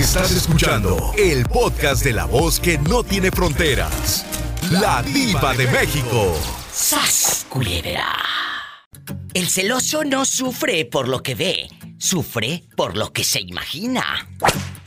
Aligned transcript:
Estás 0.00 0.30
escuchando 0.30 1.12
el 1.18 1.44
podcast 1.44 2.02
de 2.02 2.14
la 2.14 2.24
voz 2.24 2.58
que 2.58 2.78
no 2.78 3.04
tiene 3.04 3.30
fronteras. 3.30 4.24
La 4.70 5.02
diva 5.02 5.52
de 5.52 5.66
México. 5.66 6.34
¡Sas, 6.72 7.44
culebra! 7.50 8.16
El 9.34 9.50
celoso 9.50 10.02
no 10.02 10.24
sufre 10.24 10.86
por 10.86 11.06
lo 11.06 11.22
que 11.22 11.34
ve, 11.34 11.68
sufre 11.98 12.64
por 12.78 12.96
lo 12.96 13.12
que 13.12 13.24
se 13.24 13.42
imagina. 13.42 14.26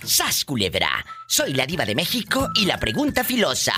¡Sas, 0.03 0.45
culebra! 0.45 1.05
Soy 1.27 1.53
la 1.53 1.67
diva 1.67 1.85
de 1.85 1.93
México 1.93 2.49
y 2.55 2.65
la 2.65 2.79
pregunta 2.79 3.23
filosa. 3.23 3.75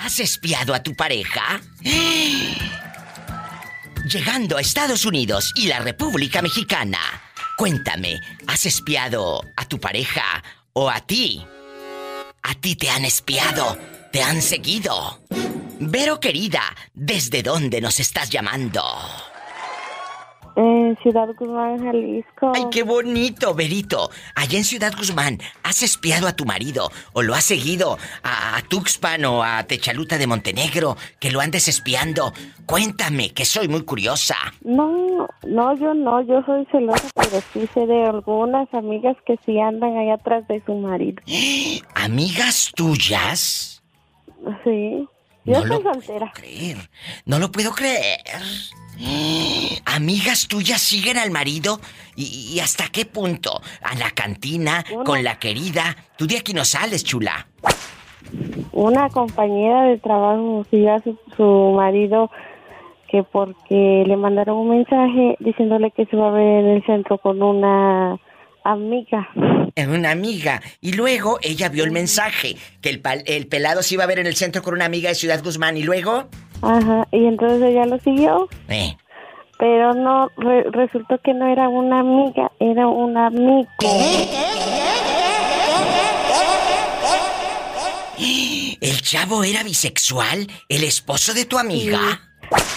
¿Has 0.00 0.20
espiado 0.20 0.72
a 0.72 0.82
tu 0.82 0.94
pareja? 0.94 1.60
Llegando 4.10 4.56
a 4.56 4.62
Estados 4.62 5.04
Unidos 5.04 5.52
y 5.54 5.66
la 5.66 5.80
República 5.80 6.40
Mexicana, 6.40 6.98
cuéntame, 7.56 8.20
¿has 8.46 8.66
espiado 8.66 9.42
a 9.56 9.66
tu 9.66 9.80
pareja 9.80 10.42
o 10.72 10.90
a 10.90 11.00
ti? 11.00 11.44
¿A 12.42 12.54
ti 12.54 12.76
te 12.76 12.90
han 12.90 13.04
espiado? 13.04 13.78
¿Te 14.12 14.22
han 14.22 14.40
seguido? 14.40 15.20
Vero 15.80 16.20
querida, 16.20 16.62
¿desde 16.94 17.42
dónde 17.42 17.80
nos 17.80 17.98
estás 18.00 18.30
llamando? 18.30 18.82
En 20.56 20.96
Ciudad 21.02 21.28
Guzmán, 21.38 21.84
Jalisco. 21.84 22.52
¡Ay, 22.54 22.64
qué 22.70 22.82
bonito, 22.82 23.54
Verito! 23.54 24.08
Allá 24.34 24.56
en 24.56 24.64
Ciudad 24.64 24.92
Guzmán, 24.96 25.38
¿has 25.62 25.82
espiado 25.82 26.26
a 26.26 26.32
tu 26.32 26.46
marido 26.46 26.90
o 27.12 27.22
lo 27.22 27.34
has 27.34 27.44
seguido 27.44 27.98
a, 28.22 28.56
a 28.56 28.62
Tuxpan 28.62 29.26
o 29.26 29.42
a 29.42 29.64
Techaluta 29.64 30.16
de 30.16 30.26
Montenegro 30.26 30.96
que 31.20 31.30
lo 31.30 31.40
andes 31.40 31.68
espiando? 31.68 32.32
Cuéntame, 32.64 33.34
que 33.34 33.44
soy 33.44 33.68
muy 33.68 33.84
curiosa. 33.84 34.36
No, 34.62 35.28
no, 35.46 35.76
yo 35.76 35.92
no, 35.92 36.22
yo 36.22 36.42
soy 36.46 36.66
celosa, 36.72 37.10
pero 37.14 37.42
sí 37.52 37.68
sé 37.74 37.86
de 37.86 38.06
algunas 38.06 38.72
amigas 38.72 39.16
que 39.26 39.38
sí 39.44 39.60
andan 39.60 39.96
ahí 39.98 40.08
atrás 40.08 40.48
de 40.48 40.62
su 40.64 40.74
marido. 40.74 41.22
¿Amigas 41.94 42.72
tuyas? 42.74 43.82
Sí. 44.64 45.06
Yo 45.44 45.64
no 45.64 45.74
soy 45.74 45.82
lo 45.84 45.92
soltera. 45.92 46.32
puedo 46.32 46.32
creer. 46.32 46.76
No 47.24 47.38
lo 47.38 47.52
puedo 47.52 47.72
creer. 47.72 48.20
¿Amigas 49.84 50.48
tuyas 50.48 50.80
siguen 50.80 51.18
al 51.18 51.30
marido? 51.30 51.80
¿Y, 52.14 52.52
y 52.54 52.60
hasta 52.60 52.88
qué 52.88 53.04
punto? 53.04 53.60
¿A 53.82 53.94
la 53.94 54.10
cantina? 54.10 54.84
¿Con 55.04 55.22
la 55.24 55.38
querida? 55.38 55.96
Tú 56.16 56.26
de 56.26 56.38
aquí 56.38 56.52
no 56.54 56.64
sales, 56.64 57.04
chula. 57.04 57.46
Una 58.72 59.08
compañera 59.08 59.84
de 59.84 59.98
trabajo 59.98 60.66
siguió 60.70 60.94
a 60.94 61.00
su, 61.00 61.18
su 61.36 61.72
marido 61.76 62.30
que 63.08 63.22
porque 63.22 64.04
le 64.06 64.16
mandaron 64.16 64.58
un 64.58 64.70
mensaje 64.70 65.36
diciéndole 65.38 65.90
que 65.92 66.06
se 66.06 66.16
va 66.16 66.28
a 66.28 66.32
ver 66.32 66.64
en 66.64 66.70
el 66.70 66.84
centro 66.84 67.18
con 67.18 67.42
una 67.42 68.18
amiga. 68.64 69.28
En 69.76 69.90
una 69.90 70.10
amiga. 70.10 70.60
Y 70.80 70.92
luego 70.92 71.38
ella 71.42 71.68
vio 71.68 71.84
el 71.84 71.92
mensaje 71.92 72.56
que 72.80 72.90
el 72.90 73.46
pelado 73.46 73.82
se 73.82 73.94
iba 73.94 74.04
a 74.04 74.08
ver 74.08 74.18
en 74.18 74.26
el 74.26 74.34
centro 74.34 74.62
con 74.62 74.74
una 74.74 74.86
amiga 74.86 75.08
de 75.08 75.14
Ciudad 75.14 75.42
Guzmán. 75.42 75.76
¿Y 75.76 75.82
luego? 75.82 76.28
Ajá, 76.62 77.06
y 77.12 77.26
entonces 77.26 77.62
ella 77.62 77.86
lo 77.86 77.98
siguió, 78.00 78.48
Eh. 78.68 78.96
pero 79.58 79.94
no, 79.94 80.28
re- 80.36 80.64
resultó 80.70 81.18
que 81.22 81.32
no 81.34 81.46
era 81.46 81.68
una 81.68 82.00
amiga, 82.00 82.50
era 82.60 82.86
un 82.88 83.16
amigo. 83.16 83.68
¿El 88.80 89.00
chavo 89.02 89.42
era 89.44 89.62
bisexual? 89.62 90.46
¿El 90.68 90.84
esposo 90.84 91.34
de 91.34 91.44
tu 91.44 91.58
amiga? 91.58 91.98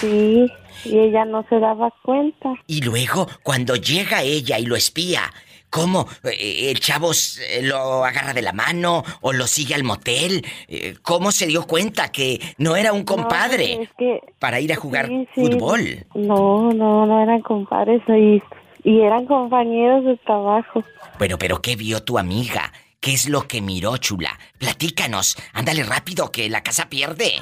Sí, 0.00 0.46
y 0.84 0.98
ella 0.98 1.24
no 1.24 1.44
se 1.48 1.58
daba 1.60 1.92
cuenta. 2.02 2.54
Y 2.66 2.80
luego, 2.82 3.28
cuando 3.42 3.76
llega 3.76 4.22
ella 4.22 4.58
y 4.58 4.66
lo 4.66 4.76
espía, 4.76 5.22
¿cómo? 5.70 6.06
Eh, 6.24 6.70
¿El 6.70 6.80
chavo 6.80 7.12
s- 7.12 7.62
lo 7.62 8.04
agarra 8.04 8.34
de 8.34 8.42
la 8.42 8.52
mano 8.52 9.02
o 9.22 9.32
lo 9.32 9.46
sigue 9.46 9.74
al 9.74 9.84
motel? 9.84 10.44
Eh, 10.68 10.96
¿Cómo 11.02 11.32
se 11.32 11.46
dio 11.46 11.66
cuenta 11.66 12.10
que 12.12 12.40
no 12.58 12.76
era 12.76 12.92
un 12.92 13.04
compadre 13.04 13.76
No, 13.76 13.82
es 13.82 13.88
que 13.98 14.20
para 14.38 14.60
ir 14.60 14.72
a 14.72 14.76
jugar 14.76 15.06
sí, 15.06 15.28
sí. 15.34 15.40
fútbol? 15.40 16.06
No, 16.14 16.70
no, 16.72 17.06
no 17.06 17.22
eran 17.22 17.40
compadres 17.42 18.02
y, 18.08 18.42
y 18.84 19.00
eran 19.00 19.26
compañeros 19.26 20.04
de 20.04 20.16
trabajo. 20.18 20.82
Pero, 21.18 21.38
pero, 21.38 21.62
¿qué 21.62 21.76
vio 21.76 22.02
tu 22.02 22.18
amiga? 22.18 22.72
¿Qué 23.00 23.12
es 23.14 23.28
lo 23.28 23.48
que 23.48 23.62
miró, 23.62 23.96
chula? 23.96 24.38
Platícanos. 24.58 25.36
Ándale 25.54 25.84
rápido, 25.84 26.30
que 26.30 26.50
la 26.50 26.62
casa 26.62 26.88
pierde. 26.90 27.32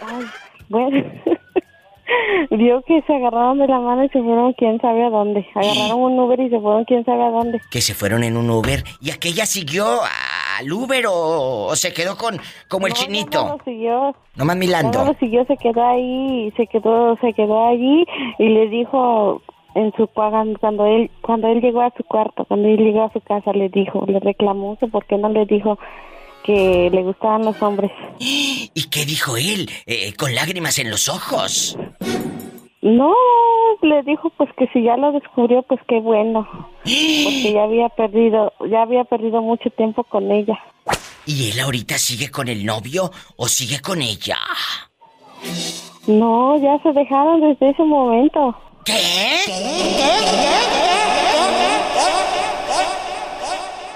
Ay, 0.00 0.24
bueno. 0.70 1.04
Vio 2.50 2.82
que 2.82 3.02
se 3.06 3.14
agarraron 3.14 3.58
de 3.58 3.66
la 3.66 3.80
mano 3.80 4.04
y 4.04 4.08
se 4.08 4.22
fueron 4.22 4.52
quién 4.54 4.80
sabe 4.80 5.04
a 5.04 5.10
dónde. 5.10 5.46
Agarraron 5.54 6.00
un 6.02 6.18
Uber 6.20 6.40
y 6.40 6.50
se 6.50 6.60
fueron 6.60 6.84
quién 6.84 7.04
sabe 7.04 7.24
a 7.24 7.30
dónde. 7.30 7.60
Que 7.70 7.80
se 7.80 7.94
fueron 7.94 8.24
en 8.24 8.36
un 8.36 8.48
Uber 8.50 8.82
y 9.00 9.10
aquella 9.10 9.46
siguió 9.46 9.86
al 10.58 10.72
Uber 10.72 11.06
o, 11.08 11.66
o 11.66 11.76
se 11.76 11.92
quedó 11.92 12.16
con 12.16 12.38
como 12.68 12.86
el 12.86 12.92
No, 12.92 12.98
no, 12.98 13.04
chinito. 13.04 13.44
No, 13.44 13.56
lo 13.58 13.64
siguió. 13.64 14.16
Nomás 14.36 14.56
No, 14.56 14.60
milando. 14.60 14.98
no 14.98 15.04
lo 15.12 15.14
siguió, 15.18 15.44
se 15.46 15.56
quedó 15.56 15.84
ahí, 15.86 16.52
se 16.56 16.66
quedó, 16.66 17.16
se 17.20 17.32
quedó 17.32 17.66
allí 17.68 18.04
y 18.38 18.48
le 18.48 18.68
dijo 18.68 19.42
en 19.74 19.92
su 19.96 20.06
cuando 20.06 20.58
cuando 20.58 20.86
él 20.86 21.10
cuando 21.20 21.48
él 21.48 21.60
llegó 21.60 21.82
a 21.82 21.92
su 21.96 22.02
cuarto, 22.04 22.44
cuando 22.46 22.68
él 22.68 22.78
llegó 22.78 23.02
a 23.04 23.12
su 23.12 23.20
casa 23.20 23.52
le 23.52 23.68
dijo, 23.68 24.04
le 24.06 24.20
reclamó 24.20 24.76
que 24.78 24.86
por 24.86 25.04
qué 25.06 25.18
no 25.18 25.28
le 25.28 25.44
dijo 25.46 25.78
que 26.44 26.88
le 26.92 27.02
gustaban 27.02 27.44
los 27.44 27.60
hombres. 27.60 27.90
¿Y 28.18 28.88
qué 28.90 29.04
dijo 29.04 29.36
él? 29.36 29.68
Eh, 29.86 30.14
con 30.16 30.34
lágrimas 30.34 30.78
en 30.78 30.90
los 30.90 31.08
ojos. 31.08 31.76
No, 32.86 33.12
le 33.82 34.04
dijo 34.04 34.30
pues 34.36 34.48
que 34.56 34.68
si 34.68 34.84
ya 34.84 34.96
lo 34.96 35.10
descubrió, 35.10 35.62
pues 35.62 35.80
qué 35.88 35.98
bueno, 35.98 36.46
porque 36.84 37.52
ya 37.52 37.64
había 37.64 37.88
perdido, 37.88 38.52
ya 38.70 38.82
había 38.82 39.02
perdido 39.02 39.42
mucho 39.42 39.70
tiempo 39.70 40.04
con 40.04 40.30
ella. 40.30 40.56
¿Y 41.26 41.50
él 41.50 41.58
ahorita 41.58 41.98
sigue 41.98 42.30
con 42.30 42.46
el 42.46 42.64
novio 42.64 43.10
o 43.34 43.48
sigue 43.48 43.80
con 43.80 44.00
ella? 44.00 44.36
No, 46.06 46.56
ya 46.62 46.80
se 46.84 46.92
dejaron 46.92 47.40
desde 47.40 47.70
ese 47.70 47.82
momento. 47.82 48.54
¿Qué? 48.84 48.94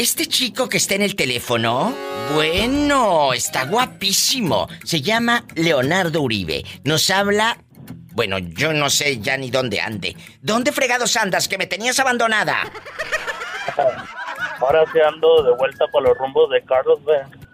Este 0.00 0.24
chico 0.24 0.66
que 0.66 0.78
está 0.78 0.94
en 0.94 1.02
el 1.02 1.14
teléfono, 1.14 1.94
Bueno, 2.32 3.34
está 3.34 3.66
guapísimo. 3.66 4.66
Se 4.82 5.02
llama 5.02 5.44
Leonardo 5.56 6.22
Uribe. 6.22 6.64
Nos 6.84 7.10
habla... 7.10 7.58
Bueno, 8.14 8.38
yo 8.38 8.72
no 8.72 8.88
sé 8.88 9.20
ya 9.20 9.36
ni 9.36 9.50
dónde 9.50 9.78
ande. 9.78 10.16
¿Dónde 10.40 10.72
fregados 10.72 11.18
andas 11.18 11.48
que 11.48 11.58
me 11.58 11.66
tenías 11.66 11.98
abandonada? 11.98 12.62
Ahora 14.60 14.86
sí 14.90 14.98
ando 15.06 15.42
de 15.42 15.54
vuelta 15.56 15.86
por 15.88 16.02
los 16.02 16.16
rumbos 16.16 16.48
de 16.48 16.64
Carlos 16.64 17.04
B. 17.04 17.12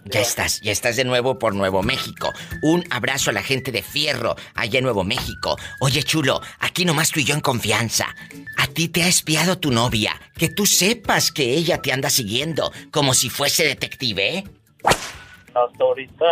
Ya 0.09 0.21
estás, 0.21 0.61
ya 0.61 0.71
estás 0.71 0.95
de 0.95 1.05
nuevo 1.05 1.37
por 1.37 1.55
Nuevo 1.55 1.83
México. 1.83 2.33
Un 2.63 2.85
abrazo 2.91 3.31
a 3.31 3.33
la 3.33 3.43
gente 3.43 3.73
de 3.73 3.83
Fierro, 3.83 4.37
allá 4.55 4.79
en 4.79 4.85
Nuevo 4.85 5.03
México. 5.03 5.57
Oye, 5.81 6.05
chulo, 6.05 6.41
aquí 6.61 6.85
nomás 6.85 7.11
tú 7.11 7.19
y 7.19 7.25
yo 7.25 7.35
en 7.35 7.41
confianza. 7.41 8.15
A 8.57 8.69
ti 8.69 8.89
te 8.89 9.03
ha 9.03 9.09
espiado 9.09 9.59
tu 9.59 9.73
novia. 9.73 10.21
Que 10.39 10.49
tú 10.49 10.65
sepas 10.65 11.33
que 11.33 11.55
ella 11.55 11.83
te 11.83 11.93
anda 11.93 12.09
siguiendo, 12.09 12.71
como 12.93 13.15
si 13.15 13.31
fuese 13.31 13.65
detective, 13.65 14.39
¿eh? 14.39 14.45
Hasta 14.85 15.85
ahorita 15.85 16.25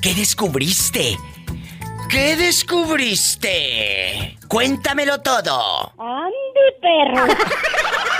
¿Qué 0.00 0.14
descubriste? 0.14 1.16
¿Qué 2.10 2.36
descubriste? 2.36 4.38
Cuéntamelo 4.46 5.20
todo. 5.20 5.92
¡Ande, 5.98 6.76
perro! 6.80 7.26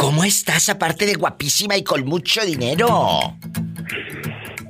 ¿Cómo 0.00 0.24
estás 0.24 0.70
aparte 0.70 1.04
de 1.04 1.12
guapísima 1.12 1.76
y 1.76 1.84
con 1.84 2.06
mucho 2.06 2.40
dinero? 2.40 3.36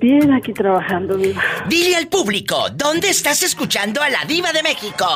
Bien, 0.00 0.32
aquí 0.32 0.52
trabajando, 0.52 1.16
diva. 1.16 1.40
Dile 1.68 1.94
al 1.94 2.08
público, 2.08 2.68
¿dónde 2.74 3.10
estás 3.10 3.44
escuchando 3.44 4.02
a 4.02 4.10
la 4.10 4.24
diva 4.24 4.52
de 4.52 4.64
México? 4.64 5.06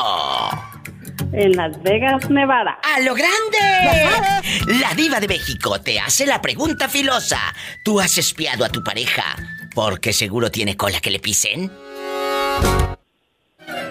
En 1.32 1.56
Las 1.56 1.82
Vegas, 1.82 2.30
Nevada. 2.30 2.78
¡A 2.94 3.00
lo 3.00 3.12
grande! 3.12 4.78
La 4.80 4.94
diva 4.94 5.18
de 5.18 5.26
México 5.26 5.80
te 5.80 5.98
hace 5.98 6.26
la 6.26 6.40
pregunta 6.40 6.88
filosa. 6.88 7.40
¿Tú 7.84 7.98
has 7.98 8.16
espiado 8.16 8.64
a 8.64 8.68
tu 8.68 8.84
pareja 8.84 9.34
porque 9.74 10.12
seguro 10.12 10.48
tiene 10.48 10.76
cola 10.76 11.00
que 11.00 11.10
le 11.10 11.18
pisen? 11.18 11.72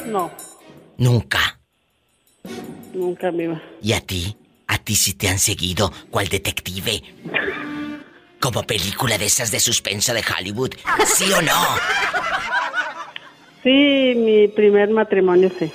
No. 0.06 0.32
Nunca. 0.98 1.60
Nunca, 2.94 3.30
viva. 3.30 3.62
¿Y 3.82 3.92
a 3.92 4.00
ti? 4.00 4.38
¿A 4.74 4.80
ti 4.80 4.96
sí 4.96 5.14
te 5.14 5.30
han 5.30 5.38
seguido? 5.38 5.94
¿Cuál 6.10 6.30
detective? 6.30 7.04
Como 8.40 8.64
película 8.64 9.20
de 9.20 9.26
esas 9.26 9.52
de 9.52 9.60
suspenso 9.60 10.16
de 10.16 10.24
Hollywood, 10.24 10.74
¿sí 11.06 11.32
o 11.32 11.42
no? 11.44 11.64
Sí, 13.62 14.14
mi 14.18 14.48
primer 14.48 14.90
matrimonio 14.90 15.52
sí. 15.60 15.72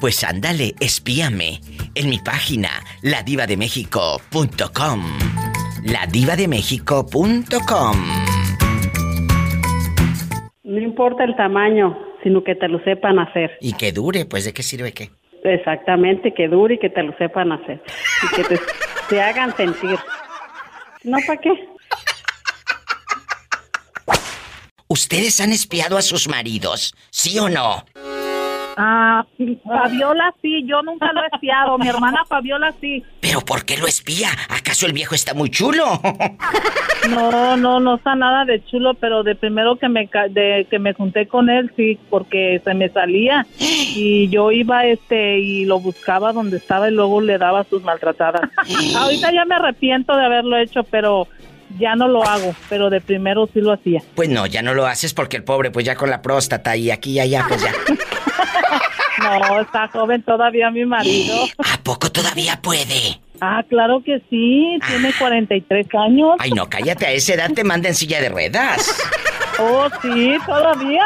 Pues 0.00 0.22
ándale, 0.22 0.74
espíame 0.80 1.60
en 1.94 2.10
mi 2.10 2.18
página 2.18 2.70
ladivademexico.com. 3.02 5.04
Ladivademexico.com. 5.84 7.96
No 10.64 10.80
importa 10.80 11.24
el 11.24 11.34
tamaño, 11.36 11.96
sino 12.26 12.42
que 12.42 12.56
te 12.56 12.66
lo 12.66 12.82
sepan 12.82 13.20
hacer. 13.20 13.56
Y 13.60 13.74
que 13.74 13.92
dure, 13.92 14.24
pues 14.24 14.44
¿de 14.44 14.52
qué 14.52 14.64
sirve 14.64 14.90
qué? 14.92 15.10
Exactamente, 15.44 16.34
que 16.34 16.48
dure 16.48 16.74
y 16.74 16.78
que 16.80 16.90
te 16.90 17.04
lo 17.04 17.16
sepan 17.18 17.52
hacer. 17.52 17.80
Y 18.24 18.34
que 18.34 18.42
te, 18.42 18.60
te 19.08 19.22
hagan 19.22 19.56
sentir. 19.56 19.96
¿No 21.04 21.18
para 21.24 21.40
qué? 21.40 21.50
¿Ustedes 24.88 25.40
han 25.40 25.52
espiado 25.52 25.96
a 25.96 26.02
sus 26.02 26.26
maridos? 26.26 26.96
¿Sí 27.10 27.38
o 27.38 27.48
no? 27.48 27.84
Ah, 28.76 29.24
Fabiola 29.64 30.34
sí, 30.42 30.64
yo 30.66 30.82
nunca 30.82 31.10
lo 31.12 31.22
he 31.22 31.26
espiado. 31.32 31.78
Mi 31.78 31.88
hermana 31.88 32.24
Fabiola 32.26 32.74
sí. 32.78 33.02
¿Pero 33.20 33.40
por 33.40 33.64
qué 33.64 33.78
lo 33.78 33.86
espía? 33.86 34.28
¿Acaso 34.50 34.86
el 34.86 34.92
viejo 34.92 35.14
está 35.14 35.34
muy 35.34 35.50
chulo? 35.50 35.84
No, 37.08 37.56
no, 37.56 37.78
no 37.78 37.96
está 37.96 38.16
nada 38.16 38.44
de 38.44 38.64
chulo, 38.64 38.94
pero 38.94 39.22
de 39.22 39.36
primero 39.36 39.76
que 39.76 39.88
me 39.88 40.08
de 40.30 40.66
que 40.68 40.80
me 40.80 40.92
junté 40.92 41.28
con 41.28 41.48
él 41.48 41.70
sí, 41.76 42.00
porque 42.10 42.60
se 42.64 42.74
me 42.74 42.88
salía 42.88 43.46
y 43.58 44.28
yo 44.28 44.50
iba 44.50 44.84
este 44.86 45.38
y 45.38 45.66
lo 45.66 45.78
buscaba 45.78 46.32
donde 46.32 46.56
estaba 46.56 46.88
y 46.88 46.92
luego 46.92 47.20
le 47.20 47.38
daba 47.38 47.62
sus 47.62 47.84
maltratadas. 47.84 48.50
Ahorita 48.96 49.32
ya 49.32 49.44
me 49.44 49.54
arrepiento 49.54 50.16
de 50.16 50.24
haberlo 50.24 50.56
hecho, 50.56 50.82
pero 50.84 51.28
ya 51.78 51.94
no 51.94 52.08
lo 52.08 52.24
hago, 52.24 52.54
pero 52.68 52.90
de 52.90 53.00
primero 53.00 53.48
sí 53.52 53.60
lo 53.60 53.72
hacía. 53.72 54.02
Pues 54.14 54.28
no, 54.28 54.46
ya 54.46 54.62
no 54.62 54.74
lo 54.74 54.86
haces 54.86 55.14
porque 55.14 55.36
el 55.36 55.44
pobre, 55.44 55.70
pues 55.70 55.86
ya 55.86 55.94
con 55.94 56.10
la 56.10 56.22
próstata 56.22 56.76
y 56.76 56.90
aquí 56.90 57.12
y 57.12 57.20
allá, 57.20 57.44
pues 57.48 57.62
ya. 57.62 57.72
No, 59.22 59.60
está 59.60 59.88
joven 59.88 60.22
todavía 60.22 60.70
mi 60.70 60.84
marido. 60.84 61.46
¿A 61.58 61.78
poco 61.82 62.10
todavía 62.10 62.60
puede? 62.60 63.20
Ah, 63.40 63.62
claro 63.68 64.02
que 64.04 64.20
sí, 64.30 64.78
tiene 64.86 65.12
43 65.18 65.86
años. 65.94 66.36
Ay, 66.38 66.50
no, 66.50 66.68
cállate, 66.68 67.06
a 67.06 67.12
esa 67.12 67.34
edad 67.34 67.50
te 67.54 67.64
manda 67.64 67.88
en 67.88 67.94
silla 67.94 68.20
de 68.20 68.28
ruedas. 68.28 68.96
Oh, 69.58 69.88
sí, 70.02 70.36
todavía. 70.44 71.02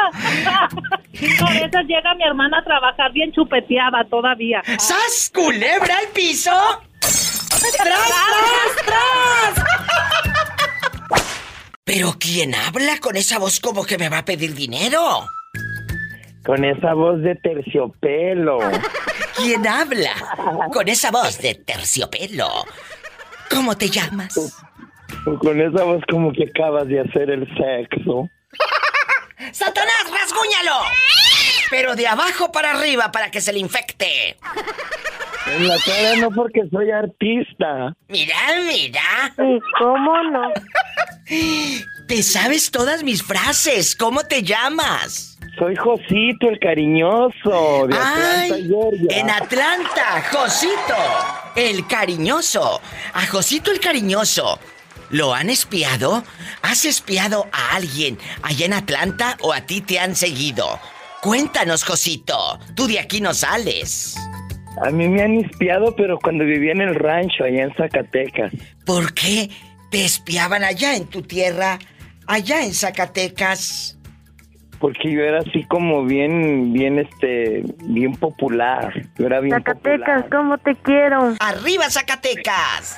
Cinco 1.13 1.45
veces 1.45 1.85
llega 1.87 2.13
mi 2.15 2.23
hermana 2.23 2.59
a 2.59 2.63
trabajar 2.63 3.11
bien 3.13 3.31
chupeteada 3.31 4.03
todavía. 4.09 4.61
¡Sas, 4.77 5.31
culebra 5.33 5.97
al 5.97 6.07
piso! 6.13 6.51
¡Tras, 6.99 7.77
tras, 7.77 8.85
tras! 8.85 9.65
¿Pero 11.83 12.15
quién 12.19 12.55
habla 12.55 12.97
con 12.99 13.15
esa 13.15 13.39
voz 13.39 13.59
como 13.59 13.85
que 13.85 13.97
me 13.97 14.09
va 14.09 14.19
a 14.19 14.25
pedir 14.25 14.53
dinero? 14.53 15.27
Con 16.45 16.65
esa 16.65 16.93
voz 16.93 17.21
de 17.21 17.35
terciopelo. 17.35 18.59
¿Quién 19.37 19.65
habla 19.67 20.11
con 20.73 20.87
esa 20.87 21.11
voz 21.11 21.39
de 21.39 21.55
terciopelo? 21.55 22.47
¿Cómo 23.49 23.77
te 23.77 23.89
llamas? 23.89 24.33
Con 25.39 25.61
esa 25.61 25.83
voz 25.83 26.01
como 26.09 26.31
que 26.31 26.45
acabas 26.45 26.87
de 26.87 26.99
hacer 26.99 27.29
el 27.29 27.47
sexo. 27.55 28.29
¡Satanás, 29.51 30.05
rasguñalo! 30.11 30.77
Pero 31.69 31.95
de 31.95 32.07
abajo 32.07 32.51
para 32.51 32.71
arriba 32.71 33.11
para 33.11 33.31
que 33.31 33.41
se 33.41 33.53
le 33.53 33.59
infecte. 33.59 34.37
En 35.47 35.67
la 35.67 35.77
cara 35.85 36.15
no 36.17 36.29
porque 36.31 36.61
soy 36.71 36.91
artista. 36.91 37.93
Mira, 38.07 38.35
mira. 38.67 39.33
¿Y 39.37 39.59
cómo 39.79 40.23
no? 40.23 40.51
Te 42.07 42.23
sabes 42.23 42.71
todas 42.71 43.03
mis 43.03 43.23
frases. 43.23 43.95
¿Cómo 43.95 44.23
te 44.23 44.43
llamas? 44.43 45.30
Soy 45.57 45.75
Josito 45.75 46.49
el 46.49 46.59
cariñoso 46.59 47.87
de 47.87 47.95
Atlanta, 47.95 48.41
Ay, 48.53 48.67
Georgia. 48.67 49.07
en 49.19 49.29
Atlanta, 49.29 50.23
Josito, 50.31 50.95
el 51.55 51.85
cariñoso. 51.87 52.81
A 53.13 53.25
Josito 53.27 53.71
el 53.71 53.79
cariñoso. 53.79 54.57
¿Lo 55.09 55.33
han 55.33 55.49
espiado? 55.49 56.23
¿Has 56.61 56.85
espiado 56.85 57.47
a 57.51 57.75
alguien 57.75 58.17
allá 58.43 58.65
en 58.65 58.73
Atlanta 58.73 59.37
o 59.41 59.51
a 59.51 59.61
ti 59.61 59.81
te 59.81 59.99
han 59.99 60.15
seguido? 60.15 60.79
Cuéntanos, 61.21 61.83
Josito. 61.83 62.57
Tú 62.75 62.87
de 62.87 62.99
aquí 62.99 63.19
no 63.19 63.33
sales. 63.33 64.15
A 64.85 64.89
mí 64.89 65.07
me 65.09 65.21
han 65.21 65.35
espiado, 65.39 65.93
pero 65.97 66.17
cuando 66.17 66.45
vivía 66.45 66.71
en 66.71 66.81
el 66.81 66.95
rancho, 66.95 67.43
allá 67.43 67.63
en 67.63 67.75
Zacatecas. 67.75 68.53
¿Por 68.85 69.13
qué 69.13 69.49
te 69.91 70.05
espiaban 70.05 70.63
allá 70.63 70.95
en 70.95 71.05
tu 71.07 71.21
tierra, 71.21 71.77
allá 72.25 72.63
en 72.63 72.73
Zacatecas? 72.73 73.97
Porque 74.81 75.11
yo 75.11 75.21
era 75.21 75.39
así 75.39 75.63
como 75.65 76.03
bien, 76.05 76.73
bien, 76.73 76.97
este, 76.97 77.63
bien 77.83 78.13
popular. 78.15 78.91
Yo 79.17 79.27
era 79.27 79.39
bien 79.39 79.55
Zacatecas, 79.55 80.23
popular. 80.23 80.29
¿cómo 80.31 80.57
te 80.57 80.75
quiero? 80.75 81.35
¡Arriba, 81.39 81.87
Zacatecas! 81.89 82.97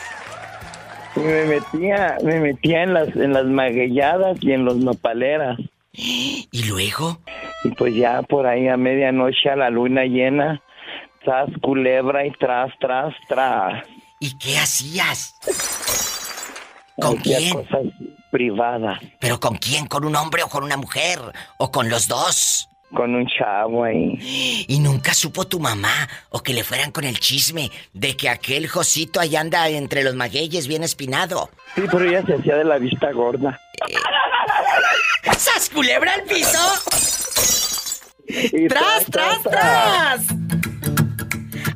Y 1.16 1.20
me 1.20 1.44
metía, 1.46 2.18
me 2.24 2.40
metía 2.40 2.84
en 2.84 2.94
las, 2.94 3.10
en 3.16 3.34
las 3.34 3.46
maguelladas 3.46 4.38
y 4.42 4.54
en 4.54 4.64
los 4.66 4.78
nopaleras. 4.78 5.60
¿Y 5.92 6.48
luego? 6.70 7.20
Y 7.66 7.70
pues 7.72 7.94
ya 7.94 8.22
por 8.24 8.48
ahí 8.48 8.68
a 8.68 8.78
medianoche 8.78 9.50
a 9.50 9.56
la 9.58 9.70
luna 9.70 10.06
llena, 10.06 10.62
tras 11.24 11.50
culebra 11.62 12.26
y 12.26 12.32
tras, 12.32 12.72
tras, 12.80 13.14
tras. 13.28 13.86
¿Y 14.20 14.36
qué 14.38 14.58
hacías? 14.58 15.36
¿Con 16.98 17.18
Hacía 17.20 17.38
quién? 17.38 17.54
cosas 17.54 17.82
privadas, 18.34 19.00
¿Pero 19.20 19.40
con 19.40 19.58
quién? 19.58 19.86
¿Con 19.86 20.04
un 20.06 20.16
hombre 20.16 20.42
o 20.42 20.50
con 20.50 20.64
una 20.64 20.76
mujer? 20.76 21.20
¿O 21.58 21.72
con 21.72 21.88
los 21.90 22.08
dos? 22.08 22.68
con 22.94 23.16
un 23.16 23.26
chavo 23.28 23.84
ahí. 23.84 24.66
Y 24.68 24.80
nunca 24.80 25.16
supo 25.16 25.48
tu 25.48 25.60
mamá 25.60 26.08
o 26.30 26.44
que 26.44 26.54
le 26.54 26.64
fueran 26.64 26.92
con 26.92 27.04
el 27.06 27.20
chisme 27.20 27.72
de 27.92 28.16
que 28.16 28.30
aquel 28.30 28.68
Josito 28.68 29.20
allá 29.20 29.42
anda 29.42 29.68
entre 29.70 30.04
los 30.04 30.14
magueyes 30.14 30.68
bien 30.68 30.84
espinado. 30.84 31.50
Sí, 31.74 31.82
pero 31.92 32.06
ella 32.06 32.24
se 32.24 32.36
hacía 32.36 32.56
de 32.58 32.66
la 32.66 32.78
vista 32.78 33.12
gorda. 33.12 33.60
¡Sas 35.38 35.72
culebra 35.72 36.14
al 36.14 36.24
piso! 36.24 36.60
Y 38.28 38.68
¡Tras, 38.68 39.06
tras, 39.06 39.42
tras! 39.42 40.28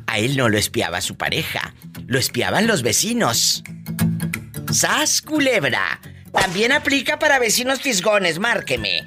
A 0.06 0.18
él 0.18 0.36
no 0.36 0.48
lo 0.48 0.56
espiaba 0.56 1.00
su 1.00 1.16
pareja, 1.16 1.74
lo 2.06 2.18
espiaban 2.18 2.68
los 2.68 2.82
vecinos. 2.82 3.64
¡Sas 4.70 5.20
culebra! 5.20 6.00
También 6.32 6.72
aplica 6.72 7.18
para 7.18 7.38
vecinos 7.38 7.80
fisgones, 7.80 8.38
márqueme. 8.38 9.06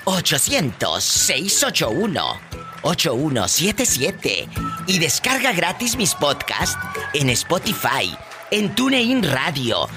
800 0.04 1.04
681 1.04 2.40
8177 2.82 4.48
y 4.86 4.98
descarga 4.98 5.52
gratis 5.52 5.96
mis 5.96 6.14
podcasts 6.14 6.78
en 7.14 7.30
Spotify, 7.30 8.16
en 8.50 8.74
TuneIn 8.74 9.22
Radio, 9.22 9.88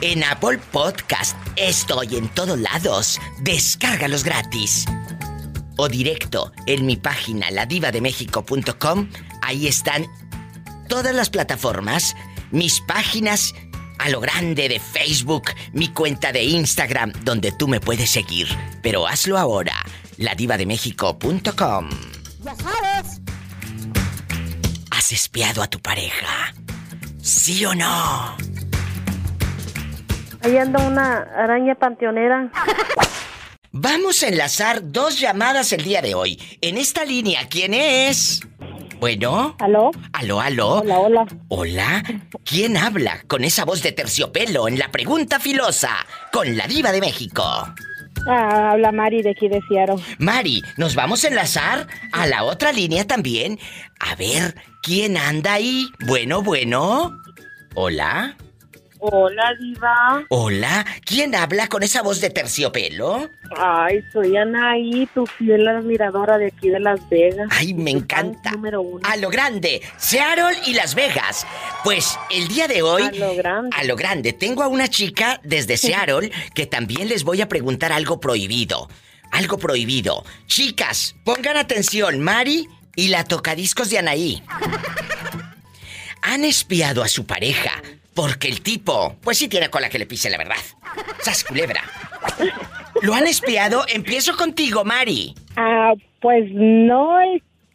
en 0.00 0.24
Apple 0.24 0.58
Podcast. 0.70 1.36
Estoy 1.56 2.16
en 2.16 2.28
todos 2.28 2.58
lados. 2.58 3.18
Descárgalos 3.40 4.24
gratis. 4.24 4.84
O 5.76 5.88
directo 5.88 6.52
en 6.66 6.86
mi 6.86 6.96
página 6.96 7.50
ladivademexico.com. 7.50 9.08
Ahí 9.42 9.66
están 9.66 10.06
todas 10.88 11.14
las 11.14 11.30
plataformas, 11.30 12.14
mis 12.50 12.80
páginas 12.82 13.54
a 14.00 14.08
lo 14.08 14.20
grande 14.20 14.68
de 14.68 14.80
Facebook, 14.80 15.50
mi 15.72 15.88
cuenta 15.88 16.32
de 16.32 16.42
Instagram, 16.42 17.12
donde 17.22 17.52
tú 17.52 17.68
me 17.68 17.80
puedes 17.80 18.10
seguir. 18.10 18.48
Pero 18.82 19.06
hazlo 19.06 19.36
ahora, 19.36 19.74
ladivademexico.com. 20.16 21.90
Ya 22.42 22.54
sabes. 22.56 23.20
¿Has 24.90 25.12
espiado 25.12 25.62
a 25.62 25.66
tu 25.66 25.80
pareja? 25.80 26.54
¿Sí 27.20 27.64
o 27.66 27.74
no? 27.74 28.36
Ahí 30.42 30.56
anda 30.56 30.80
una 30.80 31.18
araña 31.36 31.74
panteonera. 31.74 32.50
Vamos 33.72 34.22
a 34.22 34.28
enlazar 34.28 34.80
dos 34.90 35.20
llamadas 35.20 35.72
el 35.72 35.84
día 35.84 36.00
de 36.00 36.14
hoy. 36.14 36.40
En 36.62 36.78
esta 36.78 37.04
línea, 37.04 37.46
¿quién 37.48 37.74
es? 37.74 38.40
Bueno. 39.00 39.56
¿Aló? 39.58 39.90
Aló, 40.12 40.40
aló. 40.40 40.80
Hola, 40.80 40.98
hola. 40.98 41.26
Hola. 41.48 42.02
¿Quién 42.44 42.76
habla 42.76 43.22
con 43.26 43.44
esa 43.44 43.64
voz 43.64 43.82
de 43.82 43.92
terciopelo 43.92 44.68
en 44.68 44.78
la 44.78 44.90
pregunta 44.90 45.40
filosa 45.40 46.06
con 46.30 46.54
la 46.54 46.66
diva 46.66 46.92
de 46.92 47.00
México? 47.00 47.42
Ah, 48.28 48.72
habla 48.72 48.92
Mari 48.92 49.22
de 49.22 49.30
aquí 49.30 49.48
de 49.48 49.62
Seattle. 49.68 50.04
Mari, 50.18 50.62
nos 50.76 50.94
vamos 50.94 51.24
a 51.24 51.28
enlazar 51.28 51.86
a 52.12 52.26
la 52.26 52.44
otra 52.44 52.72
línea 52.72 53.06
también. 53.06 53.58
A 53.98 54.14
ver, 54.16 54.54
¿quién 54.82 55.16
anda 55.16 55.54
ahí? 55.54 55.86
Bueno, 56.06 56.42
bueno. 56.42 57.18
Hola. 57.74 58.36
Hola, 59.02 59.54
Diva. 59.58 60.24
Hola. 60.28 60.84
¿Quién 61.06 61.34
habla 61.34 61.68
con 61.68 61.82
esa 61.82 62.02
voz 62.02 62.20
de 62.20 62.28
terciopelo? 62.28 63.30
Ay, 63.56 64.04
soy 64.12 64.36
Anaí, 64.36 65.08
tu 65.14 65.24
fiel 65.26 65.66
admiradora 65.66 66.36
de 66.36 66.48
aquí 66.48 66.68
de 66.68 66.80
Las 66.80 67.00
Vegas. 67.08 67.48
Ay, 67.50 67.72
me 67.72 67.90
encanta. 67.90 68.50
Número 68.52 68.82
uno. 68.82 69.00
A 69.08 69.16
lo 69.16 69.30
grande, 69.30 69.80
Seattle 69.96 70.58
y 70.66 70.74
Las 70.74 70.94
Vegas. 70.94 71.46
Pues 71.82 72.18
el 72.30 72.48
día 72.48 72.68
de 72.68 72.82
hoy, 72.82 73.02
A 73.04 73.10
lo 73.12 73.34
grande. 73.34 73.76
a 73.76 73.84
lo 73.84 73.96
grande, 73.96 74.32
tengo 74.34 74.62
a 74.62 74.68
una 74.68 74.88
chica 74.88 75.40
desde 75.44 75.76
Seattle 75.78 76.30
que 76.54 76.66
también 76.66 77.08
les 77.08 77.24
voy 77.24 77.40
a 77.40 77.48
preguntar 77.48 77.92
algo 77.92 78.20
prohibido. 78.20 78.88
Algo 79.32 79.56
prohibido. 79.58 80.24
Chicas, 80.46 81.14
pongan 81.24 81.56
atención, 81.56 82.20
Mari 82.20 82.68
y 82.96 83.08
la 83.08 83.24
tocadiscos 83.24 83.88
de 83.88 83.98
Anaí. 83.98 84.42
Han 86.22 86.44
espiado 86.44 87.02
a 87.02 87.08
su 87.08 87.24
pareja 87.26 87.72
porque 88.20 88.48
el 88.48 88.60
tipo, 88.60 89.16
pues 89.22 89.38
sí 89.38 89.48
tiene 89.48 89.70
cola 89.70 89.88
que 89.88 89.98
le 89.98 90.04
pise 90.04 90.28
la 90.28 90.36
verdad. 90.36 90.56
Sas 91.22 91.42
culebra. 91.42 91.82
¿Lo 93.00 93.14
han 93.14 93.26
espiado? 93.26 93.86
Empiezo 93.88 94.36
contigo, 94.36 94.84
Mari. 94.84 95.34
Ah, 95.56 95.94
pues 96.20 96.44
no, 96.52 97.16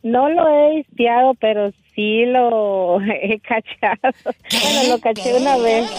no 0.04 0.30
lo 0.30 0.48
he 0.48 0.82
espiado, 0.82 1.34
pero 1.42 1.72
sí 1.96 2.26
lo 2.28 3.02
he 3.22 3.40
cachado. 3.40 4.14
¿Qué? 4.48 4.58
Bueno, 4.62 4.90
lo 4.90 5.00
caché 5.00 5.34
una 5.34 5.58
vez. 5.58 5.90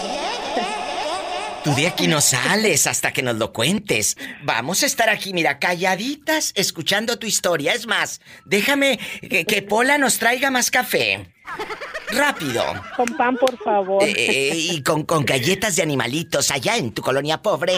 Tú 1.67 1.75
de 1.75 1.87
aquí 1.87 2.07
no 2.07 2.21
sales 2.21 2.87
hasta 2.87 3.11
que 3.11 3.21
nos 3.21 3.35
lo 3.35 3.51
cuentes. 3.51 4.15
Vamos 4.43 4.83
a 4.83 4.85
estar 4.85 5.09
aquí, 5.09 5.33
mira, 5.33 5.59
calladitas, 5.59 6.53
escuchando 6.55 7.19
tu 7.19 7.27
historia. 7.27 7.73
Es 7.73 7.85
más, 7.87 8.21
déjame 8.45 8.97
que, 9.29 9.43
que 9.43 9.61
Pola 9.63 9.97
nos 9.97 10.17
traiga 10.17 10.49
más 10.49 10.71
café. 10.71 11.27
Rápido. 12.11 12.63
Con 12.95 13.07
pan, 13.17 13.35
por 13.35 13.57
favor. 13.57 14.01
Eh, 14.01 14.53
y 14.55 14.81
con, 14.81 15.03
con 15.03 15.25
galletas 15.25 15.75
de 15.75 15.83
animalitos 15.83 16.51
allá 16.51 16.77
en 16.77 16.93
tu 16.93 17.01
colonia 17.01 17.41
pobre. 17.41 17.73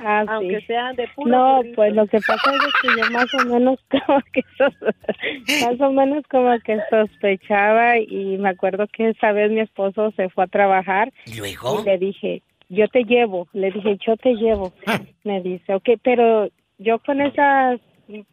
Ah, 0.00 0.24
sí. 0.24 0.32
Aunque 0.32 0.60
sean 0.66 0.96
de 0.96 1.06
puro 1.14 1.30
No, 1.30 1.56
burrito. 1.58 1.76
pues 1.76 1.94
lo 1.94 2.06
que 2.08 2.18
pasa 2.26 2.50
es 2.54 2.72
que 2.82 2.88
yo 3.00 3.10
más 3.12 3.32
o 3.34 3.38
menos 3.46 3.78
como 3.88 4.20
que 4.32 4.42
sos- 4.58 5.62
más 5.62 5.80
o 5.80 5.92
menos 5.92 6.24
como 6.28 6.58
que 6.64 6.76
sospechaba 6.90 7.98
y 7.98 8.36
me 8.38 8.48
acuerdo 8.48 8.86
que 8.92 9.10
esa 9.10 9.30
vez 9.30 9.52
mi 9.52 9.60
esposo 9.60 10.12
se 10.16 10.28
fue 10.28 10.42
a 10.44 10.48
trabajar 10.48 11.12
¿Y 11.24 11.34
luego? 11.36 11.80
y 11.80 11.84
le 11.84 11.98
dije, 11.98 12.42
yo 12.74 12.88
te 12.88 13.04
llevo, 13.04 13.48
le 13.52 13.70
dije, 13.70 13.96
yo 14.06 14.16
te 14.16 14.34
llevo. 14.34 14.72
Me 15.24 15.40
dice, 15.40 15.74
ok, 15.74 15.90
pero 16.02 16.48
yo 16.78 16.98
con 17.00 17.20
esa 17.20 17.76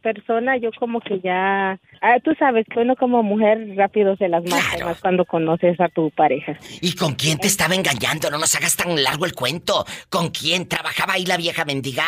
persona, 0.01 0.57
yo 0.57 0.69
como 0.77 0.99
que 0.99 1.21
ya, 1.21 1.79
ah, 2.01 2.19
tú 2.21 2.33
sabes 2.37 2.65
que 2.69 2.81
uno 2.81 2.97
como 2.97 3.23
mujer 3.23 3.73
rápido 3.77 4.17
se 4.17 4.27
las 4.27 4.43
mata, 4.43 4.57
Claro. 4.71 4.85
más 4.87 4.99
cuando 5.01 5.23
conoces 5.25 5.79
a 5.79 5.87
tu 5.87 6.11
pareja. 6.11 6.57
¿Y 6.81 6.93
con 6.95 7.13
quién 7.13 7.37
te 7.37 7.47
estaba 7.47 7.73
engañando? 7.75 8.29
No 8.29 8.37
nos 8.37 8.53
hagas 8.55 8.75
tan 8.75 9.01
largo 9.01 9.25
el 9.25 9.33
cuento. 9.33 9.85
¿Con 10.09 10.29
quién 10.29 10.67
trabajaba 10.67 11.13
ahí 11.13 11.25
la 11.25 11.37
vieja 11.37 11.63
mendiga? 11.63 12.03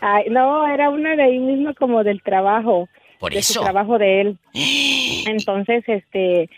Ay, 0.00 0.24
no, 0.30 0.66
era 0.66 0.88
una 0.88 1.14
de 1.16 1.22
ahí 1.24 1.38
mismo 1.38 1.74
como 1.74 2.02
del 2.02 2.22
trabajo. 2.22 2.88
Por 3.18 3.32
de 3.32 3.42
su 3.42 3.52
eso. 3.54 3.62
trabajo 3.62 3.98
de 3.98 4.20
él. 4.22 4.38
Entonces, 5.26 5.84
este, 5.86 6.48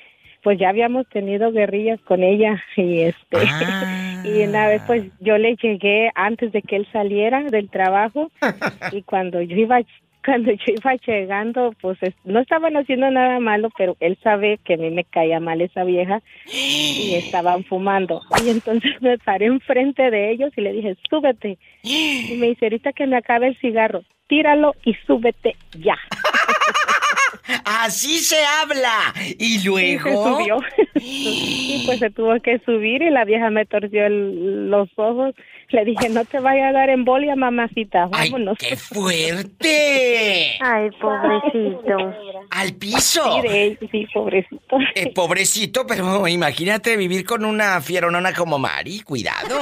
pues 0.49 0.59
ya 0.59 0.71
habíamos 0.71 1.07
tenido 1.09 1.53
guerrillas 1.53 2.01
con 2.07 2.23
ella 2.23 2.65
y 2.75 3.01
este, 3.01 3.37
Ah. 3.37 4.23
y 4.25 4.45
una 4.45 4.67
vez 4.67 4.81
pues 4.87 5.05
yo 5.21 5.37
le 5.37 5.57
llegué 5.57 6.11
antes 6.15 6.53
de 6.53 6.63
que 6.63 6.77
él 6.77 6.89
saliera 6.91 7.43
del 7.43 7.69
trabajo 7.69 8.31
y 8.93 9.03
cuando 9.03 9.43
yo 9.43 9.55
iba 9.55 9.83
cuando 10.29 10.53
yo 10.53 10.75
iba 10.77 10.95
llegando, 11.07 11.75
pues 11.81 11.97
es- 12.03 12.15
no 12.25 12.41
estaban 12.41 12.77
haciendo 12.77 13.11
nada 13.11 13.41
malo, 13.41 13.71
pero 13.79 13.97
él 14.01 14.19
sabe 14.23 14.59
que 14.63 14.75
a 14.75 14.77
mí 14.77 14.91
me 14.91 15.05
caía 15.05 15.41
mal 15.41 15.61
esa 15.63 15.85
vieja 15.85 16.21
y 16.53 17.15
estaban 17.15 17.65
fumando. 17.65 18.21
Y 18.45 18.51
entonces 18.51 18.93
me 19.01 19.17
paré 19.17 19.47
enfrente 19.47 20.11
de 20.11 20.31
ellos 20.33 20.51
y 20.57 20.61
le 20.61 20.73
dije, 20.73 20.97
súbete. 21.09 21.57
Y 21.83 22.37
me 22.39 22.49
dice, 22.49 22.67
ahorita 22.67 22.93
que 22.93 23.07
me 23.07 23.17
acabe 23.17 23.49
el 23.49 23.57
cigarro, 23.59 24.03
tíralo 24.27 24.75
y 24.85 24.93
súbete 25.07 25.57
ya. 25.79 25.97
Así 27.65 28.19
se 28.19 28.37
habla. 28.45 29.15
Y 29.39 29.55
Y 29.55 29.59
se 29.61 29.69
luego. 29.69 30.39
subió. 30.39 30.61
y 30.97 31.83
pues 31.87 31.99
se 32.01 32.11
tuvo 32.11 32.39
que 32.41 32.59
subir 32.61 33.01
y 33.03 33.11
la 33.11 33.25
vieja 33.25 33.49
me 33.51 33.65
torció 33.65 34.05
el- 34.07 34.69
los 34.71 34.89
ojos. 34.97 35.35
Le 35.71 35.85
dije, 35.85 36.09
no 36.09 36.25
te 36.25 36.41
vaya 36.41 36.69
a 36.69 36.73
dar 36.73 36.89
embolia, 36.89 37.37
mamacita. 37.37 38.09
¡Ay, 38.13 38.31
Vámonos. 38.31 38.57
qué 38.59 38.75
fuerte! 38.77 40.57
Ay, 40.61 40.89
pobrecito. 40.99 42.15
Al 42.51 42.75
piso. 42.75 43.43
Sí, 43.43 43.49
de- 43.49 43.79
sí, 43.91 44.07
pobrecito. 44.15 44.79
Eh, 44.95 45.13
pobrecito, 45.15 45.87
pero 45.87 46.27
imagínate 46.27 46.97
vivir 46.97 47.27
con 47.27 47.45
una 47.45 47.81
fieronona 47.83 48.33
como 48.33 48.59
Mari. 48.59 49.01
Cuidado. 49.01 49.59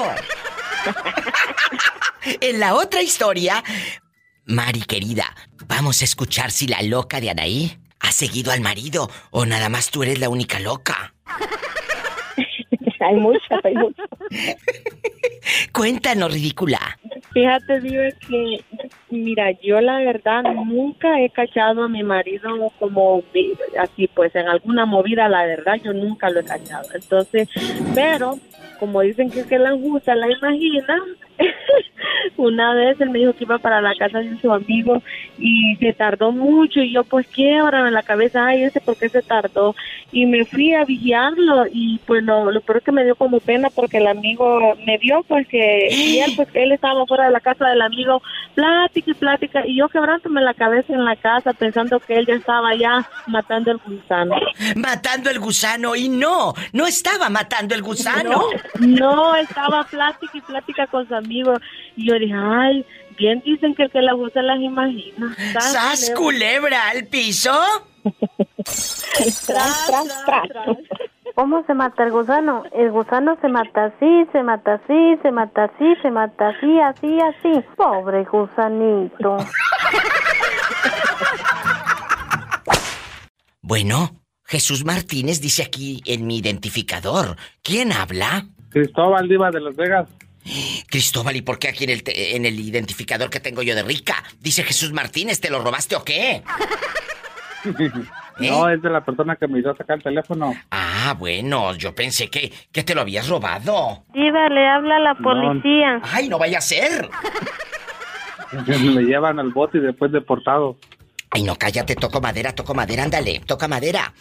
en 2.41 2.61
la 2.61 2.75
otra 2.77 3.03
historia, 3.03 3.63
Mari 4.45 4.83
querida, 4.83 5.35
vamos 5.67 6.03
a 6.03 6.05
escuchar 6.05 6.53
si 6.53 6.69
la 6.69 6.83
loca 6.83 7.21
de 7.21 7.31
Anaí 7.31 7.79
ha 7.99 8.13
seguido 8.13 8.53
al 8.53 8.61
marido 8.61 9.11
o 9.33 9.45
nada 9.45 9.69
más 9.69 9.91
tú 9.91 10.05
eres 10.05 10.21
la 10.21 10.29
única 10.29 10.61
loca. 10.61 11.15
hay 13.01 13.15
muchas, 13.17 13.65
hay 13.65 13.75
muchas. 13.75 14.07
Cuéntanos, 15.73 16.33
ridícula. 16.33 16.79
Fíjate, 17.33 17.81
Dios, 17.81 18.15
que, 18.27 18.65
mira, 19.11 19.51
yo 19.63 19.81
la 19.81 19.99
verdad 19.99 20.43
nunca 20.43 21.21
he 21.21 21.31
cachado 21.31 21.85
a 21.85 21.89
mi 21.89 22.03
marido 22.03 22.73
como 22.79 23.23
así, 23.79 24.09
pues 24.09 24.35
en 24.35 24.49
alguna 24.49 24.87
movida, 24.87 25.29
la 25.29 25.45
verdad, 25.45 25.75
yo 25.85 25.93
nunca 25.93 26.31
lo 26.31 26.41
he 26.41 26.45
cachado. 26.45 26.89
Entonces, 26.95 27.49
pero, 27.95 28.39
como 28.79 29.03
dicen 29.03 29.31
que, 29.31 29.45
que 29.45 29.59
la 29.59 29.73
justa 29.73 30.15
la 30.15 30.31
imagina, 30.31 30.99
una 32.37 32.75
vez 32.75 33.01
él 33.01 33.11
me 33.11 33.19
dijo 33.19 33.33
que 33.33 33.45
iba 33.45 33.59
para 33.59 33.81
la 33.81 33.95
casa 33.95 34.19
de 34.19 34.39
su 34.41 34.53
amigo 34.53 35.03
y 35.39 35.77
se 35.77 35.93
tardó 35.93 36.33
mucho 36.33 36.81
y 36.81 36.93
yo 36.93 37.05
pues 37.05 37.27
quiebra 37.27 37.87
en 37.87 37.95
la 37.95 38.03
cabeza, 38.03 38.47
ay, 38.47 38.65
ese 38.65 38.81
por 38.81 38.97
qué 38.97 39.09
se 39.09 39.23
tardó 39.23 39.75
y 40.13 40.27
me 40.27 40.45
fui 40.45 40.75
a 40.75 40.85
vigiarlo 40.85 41.65
y 41.71 41.99
pues 42.07 42.23
lo, 42.23 42.51
lo 42.51 42.61
peor 42.61 42.79
es 42.79 42.85
que 42.85 42.93
me 42.93 43.05
dio 43.05 43.15
como 43.17 43.41
pena 43.41 43.69
porque 43.71 43.99
el 43.99 44.07
amigo 44.07 44.77
me 44.87 44.99
vio 44.99 45.23
pues 45.27 45.47
que 45.49 45.89
y 45.91 46.19
él 46.19 46.33
pues 46.37 46.49
él 46.55 46.73
estaba 46.73 47.07
fuera 47.07 47.27
de 47.27 47.33
la 47.33 47.41
casa 47.41 47.69
del 47.69 47.83
amigo 47.83 48.23
plática 48.55 49.11
y 49.11 49.15
plática 49.15 49.67
y 49.67 49.77
yo 49.77 49.89
quebrándome 49.89 50.41
la 50.41 50.55
cabeza 50.55 50.93
en 50.93 51.05
la 51.05 51.17
casa 51.17 51.53
pensando 51.53 52.01
que 52.01 52.17
él 52.17 52.27
ya 52.27 52.35
estaba 52.35 52.75
ya 52.75 53.09
matando 53.27 53.71
el 53.71 53.79
gusano 53.79 54.37
Matando 54.77 55.31
el 55.31 55.39
gusano 55.39 55.97
y 55.97 56.09
no, 56.09 56.55
no 56.73 56.87
estaba 56.87 57.29
matando 57.29 57.75
el 57.75 57.83
gusano. 57.83 58.43
no 58.81 59.35
estaba 59.37 59.85
plática 59.85 60.33
y 60.39 60.41
plática 60.41 60.87
con 60.87 61.07
su 61.07 61.15
amigo 61.15 61.55
y 61.97 62.09
yo 62.09 62.19
dije 62.27 62.35
ay 62.37 62.87
bien 63.19 63.43
dicen 63.45 63.75
que 63.75 63.85
el 63.85 63.91
que 63.91 64.03
la 64.03 64.15
usa 64.15 64.43
las 64.43 64.61
imagina 64.61 65.35
¡Sas 65.59 66.13
culebra 66.15 66.89
al 66.91 67.07
piso! 67.07 67.53
tras, 69.47 69.87
tras, 69.87 70.25
tras. 70.25 70.77
¿Cómo 71.37 71.63
se 71.67 71.75
mata 71.75 72.05
el 72.05 72.13
gusano? 72.13 72.65
El 72.73 72.91
gusano 72.91 73.37
se 73.43 73.49
mata 73.49 73.87
así, 73.87 74.27
se 74.33 74.43
mata 74.43 74.75
así, 74.75 75.19
se 75.21 75.31
mata 75.31 75.65
así, 75.65 75.85
se 76.01 76.11
mata 76.11 76.49
así, 76.49 76.81
así, 76.81 77.19
así. 77.21 77.65
Pobre 77.77 78.25
gusanito. 78.25 79.37
Bueno, 83.61 84.13
Jesús 84.45 84.87
Martínez 84.87 85.43
dice 85.43 85.63
aquí 85.63 86.01
en 86.07 86.27
mi 86.27 86.39
identificador. 86.39 87.37
¿Quién 87.63 87.93
habla? 87.93 88.47
Cristóbal 88.71 89.29
Diva 89.29 89.51
de 89.51 89.61
Las 89.61 89.77
Vegas. 89.77 90.09
Cristóbal, 90.89 91.37
¿y 91.37 91.43
por 91.43 91.59
qué 91.59 91.69
aquí 91.69 91.85
en 91.85 91.91
el, 91.91 92.03
te- 92.03 92.37
en 92.37 92.47
el 92.47 92.59
identificador 92.61 93.31
que 93.31 93.41
tengo 93.41 93.63
yo 93.63 93.75
de 93.75 93.83
rica? 93.83 94.23
Dice 94.41 94.63
Jesús 94.63 94.93
Martínez, 94.93 95.41
¿te 95.41 95.51
lo 95.51 95.61
robaste 95.63 95.97
o 95.97 96.05
qué? 96.05 96.43
No, 98.39 98.69
es 98.69 98.83
de 98.83 98.91
la 98.91 99.03
persona 99.03 99.35
que 99.37 99.49
me 99.49 99.61
hizo 99.61 99.75
sacar 99.75 99.97
el 99.97 100.03
teléfono. 100.03 100.53
Ah, 100.71 101.15
bueno, 101.19 101.75
yo 101.75 101.95
pensé 101.95 102.29
que, 102.29 102.53
que 102.71 102.83
te 102.85 102.95
lo 102.95 103.01
habías 103.01 103.29
robado. 103.29 104.05
Diva, 104.13 104.49
le 104.51 104.69
habla 104.69 104.97
a 104.97 105.01
la 105.01 105.15
policía. 105.15 106.01
Ay, 106.03 106.29
no 106.29 106.39
vaya 106.39 106.59
a 106.59 106.61
ser. 106.61 107.09
me 108.67 109.03
llevan 109.03 109.39
al 109.39 109.53
bote 109.53 109.79
y 109.79 109.81
después 109.81 110.13
deportado. 110.13 110.77
Ay, 111.31 111.45
no, 111.45 111.57
cállate, 111.57 111.97
toco 111.97 112.21
madera, 112.21 112.55
toco 112.55 112.75
madera, 112.75 113.05
ándale, 113.05 113.41
toca 113.47 113.69
madera. 113.69 114.13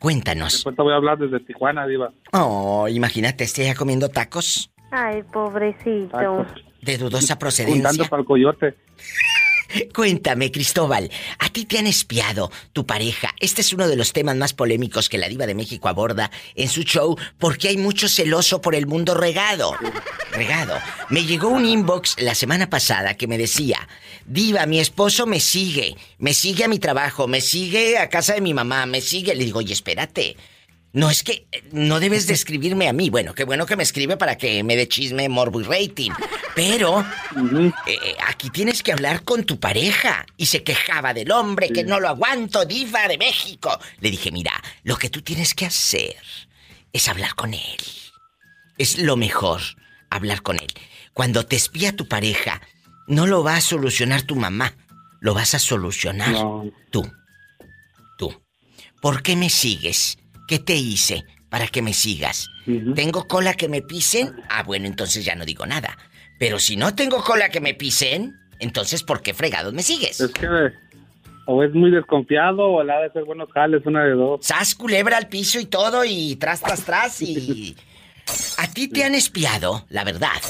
Cuéntanos. 0.00 0.54
Después 0.54 0.74
te 0.74 0.82
voy 0.82 0.92
a 0.92 0.96
hablar 0.96 1.18
desde 1.18 1.38
Tijuana, 1.38 1.86
Diva. 1.86 2.10
Oh, 2.32 2.88
imagínate, 2.88 3.44
esté 3.44 3.64
ya 3.66 3.76
comiendo 3.76 4.08
tacos 4.08 4.71
Ay, 4.92 5.22
pobrecito. 5.22 6.10
Tacos. 6.10 6.46
de 6.82 6.98
dudosa 6.98 7.34
Juntando 7.34 7.38
procedencia. 7.38 8.04
para 8.10 8.20
el 8.20 8.26
coyote. 8.26 8.76
Cuéntame, 9.94 10.52
Cristóbal, 10.52 11.10
¿a 11.38 11.48
ti 11.48 11.64
te 11.64 11.78
han 11.78 11.86
espiado 11.86 12.50
tu 12.74 12.84
pareja? 12.84 13.30
Este 13.40 13.62
es 13.62 13.72
uno 13.72 13.88
de 13.88 13.96
los 13.96 14.12
temas 14.12 14.36
más 14.36 14.52
polémicos 14.52 15.08
que 15.08 15.16
la 15.16 15.28
diva 15.28 15.46
de 15.46 15.54
México 15.54 15.88
aborda 15.88 16.30
en 16.54 16.68
su 16.68 16.82
show 16.82 17.16
porque 17.38 17.68
hay 17.68 17.78
mucho 17.78 18.06
celoso 18.06 18.60
por 18.60 18.74
el 18.74 18.86
mundo 18.86 19.14
regado. 19.14 19.74
Regado. 20.32 20.78
Me 21.08 21.24
llegó 21.24 21.48
un 21.48 21.64
inbox 21.64 22.16
la 22.20 22.34
semana 22.34 22.68
pasada 22.68 23.16
que 23.16 23.26
me 23.26 23.38
decía, 23.38 23.88
diva, 24.26 24.66
mi 24.66 24.78
esposo 24.78 25.26
me 25.26 25.40
sigue, 25.40 25.96
me 26.18 26.34
sigue 26.34 26.64
a 26.64 26.68
mi 26.68 26.78
trabajo, 26.78 27.26
me 27.26 27.40
sigue 27.40 27.96
a 27.96 28.10
casa 28.10 28.34
de 28.34 28.42
mi 28.42 28.52
mamá, 28.52 28.84
me 28.84 29.00
sigue. 29.00 29.34
Le 29.34 29.44
digo, 29.44 29.60
oye, 29.60 29.72
espérate. 29.72 30.36
No 30.94 31.08
es 31.08 31.22
que 31.22 31.46
eh, 31.52 31.62
no 31.72 32.00
debes 32.00 32.26
de 32.26 32.34
escribirme 32.34 32.86
a 32.88 32.92
mí. 32.92 33.08
Bueno, 33.08 33.34
qué 33.34 33.44
bueno 33.44 33.64
que 33.64 33.76
me 33.76 33.82
escribe 33.82 34.16
para 34.18 34.36
que 34.36 34.62
me 34.62 34.76
dé 34.76 34.86
chisme, 34.88 35.28
morbo 35.28 35.60
y 35.60 35.64
rating. 35.64 36.10
Pero 36.54 36.98
Ujú. 37.34 37.72
eh, 37.86 38.16
aquí 38.26 38.50
tienes 38.50 38.82
que 38.82 38.92
hablar 38.92 39.24
con 39.24 39.44
tu 39.44 39.58
pareja. 39.58 40.26
Y 40.36 40.46
se 40.46 40.62
quejaba 40.62 41.14
del 41.14 41.30
hombre, 41.32 41.70
que 41.70 41.84
no 41.84 41.98
lo 41.98 42.08
aguanto, 42.08 42.64
diva 42.66 43.08
de 43.08 43.16
México. 43.16 43.78
Le 44.00 44.10
dije, 44.10 44.30
mira, 44.30 44.52
lo 44.84 44.96
que 44.96 45.08
tú 45.08 45.22
tienes 45.22 45.54
que 45.54 45.64
hacer 45.66 46.16
es 46.92 47.08
hablar 47.08 47.34
con 47.36 47.54
él. 47.54 47.80
Es 48.76 48.98
lo 48.98 49.16
mejor, 49.16 49.62
hablar 50.10 50.42
con 50.42 50.56
él. 50.58 50.72
Cuando 51.14 51.46
te 51.46 51.56
espía 51.56 51.96
tu 51.96 52.06
pareja, 52.06 52.60
no 53.06 53.26
lo 53.26 53.42
va 53.42 53.56
a 53.56 53.60
solucionar 53.62 54.22
tu 54.22 54.36
mamá, 54.36 54.74
lo 55.20 55.32
vas 55.34 55.54
a 55.54 55.58
solucionar 55.58 56.32
No. 56.32 56.70
tú. 56.90 57.10
Tú. 58.18 58.42
¿Por 59.00 59.22
qué 59.22 59.36
me 59.36 59.48
sigues? 59.50 60.18
¿Qué 60.48 60.58
te 60.58 60.74
hice 60.74 61.24
para 61.48 61.66
que 61.66 61.82
me 61.82 61.92
sigas? 61.92 62.48
¿Tengo 62.94 63.26
cola 63.26 63.54
que 63.54 63.68
me 63.68 63.82
pisen? 63.82 64.34
Ah, 64.48 64.62
bueno, 64.62 64.86
entonces 64.86 65.24
ya 65.24 65.34
no 65.34 65.44
digo 65.44 65.66
nada. 65.66 65.96
Pero 66.38 66.58
si 66.58 66.76
no 66.76 66.94
tengo 66.94 67.22
cola 67.22 67.50
que 67.50 67.60
me 67.60 67.74
pisen, 67.74 68.36
entonces 68.58 69.02
¿por 69.02 69.22
qué 69.22 69.34
fregados 69.34 69.72
me 69.72 69.82
sigues? 69.82 70.20
Es 70.20 70.32
que 70.32 70.48
o 71.46 71.62
es 71.62 71.72
muy 71.74 71.90
desconfiado 71.90 72.62
o 72.64 72.84
la 72.84 72.98
ha 72.98 73.02
de 73.02 73.10
ser 73.10 73.24
buenos 73.24 73.50
jales, 73.52 73.84
una 73.84 74.04
de 74.04 74.12
dos. 74.12 74.46
Sas 74.46 74.74
culebra 74.74 75.16
al 75.16 75.28
piso 75.28 75.58
y 75.58 75.66
todo 75.66 76.04
y 76.04 76.36
tras, 76.36 76.60
tras, 76.60 76.84
tras 76.84 77.22
y... 77.22 77.76
¿A 78.58 78.68
ti 78.68 78.88
te 78.88 79.04
han 79.04 79.14
espiado, 79.14 79.84
la 79.88 80.04
verdad? 80.04 80.40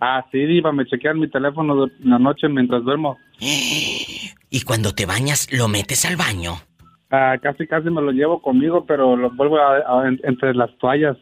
Ah, 0.00 0.24
sí, 0.30 0.38
Diva, 0.38 0.72
me 0.72 0.86
chequean 0.86 1.18
mi 1.18 1.28
teléfono 1.28 1.84
en 1.84 2.10
la 2.10 2.18
noche 2.18 2.48
mientras 2.48 2.82
duermo. 2.84 3.18
Y 4.50 4.60
cuando 4.60 4.94
te 4.94 5.04
bañas, 5.04 5.48
lo 5.50 5.66
metes 5.66 6.04
al 6.04 6.14
baño. 6.14 6.60
Ah, 7.16 7.36
casi, 7.40 7.66
casi 7.66 7.90
me 7.90 8.02
lo 8.02 8.10
llevo 8.10 8.42
conmigo, 8.42 8.84
pero 8.86 9.14
lo 9.16 9.30
vuelvo 9.30 9.58
a- 9.58 9.76
a- 10.02 10.08
en- 10.08 10.20
entre 10.24 10.52
las 10.54 10.70
toallas. 10.78 11.16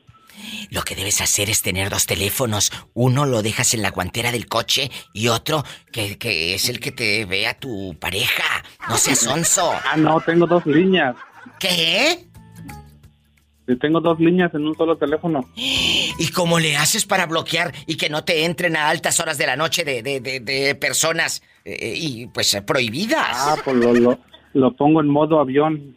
Lo 0.71 0.81
que 0.83 0.95
debes 0.95 1.21
hacer 1.21 1.51
es 1.51 1.61
tener 1.61 1.91
dos 1.91 2.07
teléfonos. 2.07 2.73
Uno 2.95 3.27
lo 3.27 3.43
dejas 3.43 3.75
en 3.75 3.83
la 3.83 3.91
guantera 3.91 4.33
del 4.33 4.47
coche 4.47 4.91
y 5.13 5.29
otro 5.29 5.63
que, 5.93 6.17
que 6.17 6.55
es 6.55 6.69
el 6.71 6.81
que 6.81 6.93
te 6.93 7.27
vea 7.27 7.53
tu 7.59 7.95
pareja. 8.01 8.65
No 8.89 8.97
seas 8.97 9.19
sonso. 9.19 9.71
Ah, 9.91 9.97
no, 9.99 10.19
tengo 10.23 10.47
dos 10.47 10.65
líneas. 10.65 11.15
¿Qué? 11.59 12.25
Sí, 13.69 13.77
tengo 13.77 14.01
dos 14.01 14.19
líneas 14.19 14.53
en 14.55 14.67
un 14.67 14.75
solo 14.77 14.97
teléfono. 14.97 15.47
¿Y 15.55 16.29
cómo 16.35 16.59
le 16.59 16.77
haces 16.77 17.05
para 17.07 17.27
bloquear 17.27 17.73
y 17.87 17.97
que 17.97 18.09
no 18.09 18.25
te 18.25 18.45
entren 18.47 18.75
a 18.77 18.89
altas 18.89 19.21
horas 19.21 19.37
de 19.39 19.47
la 19.47 19.57
noche 19.57 19.85
de, 19.85 20.03
de- 20.03 20.21
de- 20.21 20.41
de 20.41 20.75
personas 20.75 21.43
eh, 21.65 21.95
y 21.97 22.27
pues 22.29 22.55
eh, 22.55 22.63
prohibidas? 22.63 23.29
Ah, 23.33 23.57
pues 23.63 23.77
lo, 23.77 23.93
lo, 23.95 24.19
lo 24.55 24.75
pongo 24.77 25.01
en 25.01 25.09
modo 25.09 25.41
avión. 25.41 25.97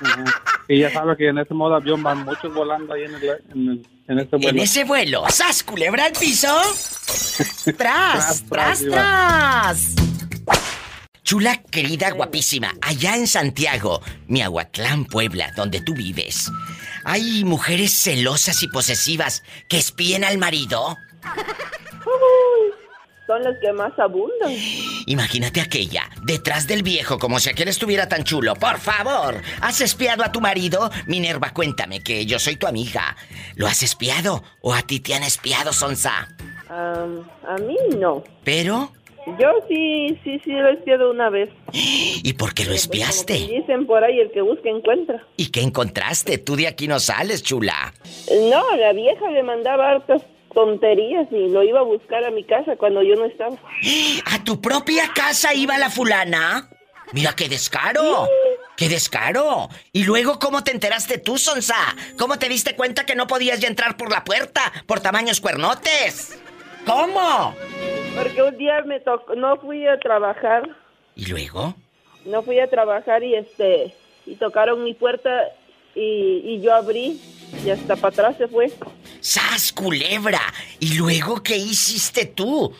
Ajá. 0.00 0.24
Y 0.68 0.80
ya 0.80 0.90
sabe 0.90 1.16
que 1.16 1.28
en 1.28 1.38
ese 1.38 1.52
modo 1.54 1.74
avión 1.74 2.02
van 2.02 2.24
muchos 2.24 2.52
volando 2.54 2.94
ahí 2.94 3.02
en, 3.04 3.14
el, 3.14 3.22
en, 3.24 3.68
el- 3.68 3.86
en 4.06 4.18
ese 4.18 4.36
vuelo. 4.36 4.48
En 4.50 4.58
ese 4.58 4.84
vuelo, 4.84 5.24
¿sas 5.30 5.62
culebra 5.62 6.06
al 6.06 6.12
piso? 6.12 6.48
¡Tras, 7.76 7.76
Tras, 7.76 8.44
tras, 8.48 8.80
tras, 8.80 8.84
tras! 8.84 9.94
Chula, 11.22 11.62
querida, 11.70 12.10
guapísima, 12.10 12.72
allá 12.82 13.16
en 13.16 13.26
Santiago, 13.26 14.02
Miahuatlán, 14.28 15.06
Puebla, 15.06 15.52
donde 15.56 15.80
tú 15.80 15.94
vives, 15.94 16.50
¿hay 17.04 17.44
mujeres 17.44 17.92
celosas 17.94 18.62
y 18.62 18.68
posesivas 18.68 19.42
que 19.70 19.78
espíen 19.78 20.22
al 20.24 20.36
marido? 20.36 20.98
Son 23.34 23.42
las 23.42 23.58
que 23.58 23.72
más 23.72 23.92
abundan. 23.98 24.52
Imagínate 25.06 25.60
aquella, 25.60 26.08
detrás 26.22 26.68
del 26.68 26.84
viejo, 26.84 27.18
como 27.18 27.40
si 27.40 27.50
aquel 27.50 27.66
estuviera 27.66 28.08
tan 28.08 28.22
chulo. 28.22 28.54
Por 28.54 28.78
favor, 28.78 29.42
¿has 29.60 29.80
espiado 29.80 30.22
a 30.22 30.30
tu 30.30 30.40
marido? 30.40 30.88
Minerva, 31.08 31.50
cuéntame 31.52 32.00
que 32.00 32.26
yo 32.26 32.38
soy 32.38 32.54
tu 32.54 32.68
amiga. 32.68 33.16
¿Lo 33.56 33.66
has 33.66 33.82
espiado 33.82 34.44
o 34.60 34.72
a 34.72 34.82
ti 34.82 35.00
te 35.00 35.14
han 35.16 35.24
espiado, 35.24 35.72
Sonsa? 35.72 36.28
A 36.68 37.56
mí 37.60 37.76
no. 37.98 38.22
Pero, 38.44 38.92
Yo 39.40 39.50
sí, 39.68 40.16
sí, 40.22 40.40
sí 40.44 40.52
lo 40.52 40.68
he 40.68 40.74
espiado 40.74 41.10
una 41.10 41.28
vez. 41.28 41.50
¿y 41.72 42.34
por 42.34 42.54
qué 42.54 42.64
lo 42.66 42.72
espiaste? 42.72 43.34
dicen 43.34 43.84
por 43.86 44.04
ahí, 44.04 44.20
el 44.20 44.30
que 44.30 44.42
busca 44.42 44.68
encuentra. 44.68 45.26
¿Y 45.36 45.50
qué 45.50 45.60
encontraste? 45.62 46.38
Tú 46.38 46.54
de 46.54 46.68
aquí 46.68 46.86
no 46.86 47.00
sales, 47.00 47.42
chula. 47.42 47.92
No, 48.48 48.76
la 48.76 48.92
vieja 48.92 49.28
le 49.30 49.42
mandaba 49.42 49.90
hartas 49.90 50.22
tonterías 50.54 51.26
y 51.30 51.48
lo 51.48 51.62
iba 51.62 51.80
a 51.80 51.84
buscar 51.84 52.24
a 52.24 52.30
mi 52.30 52.44
casa 52.44 52.76
cuando 52.76 53.02
yo 53.02 53.14
no 53.16 53.24
estaba. 53.26 53.56
¿A 54.32 54.44
tu 54.44 54.60
propia 54.60 55.10
casa 55.14 55.52
iba 55.54 55.76
la 55.78 55.90
fulana? 55.90 56.68
Mira 57.12 57.34
qué 57.36 57.48
descaro. 57.48 58.26
¡Qué 58.76 58.88
descaro! 58.88 59.68
¿Y 59.92 60.02
luego 60.02 60.38
cómo 60.40 60.64
te 60.64 60.72
enteraste 60.72 61.18
tú, 61.18 61.38
Sonsa? 61.38 61.76
¿Cómo 62.18 62.38
te 62.40 62.48
diste 62.48 62.74
cuenta 62.74 63.06
que 63.06 63.14
no 63.14 63.28
podías 63.28 63.60
ya 63.60 63.68
entrar 63.68 63.96
por 63.96 64.10
la 64.10 64.24
puerta 64.24 64.72
por 64.86 64.98
tamaños 65.00 65.40
cuernotes? 65.40 66.40
¿Cómo? 66.84 67.54
Porque 68.16 68.42
un 68.42 68.56
día 68.58 68.82
me 68.84 68.98
tocó, 69.00 69.34
no 69.36 69.56
fui 69.58 69.86
a 69.86 69.98
trabajar, 70.00 70.68
¿Y 71.14 71.26
luego? 71.26 71.74
no 72.24 72.42
fui 72.42 72.58
a 72.58 72.68
trabajar 72.68 73.22
y 73.22 73.34
este, 73.36 73.94
y 74.26 74.34
tocaron 74.36 74.82
mi 74.82 74.94
puerta 74.94 75.30
y, 75.94 76.42
y 76.44 76.60
yo 76.60 76.74
abrí 76.74 77.20
y 77.64 77.70
hasta 77.70 77.96
para 77.96 78.08
atrás 78.08 78.36
se 78.38 78.48
fue. 78.48 78.70
¡Sas, 79.20 79.72
culebra! 79.72 80.40
¿Y 80.80 80.96
luego 80.96 81.42
qué 81.42 81.56
hiciste 81.56 82.26
tú? 82.26 82.72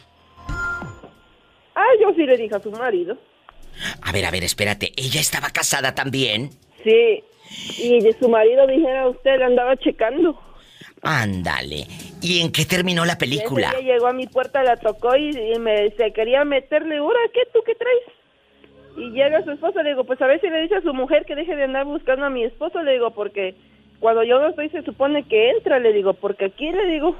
Ah, 1.74 1.92
yo 2.00 2.14
sí 2.14 2.24
le 2.24 2.36
dije 2.36 2.54
a 2.54 2.60
su 2.60 2.70
marido. 2.70 3.16
A 4.02 4.12
ver, 4.12 4.24
a 4.24 4.30
ver, 4.30 4.44
espérate. 4.44 4.92
¿Ella 4.96 5.20
estaba 5.20 5.50
casada 5.50 5.94
también? 5.94 6.50
Sí. 6.82 7.24
Y 7.78 8.00
de 8.00 8.16
su 8.18 8.28
marido 8.28 8.66
dijera 8.66 9.08
usted, 9.08 9.38
le 9.38 9.44
andaba 9.44 9.76
checando. 9.76 10.40
Ándale. 11.02 11.86
¿Y 12.22 12.40
en 12.40 12.50
qué 12.50 12.64
terminó 12.64 13.04
la 13.04 13.18
película? 13.18 13.70
Ese 13.70 13.82
llegó 13.82 14.06
a 14.06 14.12
mi 14.12 14.26
puerta, 14.26 14.62
la 14.62 14.76
tocó 14.76 15.14
y, 15.16 15.30
y 15.30 15.58
me 15.58 15.90
se 15.90 16.12
quería 16.12 16.44
meterle, 16.44 16.96
¿ahora 16.96 17.18
qué? 17.32 17.40
¿Tú 17.52 17.60
qué 17.66 17.74
traes? 17.74 18.02
Y 18.96 19.10
llega 19.10 19.42
su 19.44 19.50
esposo, 19.50 19.82
le 19.82 19.90
digo, 19.90 20.04
pues 20.04 20.22
a 20.22 20.26
ver 20.26 20.40
si 20.40 20.48
le 20.48 20.62
dice 20.62 20.76
a 20.76 20.82
su 20.82 20.94
mujer 20.94 21.26
que 21.26 21.34
deje 21.34 21.56
de 21.56 21.64
andar 21.64 21.84
buscando 21.84 22.24
a 22.24 22.30
mi 22.30 22.44
esposo, 22.44 22.82
le 22.82 22.92
digo, 22.92 23.10
porque 23.10 23.54
cuando 24.04 24.22
yo 24.22 24.38
no 24.38 24.48
estoy 24.48 24.68
se 24.68 24.82
supone 24.82 25.22
que 25.22 25.48
entra, 25.52 25.78
le 25.78 25.90
digo, 25.94 26.12
porque 26.12 26.44
aquí 26.44 26.70
le 26.70 26.84
digo, 26.88 27.16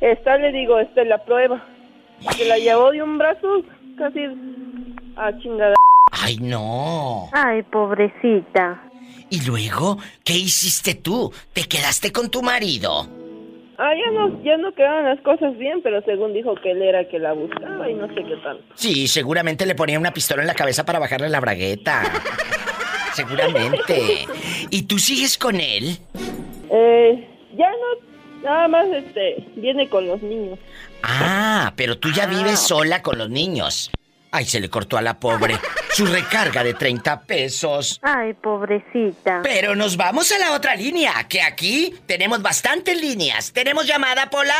está, 0.00 0.38
le 0.38 0.52
digo, 0.52 0.78
esta 0.78 1.02
es 1.02 1.08
la 1.08 1.18
prueba. 1.24 1.66
Se 2.36 2.44
la 2.44 2.58
llevó 2.58 2.92
de 2.92 3.02
un 3.02 3.18
brazo 3.18 3.64
casi 3.98 4.20
a 5.16 5.36
chingada. 5.40 5.74
¡Ay, 6.12 6.36
no! 6.36 7.28
Ay, 7.32 7.64
pobrecita. 7.64 8.84
¿Y 9.30 9.44
luego 9.44 9.98
qué 10.22 10.34
hiciste 10.34 10.94
tú? 10.94 11.32
¿Te 11.52 11.64
quedaste 11.64 12.12
con 12.12 12.30
tu 12.30 12.40
marido? 12.40 13.08
Ah, 13.78 13.92
ya 13.92 14.12
no, 14.12 14.44
ya 14.44 14.56
no 14.58 14.72
quedaban 14.74 15.06
las 15.06 15.20
cosas 15.22 15.58
bien, 15.58 15.82
pero 15.82 16.02
según 16.02 16.34
dijo 16.34 16.54
que 16.54 16.70
él 16.70 16.82
era 16.82 17.00
el 17.00 17.08
que 17.08 17.18
la 17.18 17.32
buscaba 17.32 17.90
y 17.90 17.94
no 17.94 18.06
sé 18.06 18.22
qué 18.22 18.36
tanto. 18.44 18.62
Sí, 18.76 19.08
seguramente 19.08 19.66
le 19.66 19.74
ponía 19.74 19.98
una 19.98 20.12
pistola 20.12 20.42
en 20.42 20.46
la 20.46 20.54
cabeza 20.54 20.86
para 20.86 21.00
bajarle 21.00 21.28
la 21.30 21.40
bragueta. 21.40 22.04
seguramente. 23.14 24.26
¿Y 24.70 24.82
tú 24.82 24.98
sigues 24.98 25.38
con 25.38 25.60
él? 25.60 25.98
Eh, 26.70 27.28
ya 27.56 27.70
no, 27.70 27.86
nada 28.42 28.68
más 28.68 28.86
este, 28.88 29.48
viene 29.56 29.88
con 29.88 30.06
los 30.06 30.22
niños. 30.22 30.58
Ah, 31.02 31.72
pero 31.76 31.98
tú 31.98 32.10
ya 32.10 32.26
vives 32.26 32.60
sola 32.60 33.02
con 33.02 33.16
los 33.18 33.30
niños. 33.30 33.90
Ay, 34.34 34.46
se 34.46 34.60
le 34.60 34.70
cortó 34.70 34.96
a 34.96 35.02
la 35.02 35.20
pobre 35.20 35.56
su 35.90 36.06
recarga 36.06 36.64
de 36.64 36.72
30 36.72 37.24
pesos. 37.24 38.00
Ay, 38.02 38.32
pobrecita. 38.32 39.40
Pero 39.42 39.76
nos 39.76 39.98
vamos 39.98 40.32
a 40.32 40.38
la 40.38 40.52
otra 40.52 40.74
línea, 40.74 41.12
que 41.28 41.42
aquí 41.42 41.94
tenemos 42.06 42.40
bastantes 42.40 42.98
líneas. 42.98 43.52
¿Tenemos 43.52 43.86
llamada, 43.86 44.30
Pola? 44.30 44.54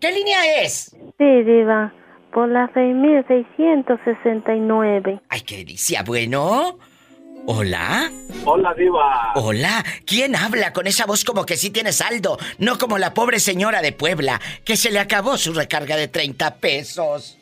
¿Qué 0.00 0.12
línea 0.12 0.62
es? 0.62 0.94
Sí, 1.18 1.42
diva. 1.42 1.92
Por 2.32 2.50
la 2.50 2.70
6669. 2.72 5.20
Ay, 5.28 5.40
qué 5.40 5.56
delicia. 5.56 6.04
Bueno. 6.04 6.78
¿Hola? 7.48 8.10
Hola, 8.44 8.74
Diva. 8.74 9.32
Hola. 9.36 9.84
¿Quién 10.04 10.34
habla 10.34 10.72
con 10.72 10.88
esa 10.88 11.06
voz 11.06 11.24
como 11.24 11.46
que 11.46 11.56
sí 11.56 11.70
tiene 11.70 11.92
saldo? 11.92 12.38
No 12.58 12.76
como 12.76 12.98
la 12.98 13.14
pobre 13.14 13.38
señora 13.38 13.82
de 13.82 13.92
Puebla, 13.92 14.40
que 14.64 14.76
se 14.76 14.90
le 14.90 14.98
acabó 14.98 15.38
su 15.38 15.52
recarga 15.52 15.96
de 15.96 16.08
30 16.08 16.56
pesos. 16.56 17.38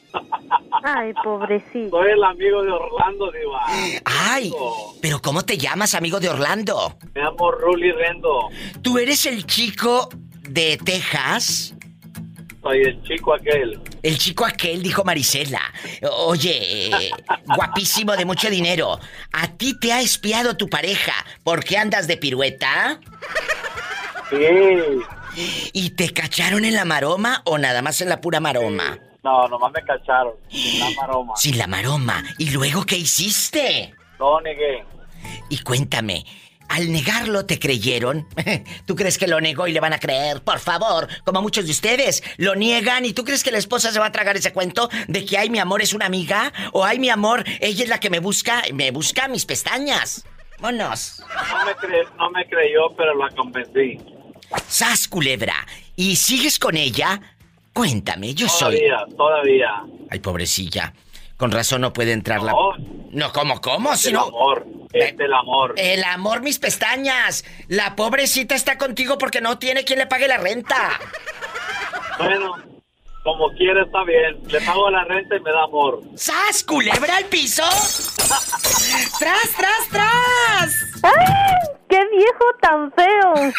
Ay, 0.85 1.15
pobrecita. 1.25 1.91
Soy 1.91 2.11
el 2.11 2.23
amigo 2.23 2.63
de 2.63 2.71
Orlando, 2.71 3.33
Diva. 3.33 3.65
Ay, 4.05 4.53
pero 5.01 5.23
¿cómo 5.23 5.43
te 5.43 5.57
llamas, 5.57 5.95
amigo 5.95 6.21
de 6.21 6.29
Orlando? 6.29 6.99
Me 7.15 7.23
llamo 7.23 7.51
Ruli 7.51 7.91
Rendo. 7.93 8.49
¿Tú 8.83 8.99
eres 8.99 9.25
el 9.25 9.47
chico 9.47 10.11
de 10.49 10.79
Texas? 10.85 11.74
Soy 12.65 12.81
el 12.81 13.03
chico 13.03 13.35
aquel. 13.35 13.79
El 14.03 14.17
chico 14.17 14.47
aquel, 14.47 14.83
dijo 14.83 15.05
Marisela. 15.05 15.61
Oye, 16.27 16.87
eh, 16.87 17.11
guapísimo 17.45 18.17
de 18.17 18.25
mucho 18.25 18.49
dinero. 18.49 18.99
¿A 19.33 19.49
ti 19.49 19.79
te 19.79 19.93
ha 19.93 20.01
espiado 20.01 20.57
tu 20.57 20.71
pareja? 20.71 21.13
¿Por 21.43 21.63
qué 21.63 21.77
andas 21.77 22.07
de 22.07 22.17
pirueta? 22.17 22.99
Sí. 24.31 25.69
¿Y 25.75 25.91
te 25.91 26.11
cacharon 26.15 26.65
en 26.65 26.75
la 26.75 26.87
maroma 26.87 27.43
o 27.45 27.59
nada 27.59 27.83
más 27.83 28.01
en 28.01 28.09
la 28.09 28.23
pura 28.23 28.41
maroma? 28.41 28.99
No, 29.23 29.47
nomás 29.49 29.71
me 29.73 29.83
cacharon. 29.83 30.33
Sin 30.49 30.81
la 30.81 30.91
maroma. 30.97 31.37
Sin 31.37 31.59
la 31.59 31.67
maroma. 31.67 32.25
¿Y 32.39 32.51
luego 32.51 32.87
qué 32.87 32.97
hiciste? 32.97 33.95
No 34.19 34.41
negué. 34.41 34.85
Y 35.51 35.59
cuéntame, 35.59 36.25
al 36.69 36.91
negarlo 36.93 37.47
te 37.47 37.59
creyeron. 37.59 38.27
¿Tú 38.87 38.95
crees 38.97 39.19
que 39.19 39.27
lo 39.29 39.41
negó 39.41 39.67
y 39.67 39.73
le 39.73 39.81
van 39.81 39.93
a 39.93 39.99
creer? 39.99 40.43
Por 40.43 40.59
favor, 40.59 41.09
como 41.25 41.43
muchos 41.43 41.65
de 41.67 41.71
ustedes, 41.73 42.23
lo 42.37 42.55
niegan 42.55 43.05
y 43.05 43.13
tú 43.13 43.25
crees 43.25 43.43
que 43.45 43.51
la 43.51 43.59
esposa 43.59 43.93
se 43.93 43.99
va 43.99 44.07
a 44.07 44.13
tragar 44.13 44.37
ese 44.37 44.53
cuento 44.53 44.89
de 45.09 45.25
que 45.25 45.39
ay 45.39 45.51
mi 45.51 45.59
amor 45.59 45.83
es 45.83 45.93
una 45.95 46.07
amiga 46.07 46.53
o 46.73 46.85
ay 46.85 46.99
mi 46.99 47.11
amor, 47.11 47.45
ella 47.61 47.85
es 47.85 47.89
la 47.89 48.01
que 48.01 48.11
me 48.11 48.19
busca, 48.21 48.63
me 48.73 48.91
busca 48.91 49.29
mis 49.29 49.45
pestañas. 49.47 50.25
Vámonos. 50.61 51.21
No 51.21 51.65
me, 51.67 51.73
cre- 51.73 52.09
no 52.17 52.31
me 52.31 52.47
creyó, 52.49 52.95
pero 52.97 53.15
la 53.17 53.29
convencí. 53.35 53.99
Sas 54.69 55.09
culebra. 55.09 55.67
¿Y 55.97 56.17
sigues 56.17 56.59
con 56.59 56.77
ella? 56.77 57.21
Cuéntame, 57.73 58.35
yo 58.35 58.49
soy. 58.49 58.77
Todavía, 58.79 59.17
todavía. 59.17 59.71
Ay, 60.11 60.21
pobrecilla. 60.21 60.95
Con 61.37 61.51
razón 61.51 61.81
no 61.81 61.93
puede 61.93 62.13
entrar 62.13 62.43
la. 62.43 62.53
No. 62.53 62.73
No, 63.11 63.33
¿cómo, 63.33 63.61
cómo? 63.61 63.93
Es 63.93 64.01
Si 64.01 64.09
el 64.09 64.15
no. 64.15 64.23
amor. 64.27 64.67
Es 64.93 65.15
el 65.19 65.33
amor. 65.33 65.75
El 65.77 66.05
amor, 66.05 66.41
mis 66.43 66.59
pestañas. 66.59 67.45
La 67.69 67.97
pobrecita 67.97 68.55
está 68.55 68.79
contigo 68.79 69.19
porque 69.19 69.41
no 69.41 69.59
tiene 69.59 69.85
quien 69.85 69.99
le 69.99 70.07
pague 70.07 70.29
la 70.29 70.37
renta. 70.39 70.99
Bueno, 72.19 72.55
como 73.25 73.49
quiera 73.57 73.83
está 73.85 74.05
bien. 74.05 74.41
Le 74.47 74.61
pago 74.61 74.89
la 74.91 75.05
renta 75.05 75.37
y 75.37 75.41
me 75.41 75.51
da 75.51 75.65
amor. 75.65 76.01
¡Sas, 76.17 76.63
culebra 76.65 77.17
al 77.17 77.25
piso! 77.25 77.65
¡Tras, 79.19 79.51
tras, 79.57 79.89
tras! 79.91 80.75
¡Ay! 81.03 81.55
¡Qué 81.89 82.01
viejo 82.17 82.45
tan 82.61 82.93
feo! 82.93 83.53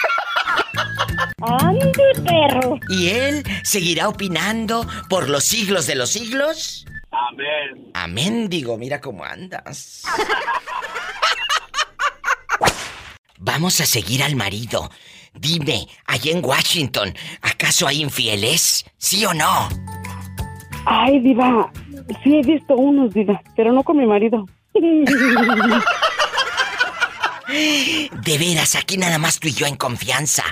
¡Ande, 1.42 1.92
perro! 2.26 2.80
¿Y 2.90 3.10
él 3.10 3.44
seguirá 3.64 4.08
opinando 4.08 4.88
por 5.10 5.30
los 5.30 5.44
siglos 5.44 5.88
de 5.88 5.96
los 5.96 6.10
siglos? 6.12 6.86
Amén. 7.30 7.92
Amén, 7.94 8.50
digo, 8.50 8.78
mira 8.78 9.00
cómo 9.00 9.24
andas. 9.24 10.04
Vamos 13.40 13.80
a 13.80 13.86
seguir 13.86 14.24
al 14.24 14.36
marido. 14.36 14.90
Dime, 15.34 15.88
allá 16.06 16.32
en 16.32 16.44
Washington, 16.44 17.14
¿acaso 17.42 17.88
hay 17.88 18.02
infieles? 18.02 18.86
¿Sí 18.98 19.26
o 19.26 19.34
no? 19.34 19.70
Ay, 20.86 21.20
diva, 21.20 21.72
sí 22.24 22.38
he 22.38 22.42
visto 22.42 22.76
unos, 22.76 23.14
diva, 23.14 23.42
pero 23.56 23.74
no 23.74 23.84
con 23.84 23.98
mi 23.98 24.06
marido. 24.06 24.46
De 28.24 28.38
veras, 28.38 28.76
aquí 28.76 28.98
nada 28.98 29.18
más 29.18 29.40
tú 29.40 29.48
y 29.48 29.54
yo 29.54 29.66
en 29.66 29.76
confianza. 29.76 30.44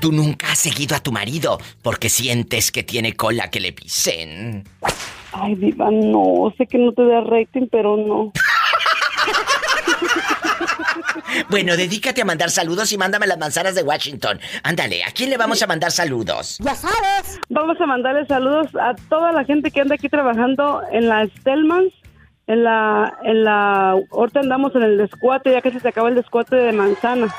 Tú 0.00 0.12
nunca 0.12 0.52
has 0.52 0.58
seguido 0.58 0.94
a 0.96 1.00
tu 1.00 1.12
marido 1.12 1.58
porque 1.82 2.08
sientes 2.10 2.70
que 2.70 2.82
tiene 2.82 3.14
cola 3.14 3.50
que 3.50 3.60
le 3.60 3.72
pisen. 3.72 4.64
Ay, 5.34 5.54
diva, 5.56 5.90
no, 5.90 6.52
sé 6.56 6.66
que 6.66 6.78
no 6.78 6.92
te 6.92 7.04
da 7.04 7.20
rating, 7.22 7.66
pero 7.70 7.96
no. 7.96 8.32
Bueno, 11.48 11.76
dedícate 11.76 12.22
a 12.22 12.24
mandar 12.24 12.50
saludos 12.50 12.92
y 12.92 12.98
mándame 12.98 13.26
las 13.26 13.38
manzanas 13.38 13.74
de 13.74 13.82
Washington. 13.82 14.38
Ándale, 14.62 15.04
¿a 15.04 15.10
quién 15.10 15.30
le 15.30 15.36
vamos 15.36 15.62
a 15.62 15.66
mandar 15.66 15.90
saludos? 15.90 16.58
Ya 16.58 16.74
sabes. 16.74 17.40
Vamos 17.48 17.80
a 17.80 17.86
mandarle 17.86 18.26
saludos 18.26 18.68
a 18.80 18.94
toda 19.08 19.32
la 19.32 19.44
gente 19.44 19.70
que 19.70 19.80
anda 19.80 19.96
aquí 19.96 20.08
trabajando 20.08 20.82
en 20.92 21.08
la 21.08 21.26
Stellmans, 21.26 21.92
en 22.46 22.64
la, 22.64 23.18
en 23.22 23.44
la, 23.44 23.96
ahorita 24.12 24.40
andamos 24.40 24.74
en 24.74 24.82
el 24.82 24.98
descuate, 24.98 25.50
ya 25.52 25.62
casi 25.62 25.80
se 25.80 25.88
acaba 25.88 26.08
el 26.08 26.14
descuate 26.14 26.56
de 26.56 26.72
manzana. 26.72 27.34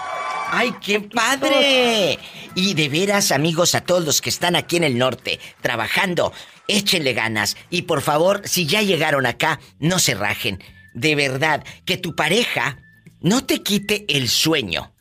¡Ay, 0.57 0.73
qué 0.81 1.01
padre! 1.01 2.17
Y 2.55 2.75
de 2.75 2.87
veras, 2.87 3.33
amigos, 3.33 3.75
a 3.75 3.81
todos 3.81 4.05
los 4.05 4.21
que 4.21 4.29
están 4.29 4.55
aquí 4.55 4.77
en 4.77 4.85
el 4.85 4.97
norte, 4.97 5.41
trabajando, 5.59 6.31
échenle 6.69 7.11
ganas. 7.11 7.57
Y 7.69 7.81
por 7.81 8.01
favor, 8.01 8.41
si 8.45 8.65
ya 8.65 8.81
llegaron 8.81 9.25
acá, 9.25 9.59
no 9.79 9.99
se 9.99 10.15
rajen. 10.15 10.63
De 10.93 11.13
verdad, 11.13 11.65
que 11.83 11.97
tu 11.97 12.15
pareja 12.15 12.77
no 13.19 13.43
te 13.43 13.63
quite 13.63 14.05
el 14.07 14.29
sueño 14.29 14.93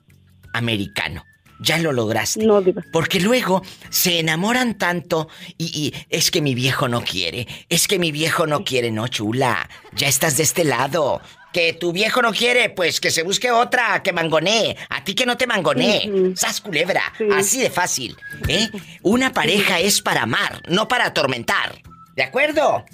americano. 0.53 1.25
Ya 1.61 1.79
lo 1.79 1.93
lograste. 1.93 2.45
No, 2.45 2.61
diva. 2.61 2.83
Porque 2.93 3.21
luego 3.21 3.63
se 3.91 4.19
enamoran 4.19 4.77
tanto 4.77 5.29
y, 5.57 5.67
y 5.67 5.95
es 6.11 6.33
que 6.33 6.43
mi 6.43 6.57
viejo 6.57 6.89
no 6.89 7.05
quiere, 7.05 7.47
es 7.69 7.87
que 7.87 8.01
mi 8.01 8.11
viejo 8.11 8.49
no 8.49 8.65
quiere, 8.65 8.91
no 8.91 9.07
chula. 9.07 9.71
Ya 9.95 10.09
estás 10.09 10.37
de 10.37 10.43
este 10.43 10.65
lado. 10.65 11.23
Que 11.55 11.73
tu 11.73 11.93
viejo 11.93 12.21
no 12.21 12.33
quiere, 12.33 12.69
pues 12.69 12.99
que 13.01 13.13
se 13.13 13.23
busque 13.23 13.53
otra, 13.53 14.03
que 14.03 14.13
mangonee. 14.13 14.77
A 14.91 15.05
ti 15.05 15.15
que 15.15 15.25
no 15.25 15.37
te 15.37 15.47
mangonee. 15.47 16.11
Ujú. 16.11 16.37
Sas 16.37 16.61
culebra. 16.61 17.01
Sí. 17.17 17.29
Así 17.33 17.61
de 17.61 17.71
fácil. 17.71 18.17
¿Eh? 18.49 18.69
Una 19.03 19.33
pareja 19.33 19.79
es 19.79 20.03
para 20.03 20.23
amar, 20.25 20.61
no 20.69 20.89
para 20.89 21.07
atormentar. 21.07 21.77
¿De 22.17 22.25
acuerdo? 22.25 22.85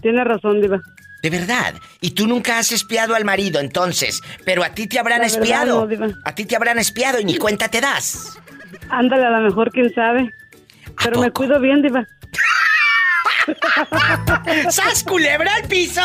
Tiene 0.00 0.22
razón, 0.22 0.60
diva. 0.62 0.80
De 1.24 1.30
verdad. 1.30 1.74
Y 2.00 2.12
tú 2.12 2.28
nunca 2.28 2.58
has 2.58 2.70
espiado 2.70 3.16
al 3.16 3.24
marido, 3.24 3.58
entonces. 3.58 4.20
Pero 4.44 4.62
a 4.62 4.68
ti 4.70 4.86
te 4.86 5.00
habrán 5.00 5.20
verdad, 5.20 5.36
espiado. 5.42 5.80
no, 5.80 5.86
diva. 5.88 6.08
a 6.24 6.34
ti 6.36 6.44
te 6.44 6.54
habrán 6.54 6.78
espiado 6.78 7.18
y 7.18 7.24
ni 7.24 7.36
cuenta 7.36 7.68
te 7.68 7.80
das. 7.80 8.38
Ándale, 8.90 9.26
a 9.26 9.30
lo 9.30 9.40
mejor, 9.40 9.72
quién 9.72 9.92
sabe. 9.92 10.30
Pero 11.02 11.20
me 11.20 11.32
cuido 11.32 11.58
bien, 11.58 11.82
diva. 11.82 12.06
¡Sas 14.70 15.02
culebra 15.02 15.52
al 15.54 15.64
piso! 15.66 16.00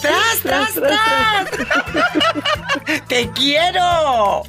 ¡Tras, 0.00 0.40
tras, 0.42 0.74
tras! 0.74 1.50
¡Te 3.08 3.30
quiero! 3.30 4.42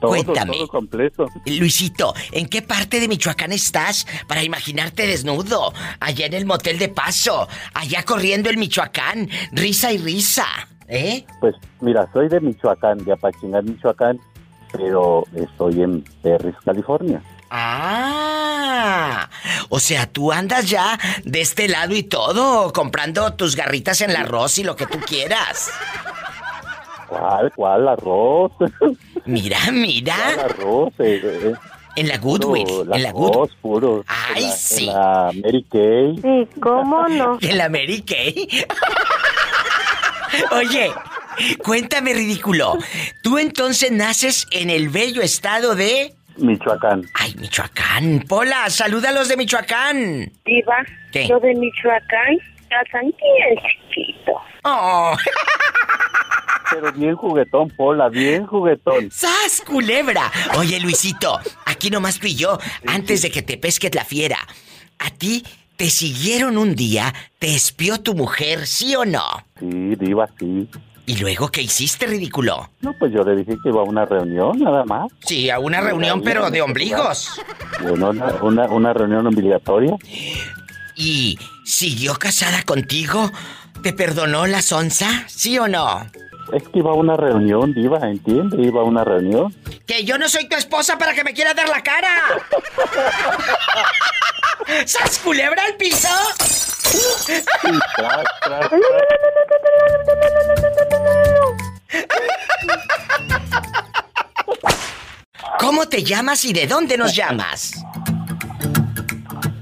Todo, 0.00 0.10
Cuéntame. 0.10 0.56
todo 0.56 0.68
completo. 0.68 1.26
Luisito, 1.46 2.14
¿en 2.32 2.48
qué 2.48 2.62
parte 2.62 2.98
de 2.98 3.06
Michoacán 3.06 3.52
estás 3.52 4.08
para 4.26 4.42
imaginarte 4.42 5.06
desnudo? 5.06 5.72
Allá 6.00 6.26
en 6.26 6.34
el 6.34 6.46
motel 6.46 6.78
de 6.80 6.88
paso, 6.88 7.46
allá 7.74 8.02
corriendo 8.02 8.50
el 8.50 8.56
Michoacán, 8.56 9.30
risa 9.52 9.92
y 9.92 9.98
risa, 9.98 10.46
¿eh? 10.88 11.24
Pues 11.40 11.54
mira, 11.80 12.08
soy 12.12 12.28
de 12.28 12.40
Michoacán, 12.40 13.04
de 13.04 13.12
Apachingar, 13.12 13.62
Michoacán, 13.62 14.18
pero 14.72 15.24
estoy 15.34 15.82
en 15.82 16.02
Perris, 16.22 16.54
California. 16.64 17.22
Ah, 17.50 19.28
o 19.68 19.80
sea, 19.80 20.06
tú 20.06 20.30
andas 20.32 20.68
ya 20.70 20.98
de 21.24 21.40
este 21.40 21.68
lado 21.68 21.94
y 21.94 22.02
todo, 22.04 22.72
comprando 22.72 23.32
tus 23.34 23.56
garritas 23.56 24.00
en 24.00 24.10
el 24.10 24.16
arroz 24.16 24.58
y 24.58 24.64
lo 24.64 24.76
que 24.76 24.86
tú 24.86 24.98
quieras. 25.00 25.70
¿Cuál, 27.08 27.52
cuál 27.56 27.88
arroz? 27.88 28.52
Mira, 29.26 29.58
mira. 29.72 30.14
¿Cuál 30.36 30.40
arroz? 30.50 30.92
Eh, 31.00 31.20
eh, 31.24 31.54
En 31.96 32.08
la 32.08 32.20
puro 32.20 32.46
Goodwill, 32.48 32.88
en 32.94 33.02
la 33.02 33.10
Good. 33.12 33.30
arroz 33.30 33.50
puro. 33.60 34.04
Ay, 34.06 34.44
En 34.44 34.48
la- 34.50 34.56
sí. 34.56 34.88
En 34.88 34.94
la 34.94 35.32
Mary 35.42 35.66
Kay. 35.70 36.16
Sí, 36.22 36.60
¿cómo 36.60 37.08
no? 37.08 37.38
En 37.42 37.58
la 37.58 37.68
Mary 37.68 38.02
Kay. 38.02 38.48
Oye, 40.52 40.92
cuéntame, 41.62 42.12
ridículo. 42.14 42.78
Tú 43.22 43.38
entonces 43.38 43.90
naces 43.90 44.46
en 44.50 44.70
el 44.70 44.88
bello 44.88 45.22
estado 45.22 45.74
de. 45.74 46.14
Michoacán. 46.36 47.04
Ay, 47.14 47.34
Michoacán. 47.38 48.24
Pola, 48.28 48.70
saluda 48.70 49.10
a 49.10 49.12
los 49.12 49.28
de 49.28 49.36
Michoacán. 49.36 50.32
Diva, 50.44 50.84
¿Qué? 51.12 51.28
yo 51.28 51.38
de 51.40 51.54
Michoacán, 51.54 52.38
están 52.84 53.02
bien 53.02 53.58
chiquito. 53.90 54.32
Oh. 54.64 55.16
Pero 56.70 56.92
bien 56.92 57.16
juguetón, 57.16 57.68
Pola, 57.70 58.08
bien 58.08 58.46
juguetón. 58.46 59.10
¡Sas, 59.10 59.62
culebra! 59.66 60.30
Oye, 60.56 60.78
Luisito, 60.78 61.40
aquí 61.66 61.90
nomás 61.90 62.18
tú 62.20 62.28
y 62.28 62.36
yo, 62.36 62.58
antes 62.86 63.22
de 63.22 63.30
que 63.30 63.42
te 63.42 63.58
pesques 63.58 63.92
la 63.94 64.04
fiera. 64.04 64.38
¿A 65.00 65.10
ti 65.10 65.42
te 65.76 65.90
siguieron 65.90 66.56
un 66.58 66.76
día? 66.76 67.12
¿Te 67.38 67.54
espió 67.54 68.00
tu 68.00 68.14
mujer, 68.14 68.66
sí 68.66 68.94
o 68.94 69.04
no? 69.04 69.24
Sí, 69.58 69.96
diva, 69.96 70.28
sí. 70.38 70.68
¿Y 71.10 71.16
luego 71.16 71.48
qué 71.48 71.60
hiciste, 71.60 72.06
ridículo? 72.06 72.70
No, 72.82 72.92
pues 72.92 73.12
yo 73.12 73.24
le 73.24 73.34
dije 73.34 73.58
que 73.60 73.70
iba 73.70 73.80
a 73.80 73.84
una 73.84 74.04
reunión, 74.04 74.56
nada 74.60 74.84
más. 74.84 75.10
Sí, 75.24 75.50
a 75.50 75.58
una 75.58 75.80
reunión, 75.80 76.22
pero 76.22 76.52
de 76.52 76.62
ombligos. 76.62 77.42
Bueno, 77.82 78.10
una, 78.10 78.26
una, 78.42 78.66
una 78.66 78.92
reunión 78.92 79.26
obligatoria. 79.26 79.96
¿Y 80.94 81.36
siguió 81.64 82.14
casada 82.14 82.62
contigo? 82.62 83.28
¿Te 83.82 83.92
perdonó 83.92 84.46
la 84.46 84.62
sonza? 84.62 85.24
¿Sí 85.26 85.58
o 85.58 85.66
no? 85.66 86.06
Es 86.52 86.62
que 86.68 86.78
iba 86.78 86.92
a 86.92 86.94
una 86.94 87.16
reunión, 87.16 87.74
diva, 87.74 87.98
¿entiende? 88.08 88.62
Iba 88.62 88.82
a 88.82 88.84
una 88.84 89.02
reunión. 89.02 89.52
Que 89.88 90.04
yo 90.04 90.16
no 90.16 90.28
soy 90.28 90.48
tu 90.48 90.54
esposa 90.54 90.96
para 90.96 91.12
que 91.12 91.24
me 91.24 91.34
quieras 91.34 91.56
dar 91.56 91.68
la 91.68 91.82
cara. 91.82 92.08
¡Sas 94.86 95.18
culebra 95.18 95.64
al 95.64 95.76
piso! 95.76 96.08
Tras, 97.96 98.24
tras, 98.42 98.70
¿Cómo 105.58 105.86
te 105.88 106.02
llamas 106.02 106.44
y 106.44 106.52
de 106.52 106.66
dónde 106.66 106.96
nos 106.96 107.14
llamas? 107.14 107.84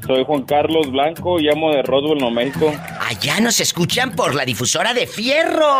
Soy 0.06 0.24
Juan 0.24 0.42
Carlos 0.44 0.90
Blanco, 0.90 1.38
llamo 1.38 1.70
de 1.72 1.82
Roswell, 1.82 2.18
Nuevo 2.18 2.30
México. 2.34 2.72
Allá 3.00 3.40
nos 3.40 3.60
escuchan 3.60 4.16
por 4.16 4.34
la 4.34 4.44
difusora 4.44 4.94
de 4.94 5.06
Fierro. 5.06 5.76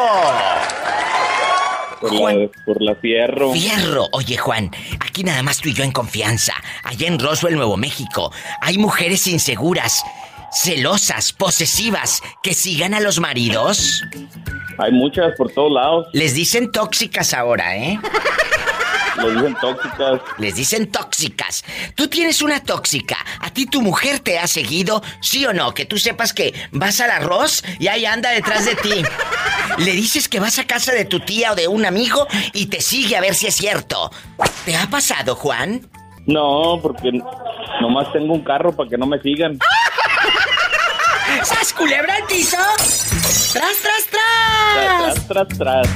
Por 2.01 2.13
la, 2.13 2.19
Juan. 2.19 2.51
por 2.65 2.83
la 2.83 2.95
fierro. 2.95 3.53
Fierro. 3.53 4.07
Oye, 4.13 4.37
Juan, 4.37 4.71
aquí 5.01 5.25
nada 5.25 5.43
más 5.43 5.59
tú 5.59 5.69
y 5.69 5.75
yo 5.75 5.85
en 5.85 5.93
confianza. 5.93 6.55
Allá 6.85 7.09
en 7.09 7.19
Roswell, 7.19 7.57
Nuevo 7.57 7.77
México, 7.77 8.33
hay 8.61 8.79
mujeres 8.79 9.27
inseguras, 9.27 10.05
celosas, 10.53 11.33
posesivas, 11.33 12.23
que 12.43 12.55
sigan 12.55 12.95
a 12.95 13.01
los 13.01 13.19
maridos. 13.21 14.03
Hay 14.79 14.93
muchas 14.93 15.35
por 15.37 15.51
todos 15.53 15.73
lados. 15.73 16.07
Les 16.13 16.35
dicen 16.35 16.71
tóxicas 16.71 17.35
ahora, 17.35 17.77
¿eh? 17.77 17.99
Les 19.19 19.35
dicen 19.35 19.57
tóxicas. 19.61 20.21
Les 20.39 20.55
dicen 20.55 20.91
tóxicas. 20.91 21.65
Tú 21.95 22.09
tienes 22.09 22.43
una 22.43 22.61
tóxica. 22.63 23.17
¿A 23.41 23.51
ti 23.51 23.67
tu 23.67 23.83
mujer 23.83 24.21
te 24.21 24.39
ha 24.39 24.47
seguido? 24.47 25.03
¿Sí 25.21 25.45
o 25.47 25.53
no? 25.53 25.75
Que 25.75 25.85
tú 25.85 25.99
sepas 25.99 26.33
que 26.33 26.55
vas 26.73 27.01
al 27.01 27.11
arroz 27.11 27.63
y 27.79 27.89
ahí 27.89 28.07
anda 28.07 28.31
detrás 28.31 28.65
de 28.65 28.77
ti. 28.77 29.03
Le 29.79 29.93
dices 29.93 30.29
que 30.29 30.41
vas 30.41 30.59
a 30.59 30.67
casa 30.67 30.93
de 30.93 31.05
tu 31.05 31.21
tía 31.21 31.53
o 31.53 31.55
de 31.55 31.69
un 31.69 31.85
amigo 31.85 32.27
y 32.53 32.67
te 32.67 32.81
sigue 32.81 33.17
a 33.17 33.21
ver 33.21 33.35
si 33.35 33.47
es 33.47 33.55
cierto. 33.55 34.11
¿Te 34.65 34.77
ha 34.77 34.87
pasado, 34.89 35.35
Juan? 35.35 35.89
No, 36.27 36.79
porque 36.83 37.11
nomás 37.81 38.13
tengo 38.13 38.35
un 38.35 38.45
carro 38.45 38.75
para 38.75 38.89
que 38.89 38.99
no 38.99 39.07
me 39.07 39.21
sigan. 39.21 39.59
¿Sas 41.43 41.73
culebra 41.73 42.17
el 42.19 42.25
piso? 42.25 42.57
¡Tras, 43.53 43.77
tras, 43.83 44.07
Tras, 44.11 45.27
tras, 45.29 45.49
tras, 45.49 45.59
tras. 45.59 45.89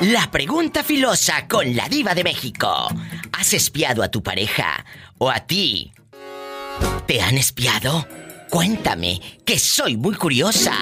La 0.00 0.30
pregunta 0.30 0.82
filosa 0.82 1.46
con 1.46 1.76
la 1.76 1.86
diva 1.86 2.14
de 2.14 2.24
México. 2.24 2.88
¿Has 3.38 3.52
espiado 3.52 4.02
a 4.02 4.08
tu 4.08 4.22
pareja 4.22 4.82
o 5.18 5.30
a 5.30 5.40
ti? 5.40 5.92
¿Te 7.06 7.20
han 7.20 7.36
espiado? 7.36 8.08
Cuéntame, 8.48 9.20
que 9.44 9.58
soy 9.58 9.98
muy 9.98 10.14
curiosa. 10.14 10.72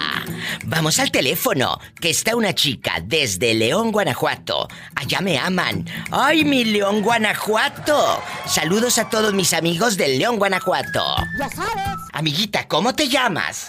Vamos 0.66 1.00
al 1.00 1.10
teléfono, 1.10 1.80
que 2.00 2.10
está 2.10 2.36
una 2.36 2.54
chica 2.54 3.02
desde 3.02 3.54
León, 3.54 3.90
Guanajuato. 3.90 4.68
Allá 4.94 5.20
me 5.20 5.36
aman. 5.36 5.84
¡Ay, 6.12 6.44
mi 6.44 6.64
León, 6.64 7.02
Guanajuato! 7.02 8.22
Saludos 8.46 8.98
a 8.98 9.10
todos 9.10 9.34
mis 9.34 9.52
amigos 9.52 9.96
del 9.96 10.16
León, 10.20 10.38
Guanajuato. 10.38 11.16
Ya 11.40 11.48
sabes. 11.48 11.98
Amiguita, 12.12 12.68
¿cómo 12.68 12.94
te 12.94 13.08
llamas? 13.08 13.68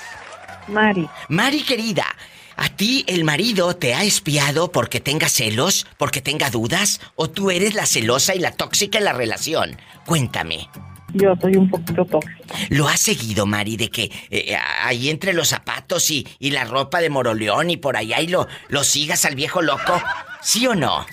Mari. 0.68 1.10
Mari 1.28 1.64
querida, 1.64 2.06
¿a 2.60 2.70
ti 2.70 3.06
el 3.08 3.24
marido 3.24 3.76
te 3.76 3.94
ha 3.94 4.04
espiado 4.04 4.72
porque 4.72 5.00
tenga 5.00 5.30
celos, 5.30 5.88
porque 5.98 6.22
tenga 6.22 6.50
dudas? 6.50 7.00
¿O 7.16 7.30
tú 7.30 7.52
eres 7.52 7.74
la 7.74 7.86
celosa 7.86 8.36
y 8.36 8.40
la 8.40 8.52
tóxica 8.52 8.98
en 8.98 9.06
la 9.06 9.14
relación? 9.14 9.78
Cuéntame. 10.06 10.70
Yo 11.14 11.34
soy 11.42 11.56
un 11.56 11.70
poquito 11.70 12.06
tóxica. 12.06 12.56
¿Lo 12.70 12.88
has 12.88 13.00
seguido, 13.00 13.46
Mari, 13.46 13.78
de 13.78 13.90
que 13.90 14.12
eh, 14.30 14.56
ahí 14.84 15.10
entre 15.10 15.34
los 15.34 15.48
zapatos 15.48 16.12
y, 16.12 16.28
y 16.38 16.52
la 16.52 16.66
ropa 16.66 17.00
de 17.00 17.10
Moroleón 17.10 17.70
y 17.70 17.78
por 17.78 17.98
allá 17.98 18.22
y 18.22 18.28
lo, 18.28 18.48
lo 18.68 18.84
sigas 18.84 19.26
al 19.26 19.36
viejo 19.36 19.62
loco? 19.62 20.00
¿Sí 20.42 20.68
o 20.68 20.76
no? 20.76 21.06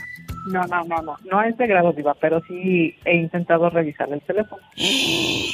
No, 0.47 0.63
no, 0.65 0.85
no, 0.85 1.03
no. 1.03 1.17
No 1.31 1.39
a 1.41 1.49
ese 1.49 1.67
grado, 1.67 1.93
Diva, 1.93 2.15
pero 2.21 2.41
sí 2.47 2.95
he 3.05 3.17
intentado 3.17 3.69
revisar 3.71 4.09
el 4.13 4.21
teléfono. 4.23 4.63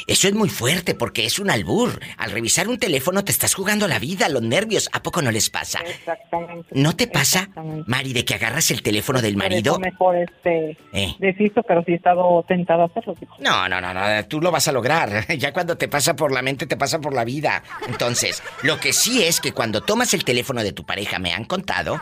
Eso 0.07 0.27
es 0.27 0.33
muy 0.33 0.49
fuerte 0.49 0.95
porque 0.95 1.25
es 1.25 1.39
un 1.39 1.49
albur. 1.49 1.99
Al 2.17 2.31
revisar 2.31 2.67
un 2.67 2.77
teléfono 2.77 3.23
te 3.23 3.31
estás 3.31 3.53
jugando 3.55 3.87
la 3.87 3.99
vida, 3.99 4.29
los 4.29 4.41
nervios. 4.41 4.89
¿A 4.93 5.01
poco 5.01 5.21
no 5.21 5.31
les 5.31 5.49
pasa? 5.49 5.79
Exactamente. 5.85 6.67
¿No 6.73 6.95
te 6.95 7.07
pasa, 7.07 7.49
Mari, 7.87 8.13
de 8.13 8.25
que 8.25 8.35
agarras 8.35 8.69
el 8.71 8.81
teléfono 8.83 9.21
del 9.21 9.33
Por 9.33 9.43
marido? 9.43 9.79
mejor 9.79 10.17
este 10.17 10.77
Eh. 10.93 11.15
desisto, 11.19 11.63
pero 11.63 11.83
sí 11.85 11.93
he 11.93 11.95
estado 11.95 12.43
tentada 12.47 12.83
a 12.83 12.85
hacerlo. 12.87 13.15
Diva. 13.19 13.35
No, 13.39 13.67
no, 13.69 13.81
no, 13.81 13.93
no, 13.93 14.25
tú 14.27 14.41
lo 14.41 14.51
vas 14.51 14.67
a 14.67 14.71
lograr. 14.71 15.25
Ya 15.43 15.51
cuando 15.51 15.75
te 15.77 15.87
pasa 15.87 16.15
por 16.15 16.31
la 16.31 16.41
mente, 16.41 16.67
te 16.67 16.77
pasa 16.77 16.99
por 17.01 17.13
la 17.13 17.23
vida. 17.25 17.63
Entonces, 17.87 18.41
lo 18.61 18.79
que 18.79 18.93
sí 18.93 19.23
es 19.23 19.41
que 19.41 19.51
cuando 19.51 19.81
tomas 19.81 20.13
el 20.13 20.23
teléfono 20.23 20.63
de 20.63 20.71
tu 20.71 20.85
pareja, 20.85 21.17
me 21.19 21.33
han 21.33 21.45
contado, 21.45 21.99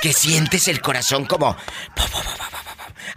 que 0.00 0.12
sientes 0.12 0.68
el 0.68 0.80
corazón 0.80 1.26
como... 1.26 1.56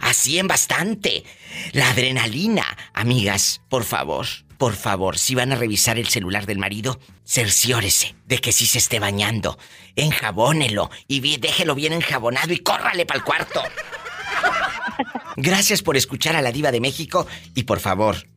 Así 0.00 0.38
en 0.38 0.48
bastante. 0.48 1.24
La 1.72 1.90
adrenalina. 1.90 2.76
Amigas, 2.92 3.60
por 3.68 3.84
favor, 3.84 4.26
por 4.58 4.74
favor, 4.74 5.18
si 5.18 5.34
van 5.34 5.52
a 5.52 5.56
revisar 5.56 5.98
el 5.98 6.08
celular 6.08 6.46
del 6.46 6.58
marido, 6.58 7.00
cerciórese 7.24 8.14
de 8.26 8.38
que 8.38 8.52
sí 8.52 8.66
se 8.66 8.78
esté 8.78 9.00
bañando. 9.00 9.58
Enjabónelo 9.96 10.90
y 11.08 11.36
déjelo 11.38 11.74
bien 11.74 11.92
enjabonado 11.92 12.52
y 12.52 12.58
córrale 12.58 13.06
para 13.06 13.18
el 13.18 13.24
cuarto. 13.24 13.62
Gracias 15.36 15.82
por 15.82 15.96
escuchar 15.96 16.36
a 16.36 16.42
la 16.42 16.52
diva 16.52 16.70
de 16.70 16.80
México 16.80 17.26
y 17.54 17.64
por 17.64 17.80
favor, 17.80 18.28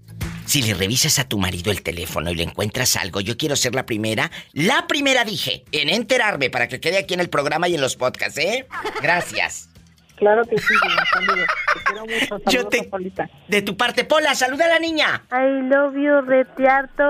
si 0.45 0.61
le 0.61 0.73
revisas 0.73 1.19
a 1.19 1.27
tu 1.27 1.37
marido 1.37 1.71
el 1.71 1.81
teléfono 1.81 2.31
y 2.31 2.35
le 2.35 2.43
encuentras 2.43 2.95
algo, 2.95 3.21
yo 3.21 3.37
quiero 3.37 3.55
ser 3.55 3.75
la 3.75 3.85
primera, 3.85 4.31
la 4.53 4.87
primera 4.87 5.25
dije, 5.25 5.65
en 5.71 5.89
enterarme 5.89 6.49
para 6.49 6.67
que 6.67 6.79
quede 6.79 6.97
aquí 6.97 7.13
en 7.13 7.19
el 7.19 7.29
programa 7.29 7.67
y 7.67 7.75
en 7.75 7.81
los 7.81 7.95
podcasts, 7.95 8.37
¿eh? 8.37 8.67
Gracias. 9.01 9.69
Claro 10.15 10.43
que 10.45 10.57
sí, 10.57 10.73
Diva, 10.87 11.03
saludos. 11.13 11.47
Te 11.73 11.83
quiero 11.83 12.01
mucho. 12.05 12.37
Yo 12.45 12.51
Saludos 12.61 12.69
te- 12.69 12.83
Polita. 12.85 13.29
De 13.47 13.61
tu 13.61 13.75
parte, 13.77 14.05
Pola, 14.05 14.33
saluda 14.35 14.65
a 14.65 14.69
la 14.69 14.79
niña. 14.79 15.23
I 15.31 15.67
love 15.69 15.93
you, 15.95 16.21
retiarto. 16.21 17.03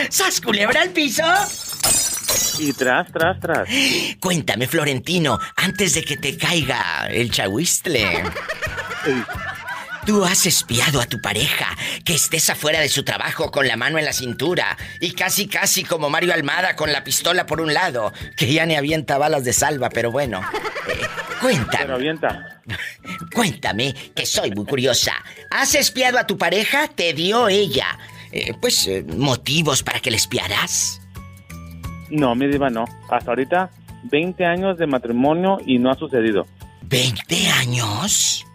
¡sas 0.09 0.41
culebra 0.41 0.81
al 0.81 0.89
piso! 0.89 1.23
Y 2.59 2.73
tras, 2.73 3.11
tras, 3.11 3.39
tras. 3.39 3.69
Cuéntame, 4.19 4.67
Florentino, 4.67 5.37
antes 5.55 5.93
de 5.93 6.03
que 6.03 6.17
te 6.17 6.35
caiga 6.37 7.07
el 7.07 7.29
chahuistle. 7.29 8.23
Tú 10.07 10.25
has 10.25 10.47
espiado 10.47 11.01
a 11.01 11.05
tu 11.05 11.21
pareja, 11.21 11.67
que 12.03 12.15
estés 12.15 12.49
afuera 12.49 12.79
de 12.79 12.89
su 12.89 13.03
trabajo 13.03 13.51
con 13.51 13.67
la 13.67 13.75
mano 13.75 13.99
en 13.99 14.05
la 14.05 14.13
cintura 14.13 14.75
y 15.01 15.11
casi 15.11 15.47
casi 15.47 15.83
como 15.83 16.09
Mario 16.09 16.33
Almada 16.33 16.75
con 16.75 16.91
la 16.91 17.03
pistola 17.03 17.45
por 17.45 17.61
un 17.61 17.73
lado, 17.75 18.11
que 18.35 18.51
ya 18.51 18.65
ni 18.65 18.75
avienta 18.75 19.19
balas 19.19 19.43
de 19.43 19.53
salva, 19.53 19.89
pero 19.89 20.09
bueno. 20.09 20.41
Eh, 20.87 21.01
cuéntame. 21.41 21.77
Pero 21.79 21.95
avienta. 21.95 22.61
Cuéntame, 23.33 23.93
que 24.15 24.25
soy 24.25 24.51
muy 24.51 24.65
curiosa. 24.65 25.13
¿Has 25.51 25.75
espiado 25.75 26.17
a 26.19 26.27
tu 26.27 26.37
pareja? 26.37 26.87
¿Te 26.87 27.13
dio 27.13 27.47
ella? 27.47 27.97
eh, 28.31 28.53
pues, 28.59 28.87
eh, 28.87 29.03
motivos 29.17 29.83
para 29.83 29.99
que 29.99 30.11
le 30.11 30.17
espiaras. 30.17 31.01
No, 32.09 32.35
mi 32.35 32.47
diva, 32.47 32.69
no. 32.69 32.85
Hasta 33.09 33.31
ahorita, 33.31 33.69
20 34.03 34.45
años 34.45 34.77
de 34.77 34.87
matrimonio 34.87 35.57
y 35.65 35.79
no 35.79 35.91
ha 35.91 35.95
sucedido. 35.95 36.45
¿20 36.87 37.51
años? 37.51 38.45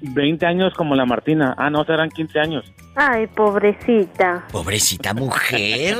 20 0.00 0.46
años 0.46 0.72
como 0.74 0.94
la 0.94 1.04
Martina. 1.06 1.54
Ah, 1.58 1.70
no, 1.70 1.84
serán 1.84 2.10
15 2.10 2.38
años. 2.38 2.64
Ay, 2.96 3.26
pobrecita. 3.26 4.46
Pobrecita 4.52 5.14
mujer. 5.14 5.96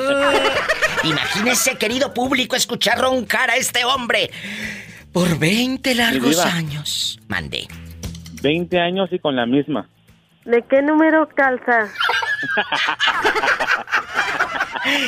Imagínese, 1.05 1.77
querido 1.77 2.15
público, 2.15 2.57
escuchar 2.57 2.99
roncar 2.99 3.51
a 3.51 3.57
este 3.57 3.85
hombre. 3.85 4.31
Por 5.15 5.39
20 5.39 5.91
Mi 5.91 5.95
largos 5.95 6.45
años. 6.45 7.21
Mande. 7.29 7.69
20 8.43 8.81
años 8.81 9.09
y 9.13 9.19
con 9.21 9.37
la 9.37 9.47
misma. 9.47 9.89
¿De 10.45 10.63
qué 10.69 10.83
número 10.83 11.29
calza? 11.35 11.89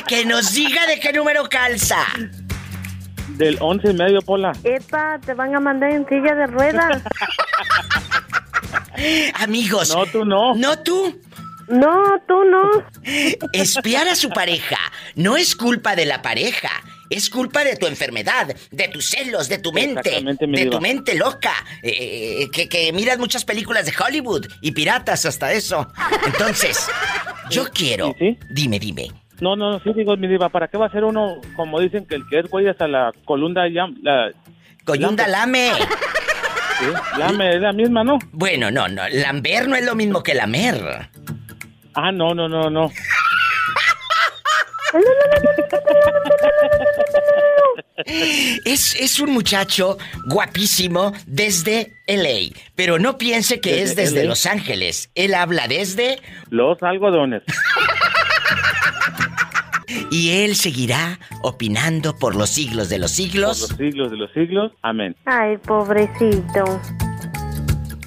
Que 0.08 0.24
nos 0.24 0.54
diga 0.54 0.86
de 0.86 0.98
qué 0.98 1.12
número 1.12 1.46
calza. 1.50 1.98
Del 3.36 3.58
11 3.60 3.90
y 3.90 3.94
medio, 3.94 4.22
Pola. 4.22 4.52
Epa, 4.64 5.18
te 5.18 5.34
van 5.34 5.54
a 5.54 5.60
mandar 5.60 5.90
en 5.90 6.08
silla 6.08 6.34
de 6.34 6.46
ruedas. 6.46 7.02
Amigos. 9.34 9.94
No, 9.94 10.06
tú 10.06 10.24
no. 10.24 10.54
No 10.54 10.78
tú. 10.78 11.20
No, 11.68 12.02
tú 12.26 12.42
no. 12.44 12.70
Espiar 13.52 14.08
a 14.08 14.14
su 14.14 14.30
pareja 14.30 14.78
no 15.14 15.36
es 15.36 15.54
culpa 15.54 15.94
de 15.94 16.06
la 16.06 16.22
pareja. 16.22 16.70
Es 17.10 17.30
culpa 17.30 17.64
de 17.64 17.76
tu 17.76 17.86
enfermedad, 17.86 18.54
de 18.70 18.88
tus 18.88 19.10
celos, 19.10 19.48
de 19.48 19.58
tu 19.58 19.72
mente, 19.72 20.20
mi 20.22 20.34
de 20.34 20.64
diva. 20.64 20.70
tu 20.76 20.80
mente 20.80 21.14
loca, 21.14 21.52
eh, 21.82 22.42
eh, 22.42 22.50
que, 22.52 22.68
que 22.68 22.92
miras 22.92 23.18
muchas 23.18 23.44
películas 23.44 23.86
de 23.86 23.92
Hollywood 23.96 24.46
y 24.60 24.72
piratas 24.72 25.24
hasta 25.24 25.52
eso. 25.52 25.86
Entonces, 26.26 26.88
yo 27.50 27.66
quiero... 27.72 28.14
Dime, 28.50 28.78
dime. 28.78 29.10
No, 29.40 29.54
no, 29.54 29.72
no, 29.72 29.80
sí 29.80 29.92
digo, 29.94 30.16
mi 30.16 30.28
diva, 30.28 30.48
¿para 30.48 30.68
qué 30.68 30.78
va 30.78 30.86
a 30.86 30.90
ser 30.90 31.04
uno, 31.04 31.40
como 31.54 31.78
dicen, 31.78 32.06
que 32.06 32.14
el 32.14 32.26
que 32.28 32.38
es 32.40 32.48
güey 32.48 32.68
hasta 32.68 32.88
la 32.88 33.12
colunda 33.24 33.68
ya... 33.68 33.86
La, 34.02 34.32
Coyunda 34.84 35.26
lame. 35.26 35.72
Sí, 36.78 36.84
lame, 37.18 37.54
es 37.54 37.62
la 37.62 37.72
misma, 37.72 38.04
¿no? 38.04 38.18
Bueno, 38.32 38.70
no, 38.70 38.86
no, 38.86 39.08
lamber 39.08 39.66
no 39.66 39.76
es 39.76 39.86
lo 39.86 39.94
mismo 39.94 40.22
que 40.22 40.34
lamer. 40.34 41.08
Ah, 41.94 42.12
no, 42.12 42.34
no, 42.34 42.50
no, 42.50 42.68
no. 42.68 42.90
Es, 48.64 48.94
es 49.00 49.20
un 49.20 49.32
muchacho 49.32 49.96
guapísimo 50.28 51.12
desde 51.26 51.92
LA, 52.06 52.54
pero 52.74 52.98
no 52.98 53.16
piense 53.18 53.60
que 53.60 53.82
es 53.82 53.96
Desde 53.96 54.22
LA. 54.22 54.28
Los 54.28 54.46
Ángeles. 54.46 55.10
Él 55.14 55.34
habla 55.34 55.66
desde... 55.66 56.20
Los 56.50 56.82
algodones. 56.82 57.42
Y 60.10 60.42
él 60.44 60.56
seguirá 60.56 61.18
opinando 61.42 62.16
por 62.18 62.34
los 62.36 62.50
siglos 62.50 62.88
de 62.88 62.98
los 62.98 63.12
Por 63.12 63.16
siglos. 63.16 63.60
los 63.60 63.76
siglos 63.78 64.10
de 64.10 64.16
los 64.16 64.32
siglos. 64.32 64.72
Amén. 64.82 65.16
Ay, 65.24 65.56
pobrecito. 65.58 66.80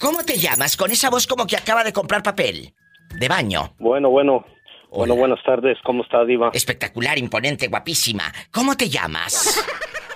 ¿cómo 0.00 0.22
te 0.24 0.38
llamas? 0.38 0.76
Con 0.76 0.92
esa 0.92 1.10
voz 1.10 1.26
como 1.26 1.48
que 1.48 1.56
acaba 1.56 1.82
de 1.82 1.92
comprar 1.92 2.22
papel. 2.22 2.72
De 3.18 3.26
baño. 3.26 3.74
Bueno, 3.80 4.08
bueno. 4.08 4.46
Bueno, 4.92 5.16
buenas 5.16 5.42
tardes. 5.44 5.78
¿Cómo 5.84 6.04
está, 6.04 6.24
Diva? 6.24 6.50
Espectacular, 6.54 7.18
imponente, 7.18 7.66
guapísima. 7.66 8.32
¿Cómo 8.52 8.76
te 8.76 8.88
llamas? 8.88 9.64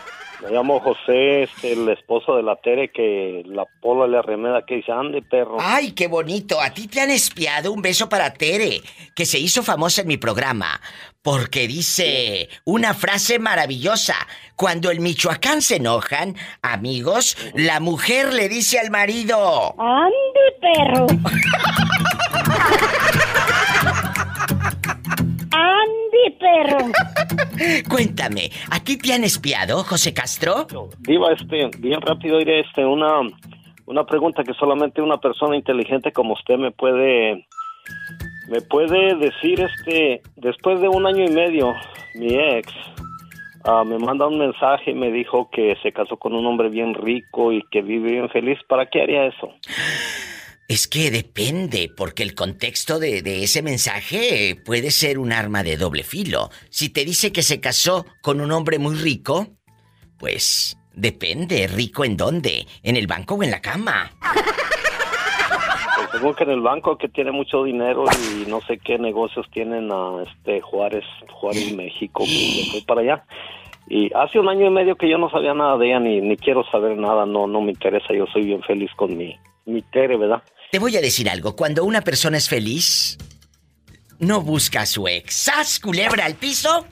Me 0.45 0.51
llamo 0.51 0.79
José, 0.81 1.45
este, 1.45 1.73
el 1.73 1.89
esposo 1.89 2.37
de 2.37 2.43
la 2.43 2.57
Tere, 2.57 2.91
que 2.93 3.43
la 3.47 3.65
Pola 3.81 4.07
le 4.07 4.19
arremeda 4.19 4.67
que 4.67 4.77
dice, 4.77 4.93
ande, 4.93 5.23
perro. 5.23 5.57
Ay, 5.59 5.93
qué 5.93 6.07
bonito. 6.07 6.61
A 6.61 6.69
ti 6.69 6.87
te 6.87 7.01
han 7.01 7.11
espiado. 7.11 7.73
Un 7.73 7.81
beso 7.81 8.11
para 8.11 8.35
Tere, 8.35 8.83
que 9.17 9.25
se 9.25 9.39
hizo 9.39 9.63
famosa 9.63 10.03
en 10.03 10.09
mi 10.09 10.19
programa. 10.19 10.83
Porque 11.23 11.67
dice 11.67 12.51
una 12.67 12.93
frase 12.93 13.39
maravillosa. 13.39 14.17
Cuando 14.55 14.91
en 14.91 15.03
Michoacán 15.03 15.63
se 15.63 15.77
enojan, 15.77 16.37
amigos, 16.61 17.39
la 17.55 17.81
mujer 17.81 18.35
le 18.35 18.51
dice 18.51 18.79
al 18.79 18.91
marido. 18.91 19.75
¡Ande, 19.79 20.13
perro! 20.61 21.07
¡Ande, 25.55 26.37
perro! 26.41 26.79
Cuéntame, 27.89 28.51
¿a 28.71 28.81
ti 28.81 28.99
te 28.99 29.13
han 29.13 29.23
espiado, 29.23 29.85
José 29.85 30.13
Castro? 30.13 30.67
Diva, 30.99 31.33
este, 31.33 31.71
bien 31.79 32.01
rápido 32.01 32.41
iré, 32.41 32.61
este, 32.61 32.85
una, 32.85 33.21
una 33.87 34.05
pregunta 34.05 34.43
que 34.43 34.53
solamente 34.55 35.01
una 35.01 35.19
persona 35.19 35.57
inteligente 35.57 36.13
como 36.13 36.35
usted 36.35 36.57
me 36.57 36.73
puede, 36.73 37.47
me 38.49 38.61
puede 38.69 39.15
decir, 39.15 39.61
este, 39.61 40.23
después 40.37 40.81
de 40.81 40.89
un 40.89 41.07
año 41.07 41.25
y 41.25 41.31
medio, 41.31 41.73
mi 42.17 42.35
ex 42.35 42.73
ah, 43.65 43.85
me 43.85 43.99
manda 43.99 44.27
un 44.27 44.39
mensaje 44.39 44.91
y 44.91 44.95
me 44.95 45.11
dijo 45.11 45.49
que 45.51 45.77
se 45.83 45.93
casó 45.93 46.17
con 46.17 46.35
un 46.35 46.47
hombre 46.47 46.69
bien 46.69 46.95
rico 46.95 47.53
y 47.53 47.63
que 47.71 47.83
vive 47.83 48.13
bien 48.13 48.29
feliz. 48.29 48.59
¿Para 48.69 48.87
qué 48.87 49.03
haría 49.03 49.27
eso? 49.27 49.53
Es 50.67 50.89
que 50.89 51.11
depende, 51.11 51.91
porque 51.95 52.23
el 52.23 52.35
contexto 52.35 52.99
de, 52.99 53.21
ese 53.45 53.61
mensaje 53.63 54.57
puede 54.65 54.91
ser 54.91 55.19
un 55.19 55.31
arma 55.31 55.63
de 55.63 55.77
doble 55.77 56.05
filo. 56.05 56.49
Si 56.71 56.89
te 56.89 57.05
dice 57.05 57.33
que 57.33 57.43
se 57.43 57.61
casó 57.61 58.07
con 58.23 58.41
un 58.41 58.51
hombre 58.51 58.79
muy 58.79 58.95
rico, 58.95 59.49
pues 60.19 60.79
depende, 60.95 61.67
rico 61.67 62.03
en 62.03 62.17
dónde, 62.17 62.67
en 62.83 62.97
el 62.97 63.07
banco 63.07 63.35
o 63.35 63.43
en 63.43 63.51
la 63.51 63.61
cama. 63.61 64.11
Pues 65.97 66.11
según 66.13 66.35
que 66.35 66.45
en 66.45 66.51
el 66.51 66.63
banco 66.63 66.97
que 66.97 67.11
tiene 67.11 67.31
mucho 67.31 67.63
dinero 67.65 68.05
y 68.33 68.49
no 68.49 68.63
sé 68.63 68.79
qué 68.79 68.99
negocios 68.99 69.47
tienen 69.53 69.93
a 69.93 70.23
este 70.23 70.63
Juárez, 70.63 71.05
Juárez, 71.31 71.75
México, 71.77 72.25
yo 72.25 72.71
fui 72.71 72.81
para 72.87 73.03
allá. 73.03 73.25
Y 73.87 74.11
hace 74.15 74.41
un 74.41 74.49
año 74.49 74.67
y 74.67 74.71
medio 74.71 74.97
que 74.97 75.11
yo 75.11 75.19
no 75.19 75.29
sabía 75.29 75.53
nada 75.53 75.77
de 75.77 75.89
ella 75.89 76.01
ni, 76.01 76.23
ni 76.23 76.39
quiero 76.39 76.65
saber 76.71 76.97
nada, 76.97 77.27
no 77.27 77.47
no 77.47 77.61
me 77.61 77.73
interesa, 77.73 78.15
yo 78.15 78.25
soy 78.33 78.47
bien 78.47 78.63
feliz 78.63 78.91
con 78.97 79.15
mi 79.15 79.37
mi 79.67 79.83
Tere, 79.83 80.17
¿verdad? 80.17 80.43
Te 80.75 80.81
voy 80.81 80.97
a 80.97 81.01
decir 81.01 81.31
algo, 81.31 81.55
cuando 81.55 81.85
una 81.85 82.01
persona 82.01 82.37
es 82.37 82.49
feliz, 82.49 83.17
no 84.19 84.41
busca 84.41 84.81
a 84.81 84.87
su 84.87 85.07
ex. 85.07 85.33
¡Sas, 85.33 85.79
culebra 85.79 86.25
al 86.25 86.35
piso! 86.35 86.85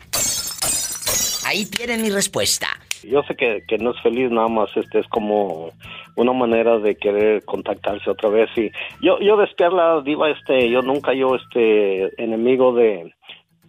Ahí 1.44 1.66
tienen 1.66 2.00
mi 2.00 2.08
respuesta. 2.10 2.68
Yo 3.02 3.24
sé 3.24 3.34
que, 3.34 3.78
no 3.78 3.90
es 3.90 4.00
feliz 4.00 4.30
nada 4.30 4.46
más, 4.46 4.70
este 4.76 5.00
es 5.00 5.08
como 5.08 5.72
una 6.14 6.32
manera 6.32 6.78
de 6.78 6.94
querer 6.94 7.44
contactarse 7.44 8.08
otra 8.08 8.28
vez 8.28 8.48
y 8.56 8.70
yo 9.04 9.18
yo 9.18 9.36
de 9.36 9.46
espiar 9.46 9.72
la 9.72 10.00
diva 10.02 10.30
este 10.30 10.70
yo 10.70 10.82
nunca 10.82 11.12
yo 11.14 11.34
este 11.34 12.22
enemigo 12.22 12.74
de 12.74 13.12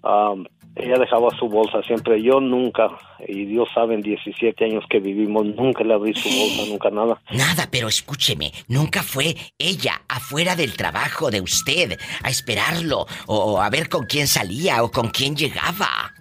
am, 0.04 0.46
ella 0.76 0.98
dejaba 0.98 1.30
su 1.38 1.48
bolsa 1.48 1.82
siempre. 1.84 2.22
Yo 2.22 2.40
nunca 2.40 2.90
y 3.28 3.46
Dios 3.46 3.68
sabe 3.74 3.94
en 3.96 4.02
17 4.02 4.66
años 4.66 4.84
que 4.90 5.00
vivimos 5.00 5.46
nunca 5.46 5.84
le 5.84 5.94
abrí 5.94 6.14
su 6.14 6.30
bolsa 6.30 6.70
nunca 6.70 6.90
nada. 6.90 7.22
Nada, 7.32 7.68
pero 7.72 7.88
escúcheme, 7.88 8.52
nunca 8.68 9.04
fue 9.04 9.36
ella 9.60 10.02
afuera 10.08 10.56
del 10.56 10.76
trabajo 10.76 11.30
de 11.32 11.42
usted 11.42 12.00
a 12.24 12.30
esperarlo 12.30 13.06
o 13.28 13.62
a 13.62 13.70
ver 13.70 13.90
con 13.90 14.06
quién 14.06 14.28
salía 14.28 14.84
o 14.84 14.92
con 14.92 15.10
quién 15.10 15.36
llegaba. 15.36 16.12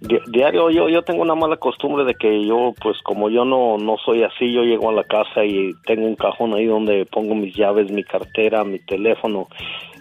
Di- 0.00 0.18
diario 0.28 0.70
yo 0.70 0.88
yo 0.88 1.02
tengo 1.02 1.20
una 1.20 1.34
mala 1.34 1.58
costumbre 1.58 2.04
de 2.04 2.14
que 2.14 2.46
yo 2.46 2.72
pues 2.82 2.96
como 3.02 3.28
yo 3.28 3.44
no 3.44 3.76
no 3.76 3.96
soy 4.02 4.22
así 4.22 4.50
yo 4.50 4.62
llego 4.62 4.88
a 4.88 4.94
la 4.94 5.04
casa 5.04 5.44
y 5.44 5.72
tengo 5.84 6.06
un 6.06 6.16
cajón 6.16 6.54
ahí 6.54 6.64
donde 6.64 7.04
pongo 7.04 7.34
mis 7.34 7.54
llaves 7.54 7.90
mi 7.90 8.02
cartera 8.02 8.64
mi 8.64 8.78
teléfono 8.78 9.48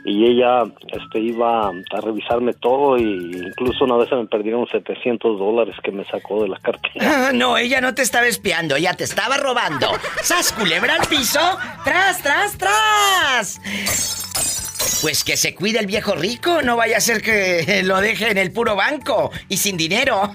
y 0.06 0.26
ella 0.26 0.64
este 0.88 1.20
iba 1.20 1.70
a 1.70 2.02
revisarme 2.02 2.54
todo 2.54 2.98
y 2.98 3.32
incluso 3.32 3.86
una 3.86 3.98
vez 3.98 4.10
se 4.10 4.16
me 4.16 4.26
perdieron 4.26 4.68
700 4.68 5.38
dólares 5.38 5.76
que 5.84 5.92
me 5.92 6.06
sacó 6.06 6.42
de 6.42 6.50
la 6.50 6.60
cartera 6.60 7.32
no, 7.34 7.58
ella 7.58 7.82
no 7.82 7.94
te 7.94 8.02
estaba 8.02 8.28
espiando, 8.28 8.76
ella 8.76 8.94
te 8.94 9.04
estaba 9.04 9.38
robando. 9.38 9.88
¡Sas, 10.22 10.54
culebra 10.54 10.96
al 10.96 11.08
piso! 11.08 11.40
¡Tras, 11.84 12.22
tras, 12.22 12.58
tras! 12.58 14.69
Pues 15.02 15.24
que 15.24 15.38
se 15.38 15.56
cuide 15.56 15.80
el 15.80 15.88
viejo 15.88 16.16
rico, 16.16 16.62
no 16.62 16.76
vaya 16.78 16.98
a 16.98 17.02
ser 17.02 17.22
que 17.22 17.82
lo 17.86 18.00
deje 18.02 18.32
en 18.32 18.38
el 18.38 18.52
puro 18.52 18.76
banco 18.76 19.32
y 19.48 19.58
sin 19.58 19.78
dinero. 19.78 20.34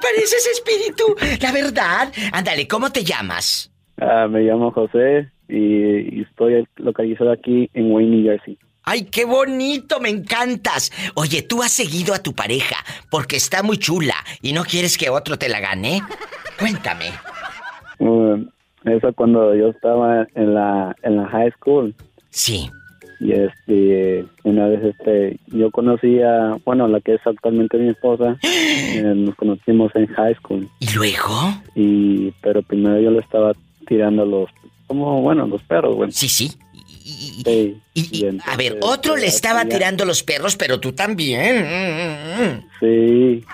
¿Pareces 0.00 0.46
espíritu? 0.52 1.16
La 1.40 1.52
verdad. 1.52 2.12
Ándale, 2.32 2.66
¿cómo 2.68 2.90
te 2.90 3.04
llamas? 3.04 3.70
Ah, 4.00 4.26
me 4.28 4.40
llamo 4.40 4.70
José 4.72 5.30
y, 5.48 6.18
y 6.18 6.22
estoy 6.28 6.66
localizado 6.76 7.32
aquí 7.32 7.70
en 7.74 7.92
Wayne, 7.92 8.16
New 8.16 8.24
Jersey. 8.24 8.58
¡Ay, 8.84 9.04
qué 9.04 9.24
bonito! 9.24 10.00
¡Me 10.00 10.08
encantas! 10.08 10.90
Oye, 11.14 11.42
tú 11.42 11.62
has 11.62 11.70
seguido 11.70 12.14
a 12.14 12.22
tu 12.22 12.34
pareja 12.34 12.76
porque 13.10 13.36
está 13.36 13.62
muy 13.62 13.78
chula 13.78 14.16
y 14.40 14.52
no 14.52 14.64
quieres 14.64 14.98
que 14.98 15.08
otro 15.08 15.38
te 15.38 15.48
la 15.48 15.60
gane. 15.60 16.02
Cuéntame. 16.58 17.12
Uh, 17.98 18.44
eso 18.84 19.12
cuando 19.14 19.54
yo 19.54 19.68
estaba 19.68 20.26
en 20.34 20.54
la, 20.54 20.96
en 21.02 21.16
la 21.16 21.28
high 21.28 21.52
school. 21.52 21.94
Sí. 22.30 22.70
Y 23.22 23.32
este, 23.32 24.24
una 24.42 24.66
vez 24.66 24.82
este, 24.82 25.38
yo 25.46 25.70
conocí 25.70 26.20
a, 26.20 26.56
bueno, 26.64 26.88
la 26.88 27.00
que 27.00 27.14
es 27.14 27.20
actualmente 27.24 27.78
mi 27.78 27.90
esposa, 27.90 28.36
eh, 28.42 29.12
nos 29.14 29.36
conocimos 29.36 29.94
en 29.94 30.08
high 30.08 30.34
school. 30.34 30.68
¿Y 30.80 30.92
luego? 30.94 31.54
Y, 31.76 32.32
pero 32.42 32.62
primero 32.62 33.00
yo 33.00 33.12
le 33.12 33.20
estaba 33.20 33.52
tirando 33.86 34.26
los, 34.26 34.50
como, 34.88 35.22
bueno, 35.22 35.46
los 35.46 35.62
perros, 35.62 35.94
bueno. 35.94 36.12
Sí, 36.12 36.28
sí. 36.28 36.52
Sí, 37.44 37.80
y 37.94 38.26
A 38.46 38.56
ver, 38.56 38.78
otro 38.80 39.16
le 39.16 39.22
ya 39.22 39.28
estaba 39.28 39.64
tirando 39.64 40.04
los 40.04 40.22
perros, 40.22 40.56
pero 40.56 40.78
tú 40.78 40.92
también. 40.92 42.64
Sí. 42.78 43.44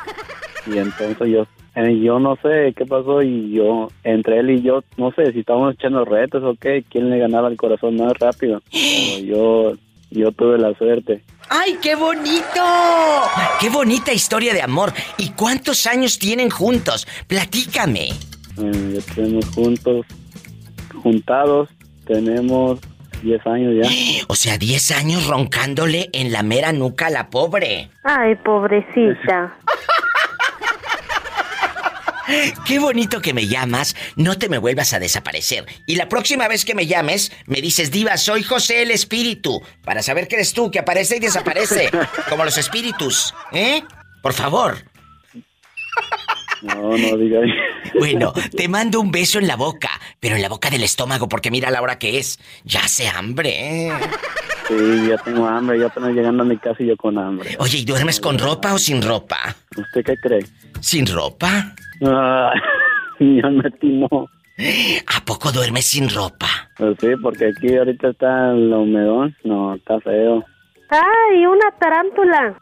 Y 0.67 0.77
entonces 0.77 1.29
yo, 1.29 1.47
eh, 1.79 2.01
yo 2.01 2.19
no 2.19 2.37
sé 2.43 2.75
qué 2.77 2.85
pasó 2.87 3.23
y 3.23 3.53
yo, 3.53 3.89
entre 4.03 4.41
él 4.41 4.51
y 4.51 4.63
yo, 4.63 4.83
no 4.97 5.13
sé 5.13 5.33
si 5.33 5.41
estábamos 5.41 5.75
echando 5.75 6.05
retos 6.05 6.43
o 6.43 6.57
qué, 6.61 6.85
quién 6.91 7.09
le 7.09 7.19
ganaba 7.19 7.49
el 7.49 7.57
corazón 7.57 7.97
más 7.97 8.13
rápido. 8.19 8.61
Pero 8.73 9.25
yo, 9.25 9.73
yo 10.11 10.33
tuve 10.33 10.59
la 10.59 10.75
suerte. 10.75 11.23
¡Ay, 11.49 11.79
qué 11.81 11.95
bonito! 11.95 12.63
¡Qué 13.61 13.71
bonita 13.71 14.13
historia 14.13 14.53
de 14.53 14.63
amor! 14.63 14.93
¿Y 15.19 15.31
cuántos 15.31 15.87
años 15.87 16.19
tienen 16.19 16.51
juntos? 16.51 17.07
Platícame. 17.29 18.09
Eh, 18.09 18.95
ya 18.95 19.15
tenemos 19.15 19.47
juntos, 19.51 20.05
juntados, 21.01 21.69
tenemos 22.07 22.81
10 23.23 23.47
años 23.47 23.75
ya. 23.83 23.89
O 24.29 24.35
sea, 24.35 24.59
10 24.59 24.91
años 24.91 25.27
roncándole 25.29 26.11
en 26.13 26.33
la 26.33 26.43
mera 26.43 26.73
nuca 26.73 27.07
a 27.07 27.11
la 27.11 27.31
pobre. 27.31 27.89
Ay, 28.03 28.35
pobrecita. 28.45 29.57
Qué 32.67 32.79
bonito 32.79 33.21
que 33.21 33.33
me 33.33 33.47
llamas, 33.47 33.97
no 34.17 34.39
te 34.39 34.49
me 34.49 34.59
vuelvas 34.59 34.93
a 34.93 34.99
desaparecer. 34.99 35.67
Y 35.87 35.97
la 35.97 36.09
próxima 36.09 36.49
vez 36.49 36.65
que 36.65 36.75
me 36.75 36.87
llames, 36.87 37.33
me 37.47 37.61
dices, 37.61 37.91
Diva, 37.91 38.17
soy 38.17 38.43
José 38.43 38.83
el 38.83 38.91
Espíritu. 38.91 39.63
Para 39.85 40.03
saber 40.03 40.29
que 40.29 40.37
eres 40.37 40.53
tú, 40.53 40.71
que 40.71 40.79
aparece 40.79 41.17
y 41.17 41.21
desaparece. 41.21 41.91
Como 42.29 42.45
los 42.45 42.59
espíritus. 42.59 43.35
¿Eh? 43.53 43.83
Por 44.23 44.35
favor. 44.35 44.77
No, 46.63 46.97
no 46.97 47.17
diga. 47.17 47.41
Bueno, 47.99 48.33
te 48.57 48.69
mando 48.69 49.01
un 49.01 49.11
beso 49.11 49.39
en 49.39 49.47
la 49.47 49.57
boca, 49.57 49.91
pero 50.21 50.37
en 50.37 50.43
la 50.43 50.49
boca 50.49 50.71
del 50.71 50.83
estómago, 50.83 51.29
porque 51.29 51.51
mira 51.51 51.71
la 51.71 51.81
hora 51.81 51.99
que 51.99 52.19
es. 52.19 52.39
Ya 52.65 52.81
hace 52.81 53.09
hambre. 53.09 53.87
¿eh? 53.87 53.93
Sí, 54.69 55.09
ya 55.09 55.17
tengo 55.19 55.47
hambre, 55.47 55.79
ya 55.79 55.87
apenas 55.87 56.13
llegando 56.13 56.43
a 56.43 56.47
mi 56.47 56.59
casa 56.59 56.83
y 56.83 56.87
yo 56.87 56.97
con 56.97 57.17
hambre. 57.17 57.57
Oye, 57.59 57.79
¿y 57.79 57.85
duermes 57.85 58.21
con 58.21 58.39
ropa 58.39 58.75
o 58.75 58.79
sin 58.79 59.01
ropa? 59.01 59.57
¿Usted 59.77 60.05
qué 60.05 60.17
cree? 60.17 60.45
¿Sin 60.81 61.07
ropa? 61.07 61.75
Ah, 62.05 62.53
me 63.21 63.71
timó. 63.81 64.29
¿A 65.07 65.25
poco 65.25 65.53
duermes 65.53 65.87
sin 65.87 66.09
ropa? 66.09 66.47
Pues 66.77 66.97
sí, 67.01 67.09
porque 67.23 67.47
aquí 67.49 67.77
ahorita 67.77 68.09
está 68.11 68.51
el 68.53 68.73
humedón. 68.73 69.37
No, 69.45 69.75
está 69.75 70.01
feo. 70.01 70.45
Ay, 70.91 71.47
una 71.47 71.71
tarántula. 71.79 72.59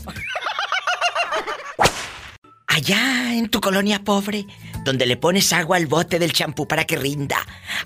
Allá 2.76 3.34
en 3.34 3.48
tu 3.48 3.62
colonia 3.62 4.02
pobre, 4.04 4.48
donde 4.84 5.06
le 5.06 5.16
pones 5.16 5.54
agua 5.54 5.78
al 5.78 5.86
bote 5.86 6.20
del 6.20 6.34
champú 6.34 6.68
para 6.68 6.84
que 6.84 6.98
rinda. 6.98 7.38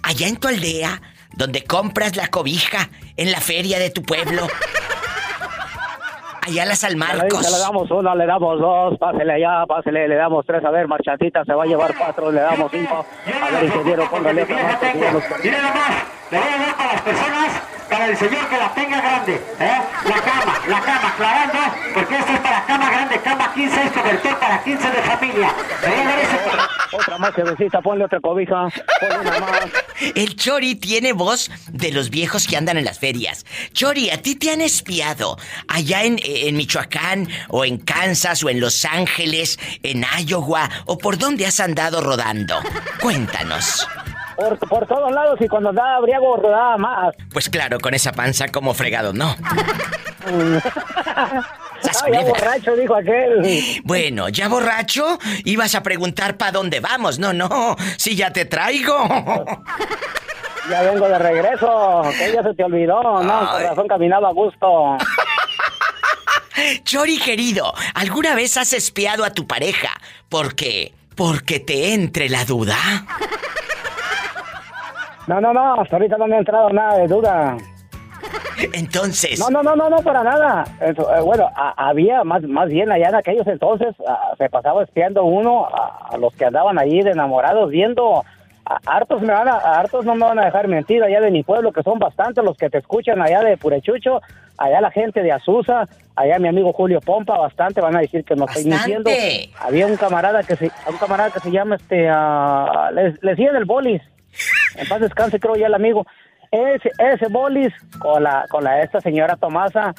Allá 0.01 0.27
en 0.27 0.37
tu 0.37 0.47
aldea, 0.47 0.99
donde 1.35 1.63
compras 1.63 2.15
la 2.15 2.29
cobija 2.29 2.89
en 3.15 3.31
la 3.31 3.39
feria 3.39 3.77
de 3.77 3.91
tu 3.91 4.01
pueblo. 4.01 4.47
Allá 6.41 6.63
a 6.63 6.65
la 6.65 6.75
San 6.75 6.97
Le 6.97 7.59
damos 7.59 7.91
una, 7.91 8.15
le 8.15 8.25
damos 8.25 8.59
dos, 8.59 8.97
pásele 8.97 9.33
allá, 9.33 9.63
pásele, 9.67 10.07
le 10.07 10.15
damos 10.15 10.43
tres, 10.47 10.65
a 10.65 10.71
ver, 10.71 10.87
marchantita, 10.87 11.45
se 11.45 11.53
va 11.53 11.65
a 11.65 11.67
llevar 11.67 11.95
cuatro, 11.95 12.31
le 12.31 12.41
damos 12.41 12.71
cinco. 12.71 13.05
A 13.27 13.51
ver, 13.51 13.65
ingeniero, 13.65 14.09
póngale 14.09 14.41
otra 14.41 14.63
más, 14.63 14.75
porque 14.77 14.99
ya 14.99 15.11
nos 15.11 15.23
perdimos. 15.23 15.61
Debería 16.31 16.57
dar 16.57 16.77
para 16.77 16.93
las 16.93 17.01
personas, 17.03 17.61
para 17.89 18.07
el 18.07 18.17
señor 18.17 18.47
que 18.47 18.57
la 18.57 18.73
tenga 18.73 19.01
grande, 19.01 19.35
¿eh? 19.59 19.81
La 20.05 20.21
cama, 20.21 20.59
la 20.67 20.81
cama, 20.81 21.09
aclarando, 21.09 21.59
porque 21.93 22.17
esto 22.17 22.31
es 22.33 22.39
para 22.39 22.65
cama 22.65 22.89
grande, 22.89 23.19
cama 23.21 23.53
15 23.53 23.83
es 23.83 23.91
cobertor 23.91 24.39
para 24.39 24.63
15 24.63 24.91
de 24.91 25.01
familia. 25.01 25.55
Dar 25.81 26.19
ese 26.19 26.97
Otra 26.97 27.17
más 27.17 27.33
jefecita, 27.33 27.81
ponle 27.81 28.05
otra 28.05 28.19
cobija, 28.19 28.67
ponle 28.99 29.19
una 29.19 29.39
más. 29.39 29.61
El 30.15 30.35
Chori 30.35 30.75
tiene 30.75 31.13
voz 31.13 31.51
de 31.71 31.91
los 31.91 32.09
viejos 32.09 32.47
que 32.47 32.57
andan 32.57 32.77
en 32.77 32.85
las 32.85 32.99
ferias. 32.99 33.45
Chori, 33.73 34.09
¿a 34.09 34.21
ti 34.21 34.35
te 34.35 34.51
han 34.51 34.61
espiado 34.61 35.37
allá 35.67 36.03
en, 36.03 36.19
en 36.23 36.55
Michoacán 36.55 37.27
o 37.49 37.65
en 37.65 37.77
Kansas 37.77 38.43
o 38.43 38.49
en 38.49 38.59
Los 38.59 38.85
Ángeles, 38.85 39.59
en 39.83 40.05
Iowa 40.25 40.69
o 40.85 40.97
por 40.97 41.17
dónde 41.17 41.45
has 41.45 41.59
andado 41.59 42.01
rodando? 42.01 42.59
Cuéntanos. 43.01 43.87
Por, 44.39 44.57
por 44.69 44.87
todos 44.87 45.11
lados 45.11 45.37
y 45.41 45.47
cuando 45.47 45.69
andaba 45.69 45.99
briago 45.99 46.37
rodaba 46.37 46.77
más. 46.77 47.15
Pues 47.31 47.49
claro, 47.49 47.79
con 47.79 47.93
esa 47.93 48.13
panza 48.13 48.47
como 48.47 48.73
fregado, 48.73 49.11
¿no? 49.13 49.35
Ya 52.11 52.21
borracho, 52.21 52.75
dijo 52.75 52.95
aquel. 52.95 53.81
Bueno, 53.83 54.29
ya 54.29 54.47
borracho, 54.47 55.17
ibas 55.45 55.75
a 55.75 55.83
preguntar 55.83 56.37
para 56.37 56.51
dónde 56.51 56.79
vamos. 56.79 57.19
No, 57.19 57.33
no, 57.33 57.75
si 57.97 58.15
ya 58.15 58.31
te 58.33 58.45
traigo. 58.45 59.07
Ya 60.69 60.81
vengo 60.83 61.07
de 61.07 61.17
regreso, 61.17 62.03
que 62.17 62.33
ya 62.33 62.43
se 62.43 62.53
te 62.53 62.63
olvidó, 62.63 63.23
¿no? 63.23 63.51
Con 63.51 63.63
razón 63.63 63.87
caminaba 63.87 64.29
a 64.29 64.33
gusto. 64.33 64.97
Chori 66.83 67.17
querido, 67.17 67.73
¿alguna 67.93 68.35
vez 68.35 68.57
has 68.57 68.73
espiado 68.73 69.23
a 69.23 69.31
tu 69.31 69.47
pareja? 69.47 69.89
¿Por 70.27 70.55
qué? 70.55 70.93
Porque 71.15 71.59
te 71.59 71.93
entre 71.93 72.29
la 72.29 72.45
duda. 72.45 72.77
No, 75.29 75.39
no, 75.39 75.53
no, 75.53 75.75
hasta 75.79 75.95
ahorita 75.95 76.17
no 76.17 76.25
me 76.25 76.35
ha 76.37 76.39
entrado 76.39 76.69
nada 76.71 76.97
de 76.97 77.07
duda. 77.07 77.55
Entonces. 78.73 79.39
No, 79.39 79.49
no, 79.51 79.61
no, 79.61 79.75
no, 79.75 79.89
no, 79.89 79.97
para 79.97 80.23
nada. 80.23 80.63
Eso, 80.81 81.15
eh, 81.15 81.21
bueno, 81.21 81.47
a- 81.55 81.89
había 81.89 82.23
más, 82.23 82.41
más 82.43 82.67
bien 82.69 82.91
allá 82.91 83.09
en 83.09 83.15
aquellos 83.15 83.45
entonces, 83.45 83.95
ah, 84.07 84.33
se 84.39 84.49
pasaba 84.49 84.81
espiando 84.83 85.23
uno 85.23 85.65
a, 85.67 86.09
a 86.13 86.17
los 86.17 86.33
que 86.33 86.45
andaban 86.45 86.79
allí 86.79 87.01
de 87.01 87.11
enamorados, 87.11 87.69
viendo. 87.69 88.23
a- 88.65 88.79
hartos, 88.87 89.21
me 89.21 89.31
van 89.33 89.47
a, 89.47 89.53
a 89.53 89.79
hartos 89.79 90.03
no 90.03 90.15
me 90.15 90.25
van 90.25 90.39
a 90.39 90.45
dejar 90.45 90.67
mentir 90.67 91.03
allá 91.03 91.21
de 91.21 91.29
mi 91.31 91.43
pueblo, 91.43 91.71
que 91.71 91.83
son 91.83 91.99
bastantes 91.99 92.43
los 92.43 92.57
que 92.57 92.69
te 92.71 92.79
escuchan 92.79 93.21
allá 93.21 93.41
de 93.41 93.55
Purechucho, 93.55 94.21
allá 94.57 94.81
la 94.81 94.91
gente 94.91 95.21
de 95.23 95.31
Azusa, 95.31 95.87
allá 96.15 96.39
mi 96.39 96.47
amigo 96.49 96.73
Julio 96.73 96.99
Pompa, 97.01 97.37
bastante 97.37 97.81
van 97.81 97.95
a 97.95 97.99
decir 97.99 98.23
que 98.23 98.35
no 98.35 98.45
estoy 98.45 98.65
mintiendo. 98.65 99.09
Había 99.59 99.85
un 99.87 99.95
camarada 99.95 100.43
que 100.43 100.55
se, 100.55 100.71
un 100.87 100.97
camarada 100.97 101.29
que 101.31 101.39
se 101.39 101.51
llama 101.51 101.75
este, 101.75 102.09
ah, 102.11 102.89
le, 102.93 103.13
le 103.21 103.31
el 103.57 103.65
bolis. 103.65 104.01
En 104.75 104.87
paz 104.87 104.99
descanse, 105.01 105.39
creo 105.39 105.55
ya 105.55 105.67
el 105.67 105.73
amigo. 105.73 106.05
Ese, 106.51 106.89
ese 106.97 107.27
bolis 107.27 107.71
con 107.99 108.23
la, 108.23 108.45
con 108.49 108.63
la 108.63 108.81
esta 108.81 108.99
señora 109.01 109.35
Tomasa, 109.35 109.93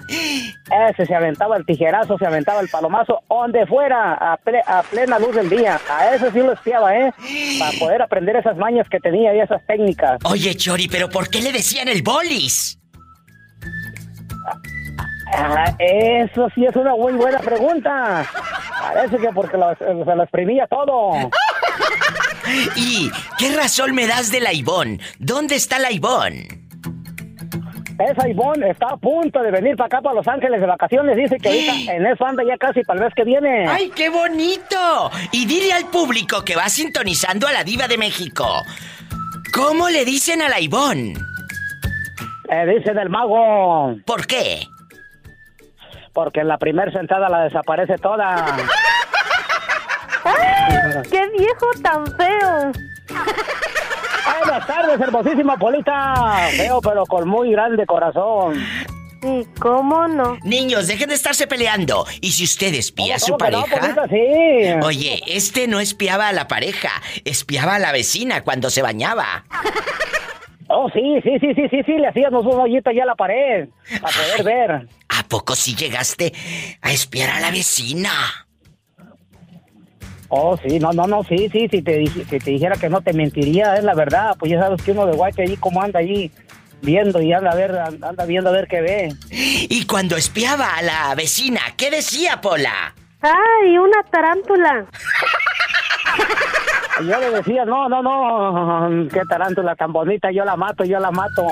ese 0.89 1.07
se 1.07 1.14
aventaba 1.14 1.57
el 1.57 1.64
tijerazo, 1.64 2.18
se 2.18 2.27
aventaba 2.27 2.61
el 2.61 2.68
palomazo, 2.68 3.21
donde 3.29 3.64
fuera, 3.68 4.14
a, 4.14 4.37
ple- 4.39 4.64
a 4.66 4.83
plena 4.83 5.21
luz 5.21 5.37
del 5.37 5.49
día. 5.49 5.79
A 5.89 6.12
ese 6.12 6.33
sí 6.33 6.39
lo 6.41 6.53
espiaba, 6.53 6.97
¿eh? 6.97 7.12
Para 7.61 7.71
poder 7.79 8.03
aprender 8.03 8.35
esas 8.35 8.57
mañas 8.57 8.89
que 8.91 8.99
tenía 8.99 9.33
y 9.33 9.39
esas 9.39 9.64
técnicas. 9.66 10.18
Oye, 10.25 10.53
Chori, 10.57 10.89
¿pero 10.89 11.09
por 11.09 11.29
qué 11.31 11.41
le 11.41 11.53
decían 11.53 11.87
el 11.87 12.03
bolis? 12.03 12.77
Ah, 15.33 15.73
eso 15.79 16.49
sí 16.57 16.64
es 16.66 16.75
una 16.75 16.97
muy 16.97 17.12
buena 17.12 17.39
pregunta. 17.39 18.27
Parece 18.93 19.18
que 19.18 19.29
porque 19.29 19.57
lo- 19.57 19.77
se 19.77 20.16
lo 20.16 20.23
exprimía 20.25 20.66
todo. 20.66 21.12
¿Y 22.77 23.11
qué 23.39 23.55
razón 23.57 23.95
me 23.95 24.07
das 24.07 24.31
de 24.31 24.41
la 24.41 24.53
Ivón? 24.53 25.01
¿Dónde 25.19 25.57
está 25.57 25.79
la 25.79 25.93
Ivón? 25.93 26.61
Esa 28.01 28.29
Ivonne 28.29 28.71
está 28.71 28.87
a 28.89 28.97
punto 28.97 29.43
de 29.43 29.51
venir 29.51 29.77
para 29.77 29.87
acá, 29.87 30.01
para 30.01 30.15
Los 30.15 30.27
Ángeles 30.27 30.61
de 30.61 30.67
vacaciones. 30.67 31.17
Dice 31.17 31.37
que 31.37 31.49
ahorita 31.49 31.93
en 31.93 32.07
eso 32.07 32.25
anda 32.25 32.43
ya 32.43 32.57
casi 32.57 32.83
para 32.83 32.99
el 32.99 33.05
mes 33.05 33.15
que 33.15 33.25
viene. 33.25 33.67
¡Ay, 33.69 33.91
qué 33.95 34.09
bonito! 34.09 35.11
Y 35.33 35.45
dile 35.45 35.73
al 35.75 35.87
público 35.87 36.43
que 36.43 36.57
va 36.57 36.69
sintonizando 36.71 37.47
a 37.47 37.53
la 37.53 37.63
diva 37.63 37.89
de 37.89 37.99
México. 37.99 38.63
¿Cómo 39.53 39.91
le 39.91 40.05
dicen 40.07 40.41
a 40.41 40.49
la 40.49 40.61
Ivón? 40.61 41.13
Eh, 42.49 42.67
dicen 42.75 42.99
el 42.99 43.11
mago. 43.11 43.97
¿Por 44.07 44.27
qué? 44.27 44.67
Porque 46.15 46.41
en 46.41 46.49
la 46.49 46.57
primer 46.57 46.93
sentada 46.93 47.29
la 47.29 47.43
desaparece 47.43 47.97
toda. 47.99 48.57
¡Qué 51.11 51.29
viejo 51.39 51.67
tan 51.83 52.07
feo! 52.17 52.73
Buenas 54.39 54.67
tardes, 54.67 55.01
hermosísima 55.01 55.57
Polita. 55.57 56.49
Feo, 56.57 56.81
pero 56.81 57.05
con 57.07 57.29
muy 57.29 57.53
grande 57.53 57.87
corazón. 57.87 58.55
Sí, 59.23 59.47
¿cómo 59.61 60.09
no? 60.09 60.39
Niños, 60.45 60.87
dejen 60.87 61.11
de 61.11 61.15
estarse 61.15 61.47
peleando. 61.47 62.07
Y 62.21 62.33
si 62.33 62.45
usted 62.45 62.73
espía 62.75 63.17
a 63.17 63.19
su 63.19 63.33
¿Cómo 63.33 63.39
que 63.39 63.51
no, 63.51 63.63
pareja. 63.63 63.95
Polita? 63.95 64.09
Sí. 64.09 64.87
Oye, 64.87 65.23
este 65.27 65.69
no 65.69 65.79
espiaba 65.81 66.29
a 66.29 66.33
la 66.33 66.49
pareja, 66.49 66.91
espiaba 67.25 67.75
a 67.75 67.79
la 67.79 67.93
vecina 67.93 68.43
cuando 68.43 68.71
se 68.71 68.81
bañaba. 68.83 69.45
Oh, 70.69 70.89
sí, 70.91 71.21
sí, 71.23 71.39
sí, 71.41 71.49
sí, 71.55 71.69
sí, 71.69 71.83
sí, 71.85 71.93
le 71.95 72.07
hacíamos 72.07 72.47
un 72.47 72.61
hoyito 72.61 72.93
ya 72.93 73.03
a 73.03 73.07
la 73.07 73.15
pared. 73.17 73.69
Para 74.01 74.17
poder 74.17 74.45
ver. 74.45 74.89
¿A 75.09 75.23
poco 75.29 75.57
sí 75.57 75.75
llegaste 75.75 76.33
a 76.81 76.93
espiar 76.93 77.31
a 77.31 77.41
la 77.41 77.51
vecina? 77.51 78.11
Oh, 80.33 80.57
sí, 80.57 80.78
no, 80.78 80.93
no, 80.93 81.09
no, 81.09 81.24
sí, 81.24 81.49
sí, 81.51 81.68
si 81.68 81.83
te, 81.83 82.07
si 82.07 82.24
te 82.24 82.51
dijera 82.51 82.76
que 82.76 82.89
no 82.89 83.01
te 83.01 83.12
mentiría, 83.12 83.74
es 83.74 83.83
la 83.83 83.95
verdad. 83.95 84.37
Pues 84.39 84.53
ya 84.53 84.61
sabes 84.61 84.81
que 84.81 84.93
uno 84.93 85.05
de 85.05 85.16
guay 85.16 85.33
que 85.33 85.43
allí 85.43 85.57
como 85.57 85.83
anda 85.83 85.99
allí 85.99 86.31
viendo 86.83 87.20
y 87.20 87.33
anda 87.33 87.51
a 87.51 87.57
ver, 87.57 87.76
anda 87.76 88.24
viendo 88.26 88.49
a 88.49 88.53
ver 88.53 88.68
qué 88.68 88.81
ve. 88.81 89.12
Y 89.31 89.87
cuando 89.87 90.16
espiaba 90.16 90.76
a 90.76 90.83
la 90.83 91.14
vecina, 91.16 91.61
¿qué 91.76 91.91
decía 91.91 92.41
Pola? 92.41 92.95
¡Ay, 93.20 93.76
una 93.76 94.03
tarántula! 94.11 94.87
Yo 97.01 97.18
le 97.18 97.31
decía, 97.31 97.64
no, 97.64 97.89
no, 97.89 98.03
no, 98.03 99.09
qué 99.09 99.22
tarántula 99.28 99.74
tan 99.74 99.93
bonita, 99.93 100.31
yo 100.31 100.45
la 100.45 100.57
mato, 100.57 100.85
yo 100.85 101.01
la 101.01 101.11
mato. 101.11 101.47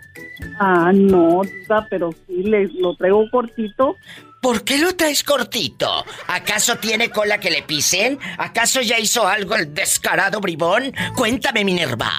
Ah, 0.59 0.91
no, 0.93 1.41
diva, 1.43 1.87
pero 1.89 2.11
sí, 2.27 2.43
le, 2.43 2.67
lo 2.67 2.95
traigo 2.95 3.29
cortito. 3.31 3.95
¿Por 4.41 4.63
qué 4.63 4.77
lo 4.77 4.95
traes 4.95 5.23
cortito? 5.23 6.05
¿Acaso 6.27 6.75
tiene 6.75 7.09
cola 7.09 7.39
que 7.39 7.49
le 7.49 7.63
pisen? 7.63 8.19
¿Acaso 8.37 8.79
ya 8.81 8.99
hizo 8.99 9.27
algo 9.27 9.55
el 9.55 9.73
descarado 9.73 10.39
bribón? 10.39 10.93
Cuéntame, 11.15 11.65
Minerva. 11.65 12.11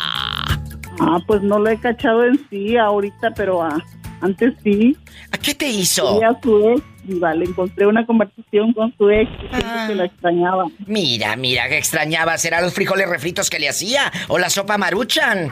Ah, 0.99 1.21
pues 1.25 1.41
no 1.43 1.61
lo 1.61 1.71
he 1.71 1.79
cachado 1.79 2.25
en 2.25 2.45
sí 2.51 2.77
ahorita, 2.77 3.31
pero 3.37 3.63
ah, 3.63 3.79
antes 4.23 4.55
sí. 4.65 4.97
¿A 5.31 5.39
qué 5.39 5.55
te 5.55 5.69
hizo? 5.69 6.21
A 6.25 6.41
su 6.43 6.69
ex, 6.71 6.83
diva, 7.07 7.35
le 7.35 7.47
encontré 7.47 7.87
una 7.87 8.05
conversación 8.05 8.73
con 8.73 8.95
su 8.97 9.09
ex 9.11 9.31
diciendo 9.43 9.87
que 9.89 9.95
la 9.95 10.05
extrañaba. 10.05 10.65
Mira, 10.87 11.37
mira, 11.37 11.69
que 11.69 11.79
extrañaba. 11.79 12.37
¿Será 12.39 12.61
los 12.61 12.75
frijoles 12.75 13.09
refritos 13.09 13.51
que 13.51 13.59
le 13.59 13.69
hacía? 13.69 14.13
¿O 14.29 14.39
la 14.39 14.51
sopa 14.51 14.77
maruchan? 14.79 15.51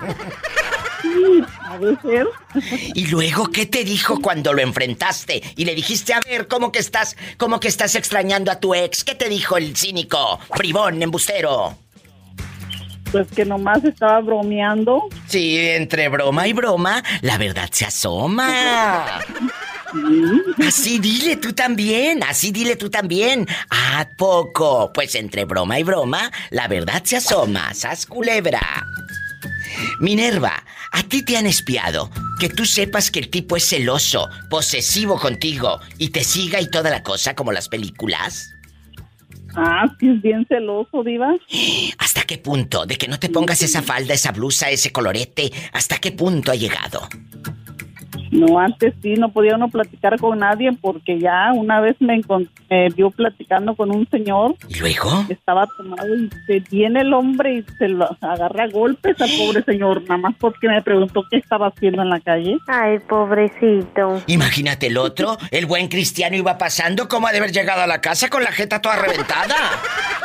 Sí, 1.02 1.44
a 1.60 1.76
veces. 1.76 2.26
¿Y 2.94 3.06
luego 3.08 3.50
qué 3.50 3.66
te 3.66 3.84
dijo 3.84 4.20
cuando 4.20 4.52
lo 4.52 4.62
enfrentaste? 4.62 5.42
Y 5.56 5.64
le 5.64 5.74
dijiste, 5.74 6.14
a 6.14 6.20
ver, 6.20 6.48
¿cómo 6.48 6.72
que 6.72 6.78
estás, 6.78 7.16
cómo 7.36 7.60
que 7.60 7.68
estás 7.68 7.94
extrañando 7.94 8.50
a 8.50 8.60
tu 8.60 8.74
ex? 8.74 9.04
¿Qué 9.04 9.14
te 9.14 9.28
dijo 9.28 9.56
el 9.56 9.76
cínico, 9.76 10.38
bribón, 10.56 11.02
embustero? 11.02 11.76
Pues 13.12 13.28
que 13.30 13.44
nomás 13.44 13.84
estaba 13.84 14.20
bromeando. 14.20 15.04
Sí, 15.26 15.56
entre 15.56 16.08
broma 16.08 16.48
y 16.48 16.52
broma, 16.52 17.02
la 17.20 17.38
verdad 17.38 17.68
se 17.70 17.84
asoma. 17.84 19.20
Así 20.66 20.98
dile 20.98 21.36
tú 21.36 21.52
también, 21.52 22.22
así 22.22 22.52
dile 22.52 22.76
tú 22.76 22.90
también. 22.90 23.46
¿A 23.70 24.08
poco? 24.16 24.92
Pues 24.92 25.14
entre 25.14 25.44
broma 25.44 25.78
y 25.78 25.82
broma, 25.82 26.30
la 26.50 26.68
verdad 26.68 27.02
se 27.04 27.16
asoma. 27.16 27.72
¡Sas 27.74 28.06
culebra! 28.06 28.86
Minerva, 30.00 30.64
a 30.92 31.02
ti 31.02 31.22
te 31.22 31.36
han 31.36 31.46
espiado. 31.46 32.10
Que 32.40 32.48
tú 32.48 32.64
sepas 32.64 33.10
que 33.10 33.20
el 33.20 33.30
tipo 33.30 33.56
es 33.56 33.68
celoso, 33.68 34.28
posesivo 34.50 35.18
contigo 35.18 35.80
y 35.98 36.08
te 36.08 36.24
siga 36.24 36.60
y 36.60 36.68
toda 36.68 36.90
la 36.90 37.02
cosa 37.02 37.34
como 37.34 37.52
las 37.52 37.68
películas. 37.68 38.50
Ah, 39.56 39.86
sí, 40.00 40.08
es 40.08 40.20
bien 40.20 40.44
celoso, 40.48 41.04
Diva. 41.04 41.32
¿Hasta 41.98 42.22
qué 42.22 42.38
punto? 42.38 42.86
De 42.86 42.96
que 42.96 43.06
no 43.06 43.20
te 43.20 43.28
pongas 43.28 43.62
esa 43.62 43.82
falda, 43.82 44.14
esa 44.14 44.32
blusa, 44.32 44.70
ese 44.70 44.90
colorete. 44.90 45.52
¿Hasta 45.72 45.98
qué 45.98 46.10
punto 46.10 46.50
ha 46.50 46.56
llegado? 46.56 47.08
No, 48.34 48.58
antes 48.58 48.94
sí, 49.00 49.14
no 49.14 49.28
podía 49.28 49.54
uno 49.54 49.68
platicar 49.68 50.18
con 50.18 50.40
nadie 50.40 50.72
porque 50.72 51.20
ya 51.20 51.52
una 51.54 51.80
vez 51.80 51.94
me, 52.00 52.20
me 52.68 52.88
vio 52.90 53.10
platicando 53.10 53.76
con 53.76 53.94
un 53.94 54.08
señor. 54.10 54.56
¿Y 54.68 54.74
luego? 54.80 55.24
Estaba 55.28 55.68
tomado 55.76 56.16
y 56.16 56.28
se 56.46 56.58
viene 56.68 57.02
el 57.02 57.14
hombre 57.14 57.58
y 57.58 57.64
se 57.78 57.86
lo 57.86 58.08
agarra 58.20 58.64
a 58.64 58.68
golpes 58.68 59.20
al 59.20 59.30
pobre 59.38 59.62
señor, 59.62 60.02
nada 60.02 60.16
más 60.16 60.34
porque 60.40 60.66
me 60.66 60.82
preguntó 60.82 61.22
qué 61.30 61.36
estaba 61.36 61.68
haciendo 61.68 62.02
en 62.02 62.10
la 62.10 62.18
calle. 62.18 62.58
Ay, 62.66 62.98
pobrecito. 62.98 64.20
Imagínate 64.26 64.88
el 64.88 64.98
otro, 64.98 65.38
el 65.52 65.66
buen 65.66 65.86
cristiano 65.86 66.36
iba 66.36 66.58
pasando, 66.58 67.08
¿cómo 67.08 67.28
ha 67.28 67.32
de 67.32 67.38
haber 67.38 67.52
llegado 67.52 67.82
a 67.82 67.86
la 67.86 68.00
casa 68.00 68.28
con 68.28 68.42
la 68.42 68.50
jeta 68.50 68.82
toda 68.82 68.96
reventada? 68.96 69.54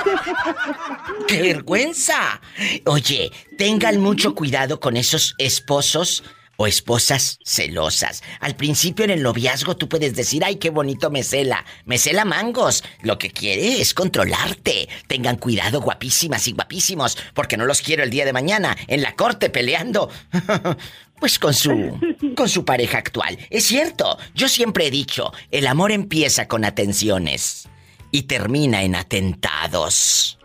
¡Qué 1.28 1.41
vergüenza! 1.43 2.41
Oye, 2.86 3.32
tengan 3.55 3.99
mucho 3.99 4.34
cuidado 4.34 4.80
con 4.80 4.97
esos 4.97 5.36
esposos 5.38 6.24
o 6.62 6.68
esposas 6.68 7.39
celosas. 7.45 8.22
Al 8.41 8.57
principio 8.57 9.05
en 9.05 9.12
el 9.12 9.24
noviazgo 9.24 9.78
tú 9.78 9.88
puedes 9.88 10.14
decir, 10.14 10.43
ay, 10.43 10.57
qué 10.57 10.70
bonito 10.70 11.10
me 11.10 11.24
cela, 11.24 11.64
me 11.86 11.97
cela 11.97 12.26
mangos. 12.26 12.84
Lo 13.01 13.18
que 13.18 13.32
quiere 13.32 13.80
es 13.80 13.93
controlarte. 13.93 14.89
Tengan 15.07 15.38
cuidado, 15.38 15.80
guapísimas 15.80 16.49
y 16.49 16.51
guapísimos, 16.51 17.18
porque 17.34 17.55
no 17.55 17.66
los 17.66 17.82
quiero 17.82 18.03
el 18.03 18.10
día 18.10 18.26
de 18.26 18.34
mañana 18.34 18.76
en 18.88 19.01
la 19.01 19.16
corte 19.16 19.49
peleando. 19.49 20.12
Pues 21.20 21.38
con 21.38 21.53
su 21.53 21.99
con 22.34 22.47
su 22.47 22.64
pareja 22.64 22.97
actual. 22.97 23.38
Es 23.49 23.66
cierto, 23.66 24.18
yo 24.34 24.47
siempre 24.47 24.88
he 24.88 24.89
dicho, 24.89 25.34
el 25.51 25.68
amor 25.68 25.91
empieza 25.91 26.47
con 26.47 26.64
atenciones 26.64 27.68
y 28.10 28.22
termina 28.22 28.84
en 28.84 28.95
atentados. 28.95 30.39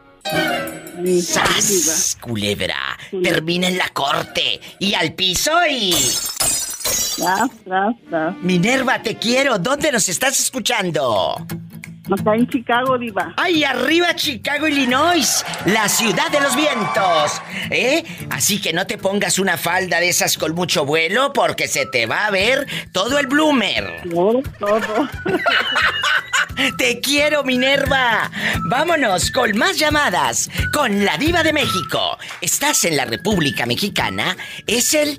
¡Sas! 1.23 2.17
Culebra, 2.21 2.99
termina 3.23 3.69
en 3.69 3.77
la 3.77 3.89
corte 3.91 4.61
y 4.79 4.95
al 4.95 5.13
piso 5.15 5.53
y 5.69 5.95
Tras, 7.17 7.51
tras, 7.65 7.95
tras. 8.09 8.37
Minerva, 8.39 9.03
te 9.03 9.17
quiero. 9.17 9.59
¿Dónde 9.59 9.93
nos 9.93 10.09
estás 10.09 10.39
escuchando? 10.41 11.37
Acá 12.11 12.35
en 12.35 12.47
Chicago, 12.49 12.99
Diva. 12.99 13.33
¡Ay, 13.37 13.63
arriba 13.65 14.15
Chicago, 14.15 14.69
Illinois! 14.69 15.43
La 15.67 15.89
ciudad 15.89 16.31
de 16.31 16.41
los 16.41 16.55
vientos. 16.55 17.41
¿Eh? 17.71 18.05
Así 18.31 18.61
que 18.61 18.75
no 18.75 18.87
te 18.87 18.99
pongas 18.99 19.39
una 19.39 19.57
falda 19.57 20.01
de 20.01 20.11
esas 20.11 20.37
con 20.37 20.55
mucho 20.55 20.85
vuelo 20.85 21.33
porque 21.33 21.67
se 21.67 21.87
te 21.87 22.05
va 22.07 22.27
a 22.27 22.31
ver 22.31 22.67
todo 22.93 23.19
el 23.19 23.27
bloomer. 23.27 24.03
Todo, 24.11 24.43
todo. 24.59 25.09
¡Te 26.79 27.01
quiero, 27.01 27.43
Minerva! 27.43 28.31
Vámonos 28.69 29.31
con 29.31 29.57
más 29.57 29.79
llamadas 29.79 30.51
con 30.73 31.05
la 31.05 31.17
Diva 31.17 31.43
de 31.43 31.53
México. 31.53 32.19
Estás 32.41 32.85
en 32.85 32.97
la 32.97 33.05
República 33.07 33.67
Mexicana. 33.67 34.37
Es 34.67 34.95
el 34.95 35.19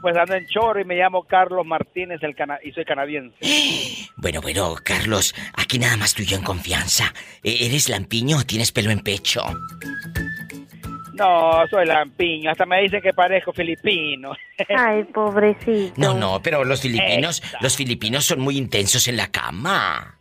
Pues 0.01 0.17
ando 0.17 0.35
en 0.35 0.47
chorro 0.47 0.81
y 0.81 0.85
me 0.85 0.95
llamo 0.97 1.25
Carlos 1.25 1.67
Martínez 1.67 2.23
el 2.23 2.35
cana- 2.35 2.59
y 2.65 2.73
soy 2.73 2.85
canadiense. 2.85 3.37
Bueno, 4.17 4.43
bueno, 4.43 4.75
Carlos, 4.85 5.35
aquí 5.55 5.79
nada 5.79 5.97
más 5.97 6.13
tú 6.15 6.23
y 6.23 6.27
yo 6.27 6.37
en 6.37 6.43
confianza. 6.43 7.15
¿E- 7.43 7.65
¿Eres 7.65 7.89
lampiño 7.89 8.37
o 8.37 8.43
tienes 8.45 8.71
pelo 8.71 8.91
en 8.91 9.01
pecho? 9.01 9.43
No, 11.15 11.67
soy 11.71 11.87
lampiño. 11.87 12.51
Hasta 12.51 12.67
me 12.67 12.83
dicen 12.83 13.01
que 13.01 13.15
parezco 13.15 13.51
filipino. 13.55 14.33
Ay, 14.77 15.05
pobrecito. 15.05 15.95
No, 15.97 16.13
no, 16.13 16.43
pero 16.43 16.65
los 16.65 16.83
filipinos, 16.83 17.43
los 17.63 17.77
filipinos 17.77 18.27
son 18.27 18.41
muy 18.41 18.59
intensos 18.59 19.09
en 19.09 19.17
la 19.17 19.29
cama. 19.29 20.19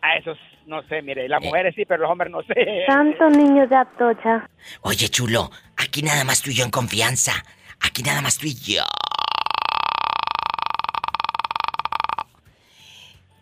A 0.00 0.16
esos, 0.16 0.38
no 0.66 0.82
sé, 0.88 1.02
mire, 1.02 1.28
las 1.28 1.42
mujeres 1.42 1.74
sí, 1.76 1.84
pero 1.84 2.02
los 2.02 2.10
hombres 2.10 2.30
no 2.30 2.42
sé. 2.42 2.84
Santo 2.86 3.28
niño 3.30 3.66
de 3.66 3.76
Atocha. 3.76 4.48
Oye, 4.82 5.08
chulo, 5.08 5.50
aquí 5.76 6.02
nada 6.02 6.24
más 6.24 6.40
tú 6.42 6.50
y 6.50 6.54
yo 6.54 6.64
en 6.64 6.70
confianza. 6.70 7.32
Aquí 7.80 8.02
nada 8.02 8.20
más 8.22 8.38
tú 8.38 8.46
y 8.46 8.54
yo. 8.54 8.82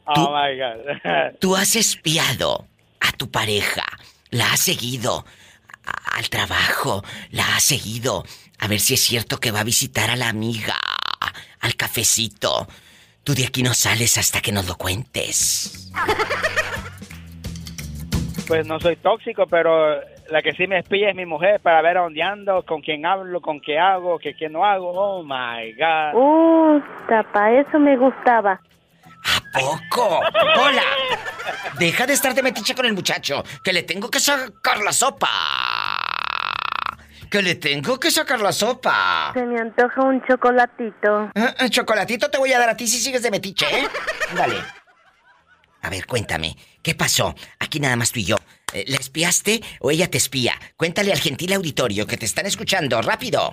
Oh 0.07 0.31
my 0.35 0.59
God. 0.59 1.39
Tú 1.41 1.55
has 1.57 1.77
espiado 1.77 2.67
a 3.01 3.13
tu 3.13 3.31
pareja, 3.31 3.85
la 4.31 4.53
has 4.53 4.61
seguido 4.61 5.25
a- 5.85 6.17
al 6.17 6.29
trabajo, 6.29 7.05
la 7.31 7.57
has 7.57 7.63
seguido 7.63 8.25
a 8.59 8.67
ver 8.67 8.81
si 8.81 8.95
es 8.95 9.01
cierto 9.03 9.39
que 9.39 9.53
va 9.53 9.61
a 9.61 9.65
visitar 9.65 10.11
a 10.11 10.17
la 10.17 10.29
amiga, 10.29 10.77
al 11.61 11.77
cafecito. 11.77 12.67
Tú 13.25 13.35
de 13.35 13.47
aquí 13.47 13.63
no 13.63 13.75
sales 13.75 14.19
hasta 14.19 14.41
que 14.41 14.51
nos 14.53 14.67
lo 14.67 14.77
cuentes. 14.77 15.93
Pues 18.53 18.67
no 18.67 18.79
soy 18.79 18.97
tóxico, 18.97 19.47
pero 19.47 19.99
la 20.29 20.43
que 20.43 20.53
sí 20.53 20.67
me 20.67 20.79
espía 20.79 21.09
es 21.09 21.17
mi 21.17 21.25
mujer 21.25 21.59
para 21.63 21.81
ver 21.81 21.97
a 21.97 22.03
dónde 22.03 22.23
ando, 22.23 22.63
con 22.67 22.83
quién 22.83 23.07
hablo, 23.07 23.41
con 23.41 23.63
qué 23.63 23.79
hago, 23.79 24.19
qué, 24.19 24.35
qué 24.37 24.51
no 24.51 24.63
hago. 24.63 24.91
Oh 24.91 25.23
my 25.23 25.73
God. 25.73 26.13
Uh, 26.13 26.83
tapa, 27.09 27.51
eso 27.51 27.79
me 27.79 27.97
gustaba. 27.97 28.61
¡Poco! 29.55 30.21
¡Hola! 30.61 30.83
Deja 31.79 32.05
de 32.07 32.13
estar 32.13 32.35
de 32.35 32.43
metiche 32.43 32.75
con 32.75 32.85
el 32.85 32.93
muchacho, 32.93 33.43
que 33.65 33.73
le 33.73 33.85
tengo 33.85 34.11
que 34.11 34.21
sacar 34.21 34.83
la 34.85 34.93
sopa. 34.93 35.31
Que 37.31 37.41
le 37.41 37.55
tengo 37.55 37.99
que 37.99 38.11
sacar 38.11 38.39
la 38.43 38.53
sopa. 38.53 39.31
Se 39.33 39.47
me 39.47 39.59
antoja 39.59 40.03
un 40.03 40.23
chocolatito. 40.27 41.31
Eh, 41.35 41.55
eh, 41.59 41.71
Chocolatito 41.71 42.31
te 42.31 42.37
voy 42.37 42.53
a 42.53 42.59
dar 42.59 42.69
a 42.69 42.77
ti 42.77 42.87
si 42.87 42.99
sigues 42.99 43.23
de 43.23 43.31
metiche, 43.31 43.65
¿eh? 43.65 43.89
Dale. 44.37 44.57
A 45.81 45.89
ver, 45.91 46.07
cuéntame, 46.07 46.55
¿qué 46.83 46.95
pasó? 46.95 47.35
Aquí 47.59 47.81
nada 47.81 47.97
más 47.97 48.13
tú 48.13 48.21
y 48.21 48.25
yo. 48.25 48.37
Eh, 48.75 48.85
¿La 48.89 48.97
espiaste 48.97 49.61
o 49.81 49.91
ella 49.91 50.09
te 50.11 50.19
espía? 50.19 50.55
Cuéntale 50.77 51.13
al 51.13 51.19
gentil 51.21 51.53
auditorio 51.53 52.07
que 52.07 52.17
te 52.17 52.25
están 52.27 52.47
escuchando, 52.47 53.01
rápido. 53.03 53.51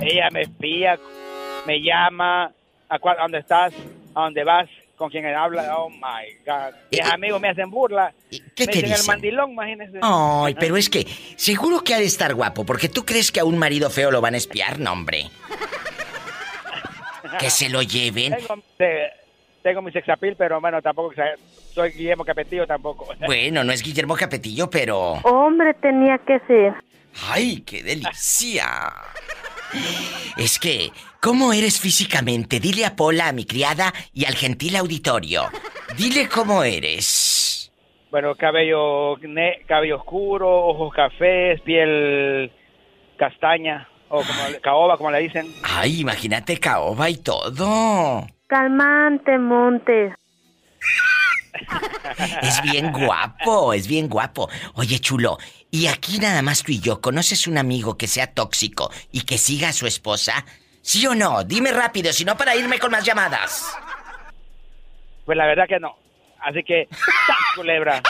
Ella 0.00 0.28
me 0.32 0.42
espía, 0.42 0.98
me 1.66 1.80
llama, 1.80 2.52
a, 2.88 2.98
cuál- 2.98 3.18
a 3.18 3.22
dónde 3.22 3.38
estás, 3.38 3.72
a 4.14 4.22
dónde 4.22 4.42
vas, 4.44 4.68
con 4.96 5.10
quién 5.10 5.26
habla. 5.26 5.76
Oh 5.76 5.90
my 5.90 5.98
God. 6.46 6.74
Mis 6.90 7.00
amigos 7.02 7.40
me 7.40 7.48
hacen 7.50 7.70
burla. 7.70 8.12
¿Qué 8.30 8.66
me 8.66 8.72
te 8.72 8.82
dicen 8.82 8.92
el 9.00 9.06
mandilón, 9.06 9.50
imagínese. 9.52 9.98
Ay, 10.02 10.54
pero 10.58 10.76
es 10.76 10.88
que 10.88 11.06
seguro 11.36 11.82
que 11.84 11.94
ha 11.94 11.98
de 11.98 12.04
estar 12.06 12.34
guapo, 12.34 12.64
porque 12.64 12.88
tú 12.88 13.04
crees 13.04 13.30
que 13.30 13.40
a 13.40 13.44
un 13.44 13.58
marido 13.58 13.90
feo 13.90 14.10
lo 14.10 14.20
van 14.20 14.34
a 14.34 14.38
espiar, 14.38 14.78
no, 14.78 14.92
hombre. 14.92 15.30
Que 17.38 17.48
se 17.50 17.68
lo 17.70 17.82
lleven. 17.82 18.34
Tengo, 18.36 18.62
te- 18.76 19.10
tengo 19.62 19.82
mi 19.82 19.92
sexapil, 19.92 20.34
pero 20.36 20.60
bueno, 20.60 20.80
tampoco 20.82 21.14
soy 21.72 21.90
Guillermo 21.92 22.24
Capetillo 22.24 22.66
tampoco. 22.66 23.06
Bueno, 23.26 23.64
no 23.64 23.72
es 23.72 23.82
Guillermo 23.82 24.14
Capetillo, 24.16 24.68
pero. 24.70 25.12
Hombre, 25.24 25.74
tenía 25.74 26.18
que 26.18 26.38
ser. 26.46 26.74
¡Ay, 27.30 27.60
qué 27.62 27.82
delicia! 27.82 28.66
Es 30.36 30.58
que, 30.58 30.90
¿cómo 31.20 31.52
eres 31.52 31.80
físicamente? 31.80 32.60
Dile 32.60 32.84
a 32.84 32.96
Pola, 32.96 33.28
a 33.28 33.32
mi 33.32 33.44
criada 33.44 33.92
y 34.12 34.24
al 34.24 34.34
gentil 34.34 34.76
auditorio. 34.76 35.44
Dile 35.96 36.28
cómo 36.28 36.62
eres. 36.62 37.70
Bueno, 38.10 38.34
cabello, 38.34 39.16
ne- 39.18 39.62
cabello 39.66 39.96
oscuro, 39.96 40.66
ojos 40.66 40.92
cafés, 40.94 41.60
piel 41.62 42.52
castaña, 43.18 43.88
o 44.08 44.16
como 44.16 44.60
caoba, 44.62 44.96
como 44.98 45.10
le 45.10 45.20
dicen. 45.20 45.46
Ay, 45.62 46.00
imagínate 46.00 46.58
caoba 46.58 47.08
y 47.08 47.16
todo. 47.16 48.26
Calmante, 48.52 49.38
Montes. 49.38 50.12
Es 52.42 52.60
bien 52.60 52.92
guapo, 52.92 53.72
es 53.72 53.88
bien 53.88 54.10
guapo. 54.10 54.50
Oye, 54.74 54.98
chulo, 54.98 55.38
y 55.70 55.86
aquí 55.86 56.18
nada 56.18 56.42
más 56.42 56.62
tú 56.62 56.70
y 56.70 56.78
yo, 56.78 57.00
¿conoces 57.00 57.46
un 57.46 57.56
amigo 57.56 57.96
que 57.96 58.06
sea 58.06 58.26
tóxico 58.26 58.90
y 59.10 59.22
que 59.22 59.38
siga 59.38 59.70
a 59.70 59.72
su 59.72 59.86
esposa? 59.86 60.44
¿Sí 60.82 61.06
o 61.06 61.14
no? 61.14 61.44
Dime 61.44 61.72
rápido, 61.72 62.12
si 62.12 62.26
no 62.26 62.36
para 62.36 62.54
irme 62.54 62.78
con 62.78 62.90
más 62.90 63.06
llamadas. 63.06 63.74
Pues 65.24 65.38
la 65.38 65.46
verdad 65.46 65.64
que 65.66 65.80
no. 65.80 65.96
Así 66.40 66.62
que, 66.62 66.88
¡tas, 66.90 67.38
culebra! 67.56 68.02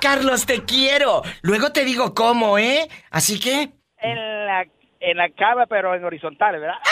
Carlos, 0.00 0.46
te 0.46 0.64
quiero. 0.64 1.20
Luego 1.42 1.70
te 1.70 1.84
digo 1.84 2.14
cómo, 2.14 2.56
¿eh? 2.56 2.88
Así 3.10 3.38
que... 3.38 3.74
En 3.98 4.46
la, 4.46 4.64
en 5.00 5.16
la 5.16 5.28
cama, 5.30 5.66
pero 5.66 5.94
en 5.94 6.04
horizontal, 6.04 6.60
¿verdad? 6.60 6.76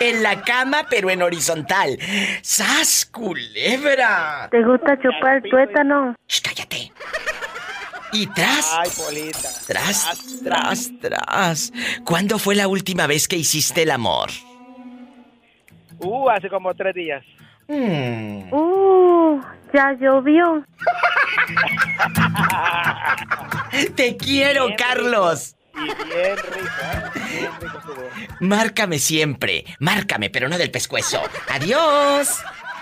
En 0.00 0.24
la 0.24 0.42
cama, 0.42 0.86
pero 0.90 1.08
en 1.08 1.22
horizontal. 1.22 1.96
¡Sas, 2.42 3.06
culebra! 3.06 4.48
¿Te 4.50 4.60
gusta 4.64 4.98
chupar 5.00 5.36
el 5.36 5.42
tuétano? 5.48 6.16
Shh, 6.26 6.40
cállate. 6.42 6.92
Y 8.12 8.26
tras, 8.28 8.74
Ay, 8.76 8.90
Polita. 8.96 9.48
tras, 9.68 10.40
tras, 10.42 10.90
tras. 11.00 11.72
¿Cuándo 12.04 12.40
fue 12.40 12.56
la 12.56 12.66
última 12.66 13.06
vez 13.06 13.28
que 13.28 13.36
hiciste 13.36 13.82
el 13.82 13.92
amor? 13.92 14.30
Uh, 16.00 16.28
hace 16.30 16.48
como 16.48 16.74
tres 16.74 16.94
días. 16.96 17.24
Mm. 17.68 18.52
Uh, 18.52 19.40
ya 19.72 19.92
llovió. 19.92 20.64
Te 23.94 24.16
quiero, 24.16 24.66
Bien 24.66 24.76
Carlos. 24.76 25.54
¿Eh? 26.12 26.36
Márcame 28.40 28.98
siempre. 28.98 29.64
Márcame, 29.78 30.30
pero 30.30 30.48
no 30.48 30.56
del 30.58 30.70
pescuezo. 30.70 31.20
Adiós. 31.48 32.28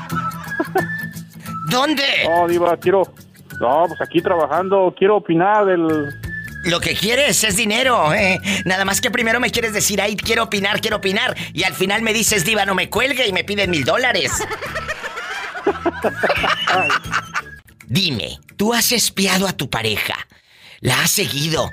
¿Dónde? 1.69 2.03
No, 2.29 2.47
Diva, 2.47 2.77
quiero... 2.77 3.01
No, 3.59 3.85
pues 3.87 3.99
aquí 4.01 4.21
trabajando, 4.21 4.93
quiero 4.97 5.17
opinar 5.17 5.65
del... 5.65 5.87
Lo 6.65 6.79
que 6.79 6.95
quieres 6.95 7.43
es 7.43 7.55
dinero, 7.57 8.13
¿eh? 8.13 8.39
Nada 8.65 8.85
más 8.85 9.01
que 9.01 9.09
primero 9.11 9.39
me 9.39 9.49
quieres 9.49 9.73
decir, 9.73 9.99
ay, 10.01 10.15
quiero 10.15 10.43
opinar, 10.43 10.79
quiero 10.81 10.97
opinar. 10.97 11.35
Y 11.53 11.63
al 11.63 11.73
final 11.73 12.01
me 12.03 12.13
dices, 12.13 12.45
diva, 12.45 12.65
no 12.65 12.75
me 12.75 12.89
cuelgue 12.89 13.27
y 13.27 13.33
me 13.33 13.43
piden 13.43 13.71
mil 13.71 13.83
dólares. 13.83 14.31
Dime, 17.87 18.39
¿tú 18.63 18.73
has 18.73 18.93
espiado 18.93 19.45
a 19.45 19.51
tu 19.51 19.69
pareja? 19.69 20.15
¿La 20.79 21.01
has 21.01 21.11
seguido 21.11 21.69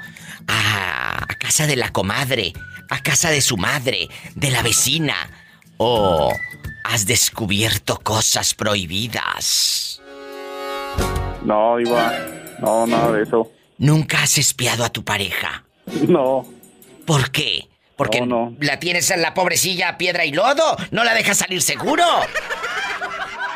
a, 0.48 1.22
a 1.22 1.34
casa 1.38 1.68
de 1.68 1.76
la 1.76 1.92
comadre, 1.92 2.52
a 2.88 3.00
casa 3.00 3.30
de 3.30 3.40
su 3.42 3.56
madre, 3.56 4.08
de 4.34 4.50
la 4.50 4.60
vecina? 4.62 5.14
¿O 5.76 6.34
has 6.82 7.06
descubierto 7.06 8.00
cosas 8.02 8.54
prohibidas? 8.56 10.02
No, 11.44 11.76
Diva, 11.76 12.12
no, 12.58 12.88
nada 12.88 13.12
de 13.12 13.22
eso. 13.22 13.52
¿Nunca 13.78 14.24
has 14.24 14.36
espiado 14.38 14.84
a 14.84 14.88
tu 14.88 15.04
pareja? 15.04 15.62
No, 16.08 16.44
¿Por 17.06 17.30
qué? 17.30 17.68
¿Porque 17.94 18.20
No, 18.20 18.26
no. 18.50 18.56
la 18.60 18.80
tienes 18.80 19.12
en 19.12 19.22
la 19.22 19.32
pobrecilla 19.32 19.90
a 19.90 19.96
piedra 19.96 20.24
y 20.24 20.32
lodo? 20.32 20.76
¿No 20.90 21.04
la 21.04 21.14
dejas 21.14 21.38
salir 21.38 21.62
seguro? 21.62 22.02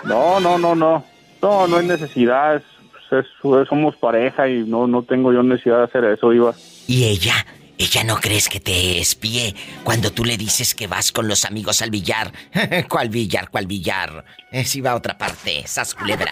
no, 0.04 0.38
no, 0.38 0.56
no, 0.56 0.76
no. 0.76 1.04
No, 1.42 1.66
no 1.66 1.76
hay 1.78 1.86
necesidad, 1.86 2.62
es- 3.10 3.68
somos 3.68 3.96
pareja 3.96 4.48
y 4.48 4.64
no, 4.64 4.86
no 4.86 5.02
tengo 5.02 5.32
yo 5.32 5.42
necesidad 5.42 5.78
de 5.78 5.84
hacer 5.84 6.04
eso, 6.04 6.30
Diva. 6.30 6.52
¿Y 6.86 7.04
ella? 7.04 7.34
¿Ella 7.76 8.04
no 8.04 8.16
crees 8.16 8.48
que 8.48 8.60
te 8.60 8.98
espíe 9.00 9.54
cuando 9.82 10.12
tú 10.12 10.24
le 10.24 10.36
dices 10.36 10.74
que 10.76 10.86
vas 10.86 11.10
con 11.10 11.26
los 11.26 11.44
amigos 11.44 11.82
al 11.82 11.90
billar? 11.90 12.30
¿Cuál 12.88 13.08
billar? 13.08 13.50
¿Cuál 13.50 13.66
billar? 13.66 14.24
Eh, 14.52 14.64
si 14.64 14.80
va 14.80 14.92
a 14.92 14.94
otra 14.96 15.18
parte, 15.18 15.66
sas 15.66 15.94
culebra. 15.94 16.30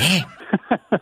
¿Eh? 0.00 0.24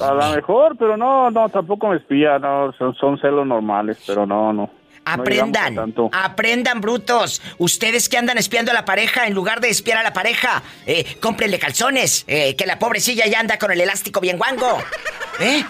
A 0.00 0.12
lo 0.14 0.36
mejor, 0.36 0.76
pero 0.78 0.96
no, 0.96 1.28
no, 1.30 1.48
tampoco 1.48 1.88
me 1.88 1.96
espía, 1.96 2.38
no, 2.38 2.72
son, 2.78 2.94
son 2.94 3.18
celos 3.18 3.44
normales, 3.46 4.00
pero 4.06 4.24
no, 4.26 4.52
no. 4.52 4.70
Aprendan, 5.04 5.94
aprendan 6.12 6.80
brutos. 6.80 7.42
Ustedes 7.58 8.08
que 8.08 8.18
andan 8.18 8.38
espiando 8.38 8.70
a 8.70 8.74
la 8.74 8.84
pareja, 8.84 9.26
en 9.26 9.34
lugar 9.34 9.60
de 9.60 9.68
espiar 9.68 9.98
a 9.98 10.02
la 10.02 10.12
pareja, 10.12 10.62
eh, 10.86 11.16
cómprenle 11.20 11.58
calzones, 11.58 12.24
eh, 12.28 12.54
que 12.56 12.66
la 12.66 12.78
pobrecilla 12.78 13.26
ya 13.26 13.40
anda 13.40 13.58
con 13.58 13.72
el 13.72 13.80
elástico 13.80 14.20
bien 14.20 14.38
guango. 14.38 14.78
¿Eh? 15.40 15.64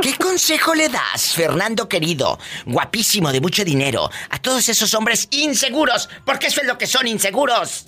¿Qué 0.00 0.14
consejo 0.16 0.74
le 0.74 0.88
das, 0.88 1.34
Fernando 1.34 1.88
querido, 1.88 2.38
guapísimo, 2.64 3.32
de 3.32 3.40
mucho 3.40 3.64
dinero, 3.64 4.08
a 4.30 4.38
todos 4.38 4.68
esos 4.68 4.94
hombres 4.94 5.28
inseguros? 5.30 6.08
Porque 6.24 6.46
eso 6.46 6.62
es 6.62 6.66
lo 6.66 6.78
que 6.78 6.86
son 6.86 7.06
inseguros. 7.06 7.86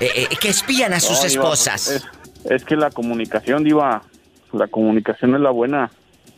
Eh, 0.00 0.28
eh, 0.30 0.36
que 0.40 0.48
espían 0.48 0.92
a 0.92 1.00
sus 1.00 1.18
No, 1.22 1.28
Diva, 1.28 1.44
esposas. 1.44 1.88
Es, 1.88 2.04
es 2.44 2.64
que 2.64 2.76
la 2.76 2.90
comunicación, 2.90 3.64
Diva, 3.64 4.02
la 4.52 4.68
comunicación 4.68 5.34
es 5.34 5.40
la 5.40 5.50
buena. 5.50 5.90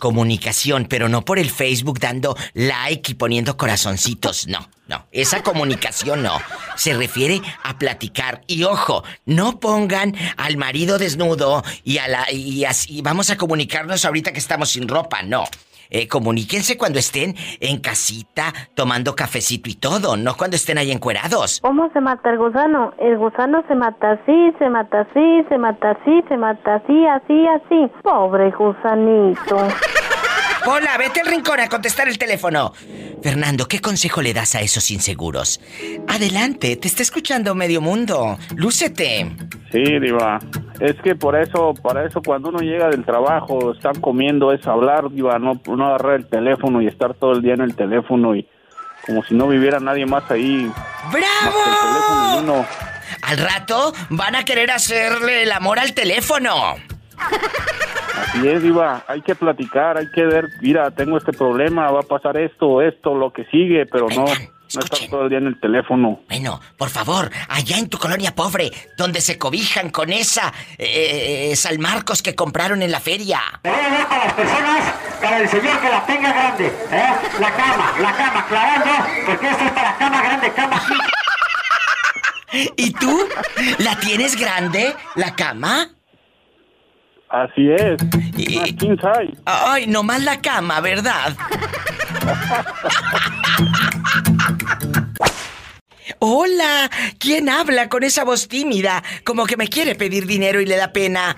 Comunicación, 0.03 0.87
pero 0.91 1.09
no 1.09 1.25
por 1.25 1.39
el 1.39 1.49
Facebook 1.49 2.01
dando 2.01 2.37
like 2.55 3.13
y 3.13 3.15
poniendo 3.15 3.57
corazoncitos, 3.57 4.49
no, 4.49 4.69
no. 4.89 5.07
Esa 5.13 5.45
comunicación 5.45 6.25
no. 6.25 6.41
Se 6.75 6.93
refiere 6.93 7.41
a 7.63 7.79
platicar. 7.79 8.43
Y 8.49 8.65
ojo, 8.65 9.05
no 9.27 9.61
pongan 9.61 10.17
al 10.37 10.57
marido 10.57 10.99
desnudo 10.99 11.63
y 11.85 11.99
a 11.99 12.09
la. 12.09 12.33
y 12.33 12.65
así 12.65 13.01
vamos 13.01 13.31
a 13.31 13.37
comunicarnos 13.37 14.05
ahorita 14.05 14.33
que 14.33 14.41
estamos 14.41 14.71
sin 14.71 14.89
ropa, 14.89 15.23
no. 15.23 15.45
Eh, 15.91 16.09
comuníquense 16.09 16.77
cuando 16.77 16.99
estén 16.99 17.35
en 17.61 17.81
casita, 17.81 18.53
tomando 18.75 19.15
cafecito 19.15 19.69
y 19.69 19.75
todo, 19.75 20.17
no 20.17 20.37
cuando 20.37 20.57
estén 20.57 20.79
ahí 20.79 20.91
encuerados. 20.91 21.61
¿Cómo 21.61 21.91
se 21.93 22.01
mata 22.01 22.31
el 22.31 22.39
gusano? 22.39 22.95
El 22.99 23.19
gusano 23.19 23.63
se 23.69 23.75
mata 23.75 24.13
así, 24.13 24.53
se 24.59 24.69
mata 24.69 25.01
así, 25.01 25.45
se 25.49 25.59
mata 25.59 25.91
así, 25.91 26.23
se 26.29 26.37
mata 26.37 26.75
así, 26.77 27.07
así, 27.07 27.47
así. 27.47 27.93
Pobre 28.03 28.51
gusanito. 28.51 29.57
Hola, 30.65 30.97
vete 30.97 31.21
al 31.21 31.27
rincón 31.27 31.59
a 31.59 31.69
contestar 31.69 32.09
el 32.09 32.19
teléfono. 32.19 32.73
Fernando, 33.21 33.67
¿qué 33.67 33.81
consejo 33.81 34.23
le 34.23 34.33
das 34.33 34.55
a 34.55 34.61
esos 34.61 34.93
inseguros? 34.93 35.61
Adelante, 36.07 36.77
te 36.77 36.87
está 36.87 37.03
escuchando 37.03 37.55
medio 37.55 37.81
mundo. 37.81 38.39
Lúcete. 38.55 39.33
Sí, 39.73 39.99
Diva. 39.99 40.39
Es 40.81 41.01
que 41.01 41.15
por 41.15 41.35
eso, 41.35 41.73
para 41.83 42.05
eso 42.05 42.21
cuando 42.23 42.51
uno 42.51 42.59
llega 42.59 42.91
del 42.91 43.05
trabajo, 43.05 43.73
están 43.73 44.01
comiendo, 44.01 44.53
es 44.53 44.67
hablar, 44.67 45.11
Diva, 45.11 45.39
no, 45.39 45.59
no 45.67 45.87
agarrar 45.87 46.17
el 46.17 46.27
teléfono 46.27 46.83
y 46.83 46.87
estar 46.87 47.15
todo 47.15 47.33
el 47.33 47.43
día 47.43 47.55
en 47.55 47.63
el 47.63 47.75
teléfono 47.75 48.37
y 48.37 48.47
como 49.07 49.23
si 49.25 49.35
no 49.35 49.49
viviera 49.49 49.81
nadie 49.81 50.05
más 50.05 50.31
ahí. 50.31 50.71
¡Bravo! 51.11 51.59
Más 51.67 52.37
el 52.37 52.45
uno. 52.45 52.67
Al 53.23 53.39
rato 53.39 53.95
van 54.11 54.37
a 54.37 54.45
querer 54.45 54.71
hacerle 54.71 55.45
el 55.45 55.53
amor 55.53 55.79
al 55.79 55.95
teléfono. 55.95 56.53
Así 58.21 58.47
es, 58.47 58.63
Diva, 58.63 59.03
hay 59.09 59.23
que 59.23 59.35
platicar, 59.35 59.97
hay 59.97 60.11
que 60.11 60.25
ver, 60.27 60.49
mira, 60.61 60.91
tengo 60.91 61.17
este 61.17 61.33
problema, 61.33 61.91
va 61.91 62.01
a 62.01 62.03
pasar 62.05 62.37
esto, 62.37 62.83
esto, 62.83 63.15
lo 63.15 63.33
que 63.33 63.45
sigue, 63.47 63.87
pero 63.87 64.09
no, 64.15 64.27
no 64.75 64.81
estar 64.81 65.09
todo 65.09 65.23
el 65.25 65.29
día 65.29 65.39
en 65.39 65.47
el 65.47 65.61
teléfono. 65.61 66.21
Bueno, 66.29 66.61
por 66.77 66.91
favor, 66.91 67.31
allá 67.49 67.79
en 67.79 67.89
tu 67.89 67.99
colonia 67.99 68.35
pobre, 68.35 68.71
donde 68.97 69.21
se 69.21 69.39
cobijan 69.39 69.91
con 69.91 70.13
esa 70.13 70.53
eh, 70.79 71.53
San 71.57 71.81
Marcos 71.81 72.23
que 72.23 72.35
compraron 72.35 72.83
en 72.83 72.91
la 72.91 73.01
feria. 73.01 73.41
para 73.63 74.25
las 74.25 74.33
personas, 74.35 74.95
para 75.21 75.39
el 75.39 75.49
señor 75.49 75.81
que 75.81 75.89
la 75.89 76.07
tenga 76.07 76.33
grande, 76.33 76.67
¿eh? 76.67 77.13
La 77.41 77.55
cama, 77.55 77.93
la 78.01 78.13
cama, 78.13 78.41
aclarando, 78.41 78.91
porque 79.27 79.49
esto 79.49 79.65
es 79.65 79.73
para 79.73 79.97
cama 79.97 80.23
grande, 80.23 80.53
cama. 80.53 80.83
¿Y 82.77 82.91
tú? 82.93 83.27
¿La 83.79 83.97
tienes 83.97 84.37
grande, 84.37 84.95
la 85.15 85.35
cama? 85.35 85.89
Así 87.31 87.71
es. 87.71 87.99
Size. 88.37 89.39
Ay, 89.47 89.87
nomás 89.87 90.23
la 90.23 90.39
cama, 90.43 90.81
¿verdad? 90.81 91.33
Hola, 96.19 96.91
¿quién 97.19 97.49
habla 97.49 97.89
con 97.89 98.03
esa 98.03 98.25
voz 98.25 98.49
tímida? 98.49 99.03
Como 99.25 99.47
que 99.47 99.57
me 99.57 99.69
quiere 99.69 99.95
pedir 99.95 100.27
dinero 100.27 100.61
y 100.61 100.67
le 100.67 100.77
da 100.77 100.93
pena. 100.93 101.37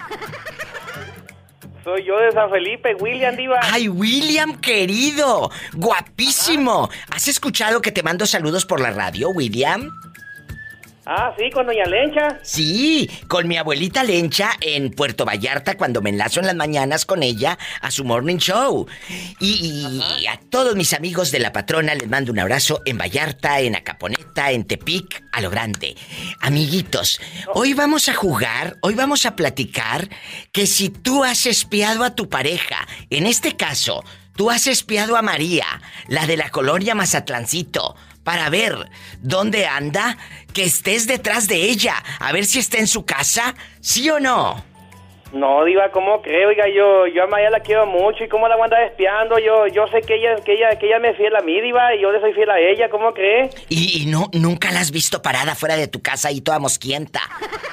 Soy 1.84 2.02
yo 2.04 2.18
de 2.18 2.32
San 2.32 2.50
Felipe, 2.50 2.94
William 2.94 3.36
Diva. 3.36 3.60
Ay, 3.62 3.88
William, 3.88 4.58
querido. 4.58 5.50
Guapísimo. 5.74 6.88
¿Has 7.10 7.28
escuchado 7.28 7.82
que 7.82 7.92
te 7.92 8.02
mando 8.02 8.24
saludos 8.24 8.64
por 8.64 8.80
la 8.80 8.90
radio, 8.90 9.28
William? 9.28 9.90
Ah, 11.06 11.34
sí, 11.38 11.50
con 11.50 11.66
Doña 11.66 11.84
Lencha. 11.84 12.38
Sí, 12.42 13.10
con 13.28 13.46
mi 13.46 13.58
abuelita 13.58 14.02
Lencha 14.02 14.52
en 14.60 14.90
Puerto 14.90 15.26
Vallarta 15.26 15.76
cuando 15.76 16.00
me 16.00 16.08
enlazo 16.10 16.40
en 16.40 16.46
las 16.46 16.54
mañanas 16.54 17.04
con 17.04 17.22
ella 17.22 17.58
a 17.82 17.90
su 17.90 18.04
morning 18.04 18.38
show. 18.38 18.86
Y, 19.38 20.00
y 20.18 20.26
a 20.26 20.40
todos 20.48 20.76
mis 20.76 20.94
amigos 20.94 21.30
de 21.30 21.40
la 21.40 21.52
patrona 21.52 21.94
les 21.94 22.08
mando 22.08 22.32
un 22.32 22.38
abrazo 22.38 22.80
en 22.86 22.96
Vallarta, 22.96 23.60
en 23.60 23.76
Acaponeta, 23.76 24.50
en 24.52 24.64
Tepic, 24.64 25.22
a 25.32 25.42
lo 25.42 25.50
grande. 25.50 25.94
Amiguitos, 26.40 27.20
hoy 27.52 27.74
vamos 27.74 28.08
a 28.08 28.14
jugar, 28.14 28.76
hoy 28.80 28.94
vamos 28.94 29.26
a 29.26 29.36
platicar 29.36 30.08
que 30.52 30.66
si 30.66 30.88
tú 30.88 31.22
has 31.22 31.44
espiado 31.44 32.04
a 32.04 32.14
tu 32.14 32.30
pareja, 32.30 32.88
en 33.10 33.26
este 33.26 33.56
caso, 33.56 34.02
tú 34.36 34.50
has 34.50 34.66
espiado 34.66 35.16
a 35.16 35.22
María, 35.22 35.66
la 36.08 36.26
de 36.26 36.38
la 36.38 36.50
colonia 36.50 36.94
Mazatlancito, 36.94 37.94
para 38.24 38.48
ver 38.50 38.74
dónde 39.20 39.66
anda, 39.66 40.16
que 40.52 40.64
estés 40.64 41.06
detrás 41.06 41.46
de 41.46 41.56
ella, 41.56 41.94
a 42.18 42.32
ver 42.32 42.44
si 42.46 42.58
está 42.58 42.78
en 42.78 42.86
su 42.86 43.04
casa, 43.04 43.54
¿sí 43.80 44.08
o 44.10 44.18
no? 44.18 44.74
No, 45.34 45.64
Diva, 45.64 45.90
¿cómo 45.90 46.22
cree? 46.22 46.46
Oiga, 46.46 46.66
yo, 46.68 47.08
yo 47.08 47.24
a 47.24 47.26
Maya 47.26 47.50
la 47.50 47.58
quiero 47.58 47.86
mucho 47.86 48.22
y 48.22 48.28
cómo 48.28 48.46
la 48.46 48.54
voy 48.54 48.62
a 48.62 48.64
andar 48.66 48.82
espiando. 48.84 49.36
Yo, 49.40 49.66
yo 49.66 49.88
sé 49.88 50.00
que 50.02 50.14
ella, 50.14 50.36
que 50.44 50.52
ella, 50.52 50.78
que 50.78 50.86
ella 50.86 51.00
me 51.00 51.10
es 51.10 51.16
fiel 51.16 51.34
a 51.34 51.40
mí, 51.40 51.60
Diva, 51.60 51.92
y 51.92 52.00
yo 52.00 52.12
le 52.12 52.20
soy 52.20 52.32
fiel 52.34 52.48
a 52.50 52.60
ella, 52.60 52.88
¿cómo 52.88 53.12
cree? 53.12 53.50
Y, 53.68 54.02
y 54.02 54.06
no, 54.06 54.30
nunca 54.32 54.70
la 54.70 54.78
has 54.78 54.92
visto 54.92 55.22
parada 55.22 55.56
fuera 55.56 55.74
de 55.74 55.88
tu 55.88 56.00
casa 56.00 56.30
y 56.30 56.40
toda 56.40 56.60
mosquienta. 56.60 57.20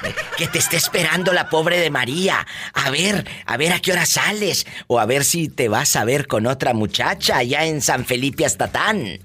Eh, 0.04 0.12
Que 0.39 0.47
te 0.47 0.58
esté 0.58 0.78
esperando 0.78 1.34
la 1.34 1.49
pobre 1.49 1.78
de 1.78 1.91
María. 1.91 2.47
A 2.74 2.89
ver, 2.89 3.26
a 3.45 3.58
ver 3.58 3.74
a 3.74 3.80
qué 3.80 3.91
hora 3.91 4.08
sales. 4.08 4.66
O 4.88 4.99
a 4.99 5.06
ver 5.06 5.24
si 5.24 5.47
te 5.47 5.70
vas 5.70 5.95
a 5.95 6.04
ver 6.04 6.26
con 6.26 6.47
otra 6.47 6.74
muchacha 6.74 7.38
allá 7.38 7.66
en 7.66 7.82
San 7.82 8.06
Felipe 8.06 8.43
Astatán. 8.43 9.20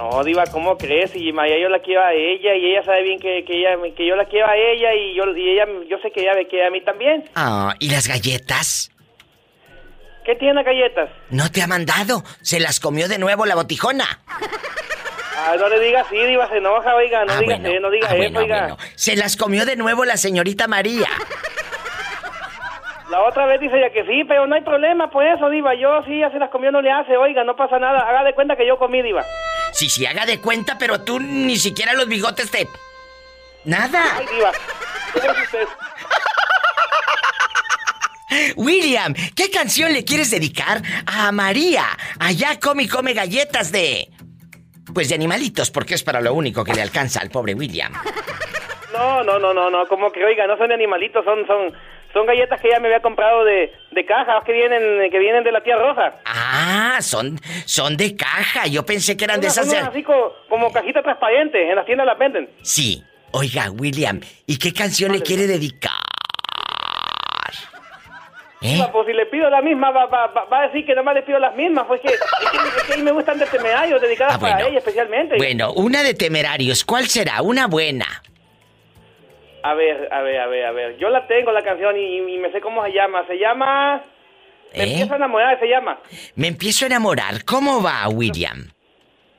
No, 0.00 0.24
Diva, 0.24 0.44
¿cómo 0.50 0.78
crees? 0.78 1.14
Y 1.14 1.30
Maya 1.30 1.58
yo 1.60 1.68
la 1.68 1.80
quiero 1.80 2.02
a 2.02 2.14
ella 2.14 2.54
y 2.54 2.72
ella 2.72 2.82
sabe 2.84 3.02
bien 3.02 3.18
que, 3.20 3.44
que, 3.44 3.52
ella, 3.58 3.76
que 3.94 4.06
yo 4.06 4.16
la 4.16 4.24
quiero 4.24 4.46
a 4.46 4.56
ella 4.56 4.94
y 4.94 5.14
yo, 5.14 5.24
y 5.36 5.50
ella, 5.50 5.66
yo 5.90 5.98
sé 5.98 6.10
que 6.10 6.22
ella 6.22 6.32
me 6.34 6.46
quiere 6.46 6.66
a 6.66 6.70
mí 6.70 6.80
también. 6.80 7.24
Ah, 7.34 7.74
¿y 7.78 7.90
las 7.90 8.08
galletas? 8.08 8.90
¿Qué 10.24 10.34
tiene 10.36 10.54
las 10.54 10.64
galletas? 10.64 11.10
No 11.28 11.50
te 11.50 11.60
ha 11.62 11.66
mandado. 11.66 12.22
Se 12.40 12.60
las 12.60 12.80
comió 12.80 13.08
de 13.08 13.18
nuevo 13.18 13.44
la 13.44 13.54
botijona. 13.56 14.06
Ah, 15.36 15.54
no 15.58 15.68
le 15.68 15.78
diga 15.80 16.00
así, 16.00 16.16
Diva, 16.16 16.48
se 16.48 16.56
enoja, 16.56 16.94
oiga, 16.94 17.24
no 17.26 17.32
Ah, 17.34 17.38
diga, 17.40 17.58
bueno. 17.58 17.80
no 17.80 17.90
diga 17.90 18.08
Ah, 18.10 18.16
eso, 18.16 18.38
oiga. 18.38 18.58
bueno. 18.60 18.76
Se 18.94 19.16
las 19.16 19.36
comió 19.36 19.66
de 19.66 19.76
nuevo 19.76 20.06
la 20.06 20.16
señorita 20.16 20.66
María. 20.66 21.08
La 23.10 23.22
otra 23.24 23.44
vez 23.46 23.60
dice 23.60 23.76
ella 23.76 23.90
que 23.90 24.04
sí, 24.04 24.22
pero 24.24 24.46
no 24.46 24.54
hay 24.54 24.62
problema 24.62 25.10
por 25.10 25.26
eso, 25.26 25.50
Diva. 25.50 25.74
Yo 25.74 26.02
sí, 26.06 26.20
ya 26.20 26.30
se 26.30 26.38
las 26.38 26.48
comió, 26.50 26.70
no 26.70 26.80
le 26.80 26.90
hace, 26.92 27.16
oiga, 27.16 27.42
no 27.44 27.56
pasa 27.56 27.78
nada. 27.78 27.98
Haga 28.08 28.22
de 28.24 28.34
cuenta 28.34 28.54
que 28.56 28.66
yo 28.66 28.78
comí, 28.78 29.02
Diva. 29.02 29.24
Sí, 29.72 29.88
sí, 29.88 30.06
haga 30.06 30.26
de 30.26 30.40
cuenta, 30.40 30.78
pero 30.78 31.00
tú 31.02 31.20
ni 31.20 31.56
siquiera 31.56 31.94
los 31.94 32.08
bigotes 32.08 32.50
te... 32.50 32.68
Nada. 33.64 34.16
Ay, 34.16 34.26
Diva. 34.32 34.52
¿Cómo 35.12 35.32
es 35.32 35.42
usted? 35.42 35.68
William, 38.56 39.14
¿qué 39.34 39.50
canción 39.50 39.92
le 39.92 40.04
quieres 40.04 40.30
dedicar 40.30 40.82
a 41.06 41.32
María? 41.32 41.84
Allá 42.18 42.58
come 42.60 42.84
y 42.84 42.88
come 42.88 43.12
galletas 43.12 43.72
de... 43.72 44.08
Pues 44.92 45.08
de 45.08 45.14
animalitos, 45.14 45.70
porque 45.70 45.94
es 45.94 46.02
para 46.02 46.20
lo 46.20 46.34
único 46.34 46.64
que 46.64 46.74
le 46.74 46.82
alcanza 46.82 47.20
al 47.20 47.30
pobre 47.30 47.54
William. 47.54 47.92
No, 48.92 49.22
no, 49.22 49.38
no, 49.38 49.54
no, 49.54 49.70
no, 49.70 49.86
como 49.86 50.10
que, 50.10 50.24
oiga, 50.24 50.46
no 50.48 50.56
son 50.56 50.68
de 50.68 50.74
animalitos, 50.74 51.24
son, 51.24 51.46
son, 51.46 51.72
son 52.12 52.26
galletas 52.26 52.60
que 52.60 52.68
ella 52.68 52.80
me 52.80 52.88
había 52.88 53.00
comprado 53.00 53.44
de, 53.44 53.72
de 53.92 54.04
caja, 54.06 54.42
que 54.44 54.52
vienen, 54.52 55.10
que 55.10 55.18
vienen 55.18 55.44
de 55.44 55.52
la 55.52 55.62
tía 55.62 55.76
Rosa. 55.76 56.14
Ah, 56.24 56.98
son, 57.00 57.38
son 57.66 57.96
de 57.96 58.16
caja. 58.16 58.66
Yo 58.66 58.84
pensé 58.84 59.16
que 59.16 59.24
eran 59.24 59.40
de 59.40 59.46
Unas- 59.46 59.56
esas 59.58 59.70
de... 59.70 59.76
unas 59.78 59.88
así 59.90 60.02
co- 60.02 60.34
como, 60.48 60.72
cajita 60.72 61.02
transparente, 61.02 61.68
en 61.70 61.76
las 61.76 61.86
tiendas 61.86 62.06
las 62.06 62.18
venden. 62.18 62.50
Sí. 62.62 63.04
Oiga, 63.32 63.70
William, 63.70 64.20
¿y 64.46 64.58
qué 64.58 64.72
canción 64.72 65.12
le 65.12 65.22
quiere 65.22 65.46
dedicar? 65.46 65.92
¿Eh? 68.62 68.78
Pues 68.92 69.06
si 69.06 69.14
le 69.14 69.24
pido 69.26 69.48
la 69.48 69.62
misma, 69.62 69.90
va, 69.90 70.04
va, 70.06 70.26
va, 70.26 70.44
va 70.44 70.58
a 70.60 70.66
decir 70.66 70.84
que 70.84 70.94
nomás 70.94 71.14
le 71.14 71.22
pido 71.22 71.38
las 71.38 71.54
mismas, 71.56 71.86
pues 71.86 71.98
que, 72.02 72.08
es 72.08 72.20
que, 72.20 72.56
es 72.58 72.82
que 72.84 72.92
a 72.92 72.96
mí 72.98 73.02
me 73.02 73.12
gustan 73.12 73.38
de 73.38 73.46
temerarios, 73.46 74.02
dedicadas 74.02 74.34
Ah, 74.34 74.38
para 74.38 74.54
bueno. 74.56 74.68
ella 74.68 74.78
especialmente. 74.78 75.36
Bueno, 75.38 75.72
una 75.72 76.02
de 76.02 76.12
temerarios. 76.12 76.84
¿Cuál 76.84 77.06
será? 77.06 77.40
Una 77.40 77.68
buena. 77.68 78.06
A 79.62 79.74
ver, 79.74 80.08
a 80.12 80.22
ver, 80.22 80.40
a 80.40 80.46
ver, 80.46 80.64
a 80.66 80.72
ver. 80.72 80.96
Yo 80.98 81.08
la 81.10 81.26
tengo 81.26 81.52
la 81.52 81.62
canción 81.62 81.96
y, 81.96 82.18
y 82.18 82.38
me 82.38 82.50
sé 82.52 82.60
cómo 82.60 82.84
se 82.84 82.92
llama. 82.92 83.26
Se 83.26 83.38
llama... 83.38 84.02
Me 84.72 84.84
¿Eh? 84.84 84.90
empiezo 84.92 85.12
a 85.14 85.16
enamorar, 85.16 85.58
se 85.58 85.66
llama. 85.68 85.98
Me 86.36 86.46
empiezo 86.48 86.84
a 86.84 86.86
enamorar. 86.86 87.44
¿Cómo 87.44 87.82
va, 87.82 88.08
William? 88.08 88.70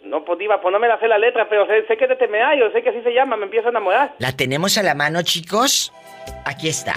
No, 0.04 0.26
pues 0.26 0.40
diva, 0.40 0.60
pues 0.62 0.74
no 0.74 0.80
me 0.80 0.88
la 0.90 1.00
sé 1.00 1.08
la 1.08 1.18
letra, 1.18 1.48
pero 1.48 1.66
sé, 1.68 1.86
sé 1.88 1.96
que 1.96 2.04
es 2.04 2.10
de 2.10 2.16
temerario, 2.18 2.70
sé 2.74 2.82
que 2.84 2.90
así 2.90 3.02
se 3.02 3.14
llama, 3.14 3.38
me 3.38 3.46
empiezo 3.46 3.68
a 3.68 3.72
enamorar. 3.72 4.14
¿La 4.20 4.36
tenemos 4.36 4.78
a 4.78 4.84
la 4.84 4.94
mano, 4.94 5.22
chicos? 5.22 5.94
Aquí 6.44 6.68
está. 6.68 6.96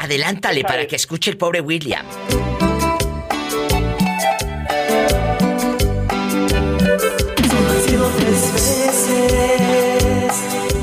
Adelántale 0.00 0.62
para 0.62 0.86
que 0.86 0.96
escuche 0.96 1.30
el 1.30 1.38
pobre 1.38 1.60
William. 1.60 2.04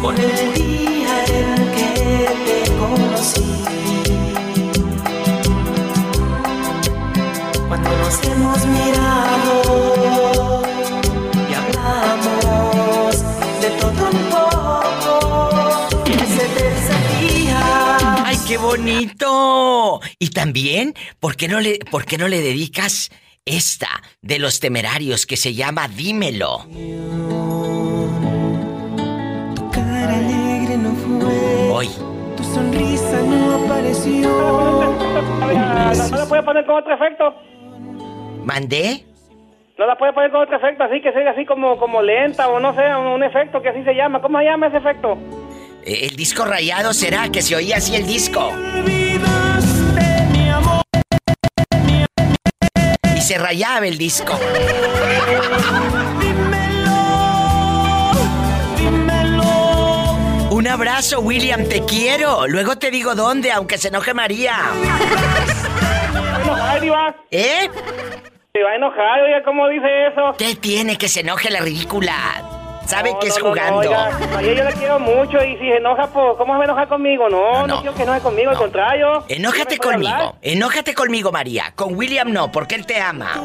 Con 0.07 0.17
el 0.17 0.53
día 0.53 1.25
en 1.25 1.55
que 1.75 1.89
te 2.45 2.59
conocí. 2.79 3.49
Cuando 7.67 7.89
nos 7.97 8.23
hemos 8.23 8.65
mirado 8.67 9.51
y 11.49 11.53
hablamos 11.53 13.15
de 13.59 13.69
todo 13.81 14.01
un 14.09 14.19
poco. 14.29 15.11
Ese 16.05 16.45
tercer 16.55 17.03
día. 17.19 17.59
¡Ay, 18.25 18.37
qué 18.47 18.57
bonito! 18.57 19.99
Y 20.19 20.29
también, 20.29 20.95
¿por 21.19 21.35
qué 21.35 21.49
no 21.49 21.59
le, 21.59 21.79
por 21.91 22.05
qué 22.05 22.17
no 22.17 22.29
le 22.29 22.39
dedicas 22.39 23.09
esta 23.43 23.89
de 24.21 24.39
los 24.39 24.61
temerarios 24.61 25.25
que 25.25 25.35
se 25.35 25.53
llama 25.53 25.89
Dímelo? 25.89 26.65
Tu 31.85 32.43
sonrisa 32.43 33.21
no 33.21 33.65
apareció. 33.65 34.27
¿No, 34.29 36.09
no 36.09 36.17
la 36.17 36.25
puede 36.27 36.41
poner 36.41 36.65
con 36.65 36.75
otro 36.75 36.95
efecto? 36.95 37.35
¿Mandé? 38.43 39.05
No 39.77 39.85
la 39.85 39.95
puede 39.95 40.11
poner 40.13 40.31
con 40.31 40.41
otro 40.41 40.57
efecto, 40.57 40.83
así 40.85 41.01
que 41.01 41.11
sea 41.11 41.29
así 41.29 41.45
como, 41.45 41.77
como 41.77 42.01
lenta 42.01 42.47
o 42.47 42.59
no 42.59 42.73
sé, 42.73 42.81
un, 42.95 43.05
un 43.05 43.23
efecto 43.23 43.61
que 43.61 43.69
así 43.69 43.83
se 43.83 43.93
llama. 43.93 44.21
¿Cómo 44.21 44.39
se 44.39 44.45
llama 44.45 44.67
ese 44.67 44.77
efecto? 44.77 45.19
Eh, 45.85 46.07
¿El 46.09 46.15
disco 46.15 46.45
rayado 46.45 46.93
será 46.93 47.29
que 47.29 47.43
se 47.43 47.55
oía 47.55 47.77
así 47.77 47.95
el 47.95 48.07
disco? 48.07 48.51
Y 53.15 53.21
se 53.21 53.37
rayaba 53.37 53.85
el 53.85 53.99
disco. 53.99 54.33
Un 60.67 60.73
abrazo, 60.73 61.21
William, 61.21 61.63
te 61.63 61.85
quiero. 61.85 62.45
Luego 62.45 62.77
te 62.77 62.91
digo 62.91 63.15
dónde, 63.15 63.53
aunque 63.53 63.77
se 63.77 63.87
enoje 63.87 64.13
María. 64.13 64.53
¿Eh? 67.31 67.69
Se 68.53 68.63
va 68.63 68.71
a 68.71 68.75
enojar, 68.75 69.21
oiga, 69.21 69.43
¿cómo 69.45 69.69
dice 69.69 70.07
eso? 70.07 70.35
¿Qué 70.37 70.55
tiene 70.57 70.97
que 70.97 71.07
se 71.07 71.21
enoje 71.21 71.49
la 71.49 71.61
ridícula? 71.61 72.13
Sabe 72.85 73.13
No, 73.13 73.19
que 73.19 73.27
es 73.27 73.39
no, 73.39 73.45
no, 73.45 73.55
no, 73.55 73.61
jugando. 73.61 73.79
oiga, 73.79 74.19
María, 74.33 74.53
yo 74.55 74.63
la 74.65 74.71
quiero 74.73 74.99
mucho 74.99 75.41
y 75.41 75.53
si 75.53 75.59
se 75.69 75.77
enoja, 75.77 76.07
pues, 76.07 76.25
¿cómo 76.37 76.51
se 76.53 76.57
va 76.57 76.63
a 76.63 76.65
enojar 76.65 76.87
conmigo? 76.89 77.29
No, 77.29 77.65
no, 77.65 77.79
quiero 77.79 77.95
que 77.95 78.03
enoje 78.03 78.19
conmigo, 78.19 78.49
al 78.51 78.57
contrario. 78.57 79.23
Enójate 79.29 79.77
¿No 79.77 79.83
conmigo, 79.89 80.13
hablar? 80.13 80.33
enójate 80.41 80.93
conmigo, 80.93 81.31
María. 81.31 81.71
Con 81.75 81.95
William 81.95 82.33
no, 82.33 82.51
porque 82.51 82.75
él 82.75 82.85
te 82.85 82.99
ama. 82.99 83.31
Ya 83.35 83.41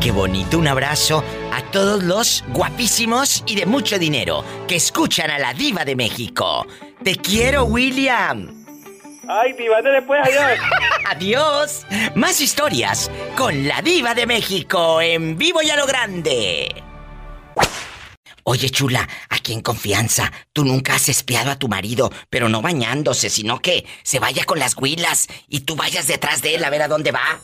qué 0.00 0.10
bonito. 0.10 0.58
Un 0.58 0.68
abrazo 0.68 1.24
a 1.52 1.62
todos 1.70 2.02
los 2.02 2.44
guapísimos 2.48 3.42
y 3.46 3.56
de 3.56 3.66
mucho 3.66 3.98
dinero 3.98 4.44
que 4.66 4.76
escuchan 4.76 5.30
a 5.30 5.38
la 5.38 5.54
diva 5.54 5.84
de 5.84 5.96
México. 5.96 6.66
Te 7.02 7.16
quiero, 7.16 7.64
William. 7.64 8.54
Ay, 9.28 9.52
Diva, 9.52 9.82
no 9.82 9.92
le 9.92 10.00
puedes 10.02 10.26
ayudar. 10.26 10.56
Adiós. 11.10 11.86
Más 12.14 12.40
historias 12.40 13.10
con 13.36 13.68
la 13.68 13.82
diva 13.82 14.14
de 14.14 14.26
México 14.26 15.02
en 15.02 15.36
vivo 15.36 15.60
y 15.62 15.70
a 15.70 15.76
lo 15.76 15.86
grande. 15.86 16.82
Oye, 18.44 18.70
chula, 18.70 19.06
aquí 19.28 19.48
aquí 19.48 19.54
en 19.54 19.62
confianza. 19.62 20.30
Tú 20.52 20.64
nunca 20.64 20.94
has 20.94 21.08
espiado 21.08 21.50
a 21.50 21.58
tu 21.58 21.68
marido, 21.68 22.12
pero 22.28 22.50
no 22.50 22.60
bañándose, 22.60 23.30
sino 23.30 23.60
que 23.60 23.86
se 24.02 24.18
vaya 24.18 24.44
con 24.44 24.58
las 24.58 24.76
huilas 24.76 25.26
y 25.48 25.60
tú 25.60 25.74
vayas 25.74 26.06
detrás 26.06 26.42
de 26.42 26.56
él 26.56 26.64
a 26.64 26.70
ver 26.70 26.82
a 26.82 26.88
dónde 26.88 27.12
va. 27.12 27.40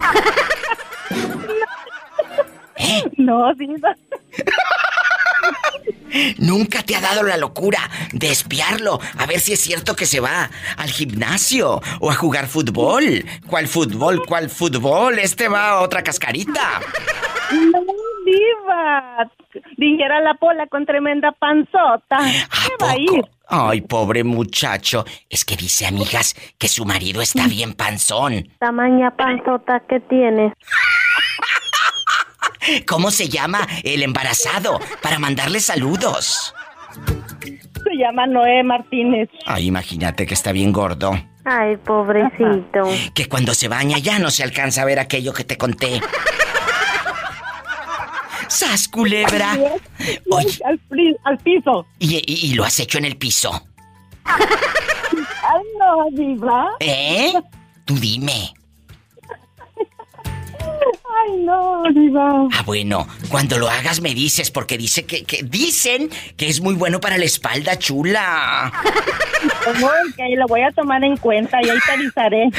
¿Eh? 2.78 3.02
No, 3.18 3.52
diva. 3.54 3.94
Nunca 6.38 6.82
te 6.82 6.96
ha 6.96 7.00
dado 7.00 7.22
la 7.22 7.36
locura 7.36 7.78
de 8.12 8.30
espiarlo, 8.30 8.98
a 9.18 9.26
ver 9.26 9.40
si 9.40 9.52
es 9.52 9.60
cierto 9.60 9.94
que 9.94 10.06
se 10.06 10.20
va 10.20 10.50
al 10.76 10.88
gimnasio 10.88 11.80
o 12.00 12.10
a 12.10 12.14
jugar 12.14 12.46
fútbol. 12.46 13.24
¿Cuál 13.46 13.68
fútbol? 13.68 14.24
¿Cuál 14.26 14.48
fútbol? 14.48 15.18
Este 15.18 15.48
va 15.48 15.70
a 15.70 15.80
otra 15.80 16.02
cascarita. 16.02 16.80
No, 17.50 17.80
diva. 18.24 19.30
Dijera 19.76 20.20
la 20.20 20.34
pola 20.34 20.66
con 20.66 20.86
tremenda 20.86 21.32
panzota. 21.32 22.18
¿Qué 22.18 22.84
va 22.84 22.92
a 22.92 22.98
ir? 22.98 23.22
Ay, 23.48 23.80
pobre 23.82 24.24
muchacho. 24.24 25.04
Es 25.28 25.44
que 25.44 25.56
dice, 25.56 25.86
amigas, 25.86 26.34
que 26.58 26.68
su 26.68 26.84
marido 26.84 27.22
está 27.22 27.46
bien 27.46 27.74
panzón. 27.74 28.48
Tamaña 28.58 29.14
panzota 29.16 29.80
que 29.88 30.00
tiene. 30.00 30.52
¿Cómo 32.86 33.10
se 33.10 33.28
llama 33.28 33.66
el 33.84 34.02
embarazado? 34.02 34.80
Para 35.02 35.18
mandarle 35.18 35.60
saludos. 35.60 36.54
Se 37.84 37.96
llama 37.96 38.26
Noé 38.26 38.62
Martínez. 38.64 39.28
Ay, 39.46 39.66
imagínate 39.66 40.26
que 40.26 40.34
está 40.34 40.52
bien 40.52 40.72
gordo. 40.72 41.12
Ay, 41.44 41.76
pobrecito. 41.78 42.84
Que 43.14 43.26
cuando 43.28 43.54
se 43.54 43.68
baña 43.68 43.98
ya 43.98 44.18
no 44.18 44.30
se 44.30 44.42
alcanza 44.42 44.82
a 44.82 44.84
ver 44.84 44.98
aquello 44.98 45.32
que 45.32 45.44
te 45.44 45.56
conté. 45.56 46.00
¡Sas, 48.48 48.88
culebra! 48.88 49.56
Oye, 50.30 50.58
Al, 50.64 50.80
al 51.24 51.38
piso. 51.38 51.86
y, 51.98 52.16
y- 52.16 52.46
y 52.50 52.54
lo 52.54 52.64
has 52.64 52.80
hecho 52.80 52.98
en 52.98 53.04
el 53.04 53.16
piso. 53.16 53.62
Ay, 54.24 55.62
no, 55.78 56.06
diva. 56.12 56.66
¿Eh? 56.80 57.32
Tú 57.84 57.94
dime. 57.98 58.52
Ay, 61.20 61.36
no, 61.40 61.82
diva. 61.92 62.48
Ah, 62.52 62.62
bueno, 62.64 63.06
cuando 63.28 63.58
lo 63.58 63.68
hagas 63.68 64.00
me 64.00 64.14
dices, 64.14 64.50
porque 64.50 64.78
dice 64.78 65.04
que, 65.04 65.24
que 65.24 65.42
dicen 65.42 66.10
que 66.36 66.48
es 66.48 66.60
muy 66.60 66.74
bueno 66.74 67.00
para 67.00 67.18
la 67.18 67.24
espalda, 67.24 67.78
chula. 67.78 68.72
Ok, 69.66 70.18
lo 70.36 70.46
voy 70.46 70.62
a 70.62 70.70
tomar 70.72 71.02
en 71.04 71.16
cuenta 71.16 71.58
y 71.62 71.68
ahí 71.68 71.78
te 71.84 71.92
avisaré. 71.92 72.50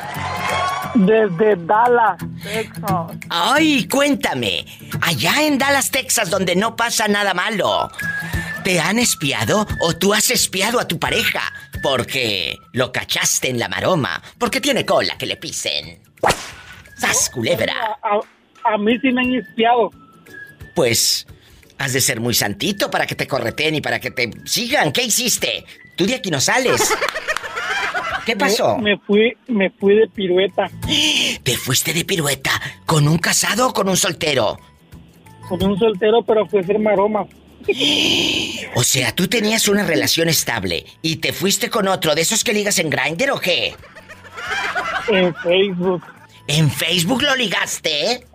Desde 0.95 1.55
Dallas, 1.55 2.17
Texas. 2.43 3.17
Ay, 3.29 3.87
cuéntame. 3.87 4.65
Allá 5.01 5.41
en 5.43 5.57
Dallas, 5.57 5.89
Texas, 5.91 6.29
donde 6.29 6.55
no 6.55 6.75
pasa 6.75 7.07
nada 7.07 7.33
malo. 7.33 7.89
¿Te 8.63 8.79
han 8.79 8.99
espiado 8.99 9.65
o 9.79 9.95
tú 9.95 10.13
has 10.13 10.29
espiado 10.31 10.79
a 10.79 10.87
tu 10.87 10.99
pareja? 10.99 11.41
Porque 11.81 12.57
lo 12.73 12.91
cachaste 12.91 13.49
en 13.49 13.57
la 13.59 13.69
maroma. 13.69 14.21
Porque 14.37 14.59
tiene 14.59 14.85
cola 14.85 15.17
que 15.17 15.25
le 15.25 15.37
pisen. 15.37 16.01
¡Sas, 16.97 17.29
culebra! 17.29 17.73
A, 18.03 18.15
a- 18.15 18.73
a 18.73 18.77
mí 18.77 18.99
sí 18.99 19.11
me 19.13 19.21
han 19.21 19.33
espiado. 19.33 19.89
Pues 20.75 21.25
has 21.79 21.93
de 21.93 22.01
ser 22.01 22.19
muy 22.19 22.35
santito 22.35 22.91
para 22.91 23.07
que 23.07 23.15
te 23.15 23.27
correten 23.27 23.73
y 23.73 23.81
para 23.81 23.99
que 23.99 24.11
te 24.11 24.29
sigan. 24.45 24.91
¿Qué 24.91 25.03
hiciste? 25.03 25.65
Tú 25.95 26.05
de 26.05 26.15
aquí 26.15 26.29
no 26.29 26.39
sales. 26.39 26.93
¿Qué 28.25 28.35
pasó? 28.35 28.77
Me, 28.77 28.91
me 28.91 28.97
fui, 28.99 29.37
me 29.47 29.69
fui 29.71 29.95
de 29.95 30.07
pirueta 30.07 30.69
¿Te 31.43 31.57
fuiste 31.57 31.93
de 31.93 32.05
pirueta 32.05 32.51
con 32.85 33.07
un 33.07 33.17
casado 33.17 33.69
o 33.69 33.73
con 33.73 33.89
un 33.89 33.97
soltero? 33.97 34.59
con 35.49 35.63
un 35.63 35.77
soltero, 35.79 36.21
pero 36.21 36.45
fue 36.45 36.59
a 36.59 36.63
hacer 36.63 36.79
maromas. 36.79 37.27
O 38.75 38.83
sea, 38.83 39.13
tú 39.13 39.27
tenías 39.27 39.67
una 39.67 39.83
relación 39.83 40.29
estable 40.29 40.85
y 41.01 41.17
te 41.17 41.33
fuiste 41.33 41.71
con 41.71 41.87
otro 41.87 42.13
de 42.13 42.21
esos 42.21 42.43
que 42.43 42.53
ligas 42.53 42.77
en 42.77 42.89
Grindr 42.89 43.31
o 43.31 43.39
qué? 43.39 43.73
En 45.09 45.33
Facebook. 45.35 46.03
¿En 46.47 46.69
Facebook 46.69 47.23
lo 47.23 47.35
ligaste? 47.35 48.27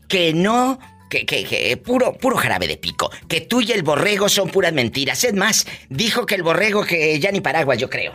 que 0.08 0.32
no, 0.32 0.78
que, 1.10 1.26
que, 1.26 1.44
que 1.44 1.76
puro, 1.76 2.12
puro 2.14 2.36
jarabe 2.36 2.66
de 2.68 2.76
pico, 2.76 3.10
que 3.28 3.40
tú 3.40 3.60
y 3.60 3.72
el 3.72 3.82
borrego 3.82 4.28
son 4.28 4.48
puras 4.50 4.72
mentiras. 4.72 5.24
Es 5.24 5.34
más, 5.34 5.66
dijo 5.88 6.26
que 6.26 6.34
el 6.36 6.42
borrego 6.42 6.84
que 6.84 7.18
ya 7.18 7.30
ni 7.32 7.40
paraguas, 7.40 7.78
yo 7.78 7.88
creo. 7.90 8.12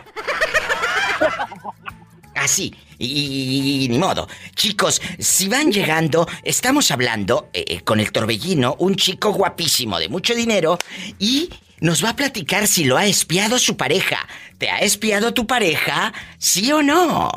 Así, 2.38 2.72
y, 2.98 3.84
y 3.84 3.88
ni 3.88 3.98
modo. 3.98 4.28
Chicos, 4.54 5.02
si 5.18 5.48
van 5.48 5.72
llegando, 5.72 6.26
estamos 6.44 6.90
hablando 6.90 7.48
eh, 7.52 7.64
eh, 7.66 7.80
con 7.80 7.98
el 8.00 8.12
torbellino, 8.12 8.76
un 8.78 8.94
chico 8.94 9.32
guapísimo 9.32 9.98
de 9.98 10.08
mucho 10.08 10.34
dinero, 10.34 10.78
y 11.18 11.50
nos 11.80 12.04
va 12.04 12.10
a 12.10 12.16
platicar 12.16 12.66
si 12.66 12.84
lo 12.84 12.96
ha 12.96 13.06
espiado 13.06 13.58
su 13.58 13.76
pareja. 13.76 14.26
¿Te 14.58 14.70
ha 14.70 14.78
espiado 14.78 15.34
tu 15.34 15.46
pareja? 15.46 16.12
¿Sí 16.38 16.70
o 16.72 16.82
no? 16.82 17.30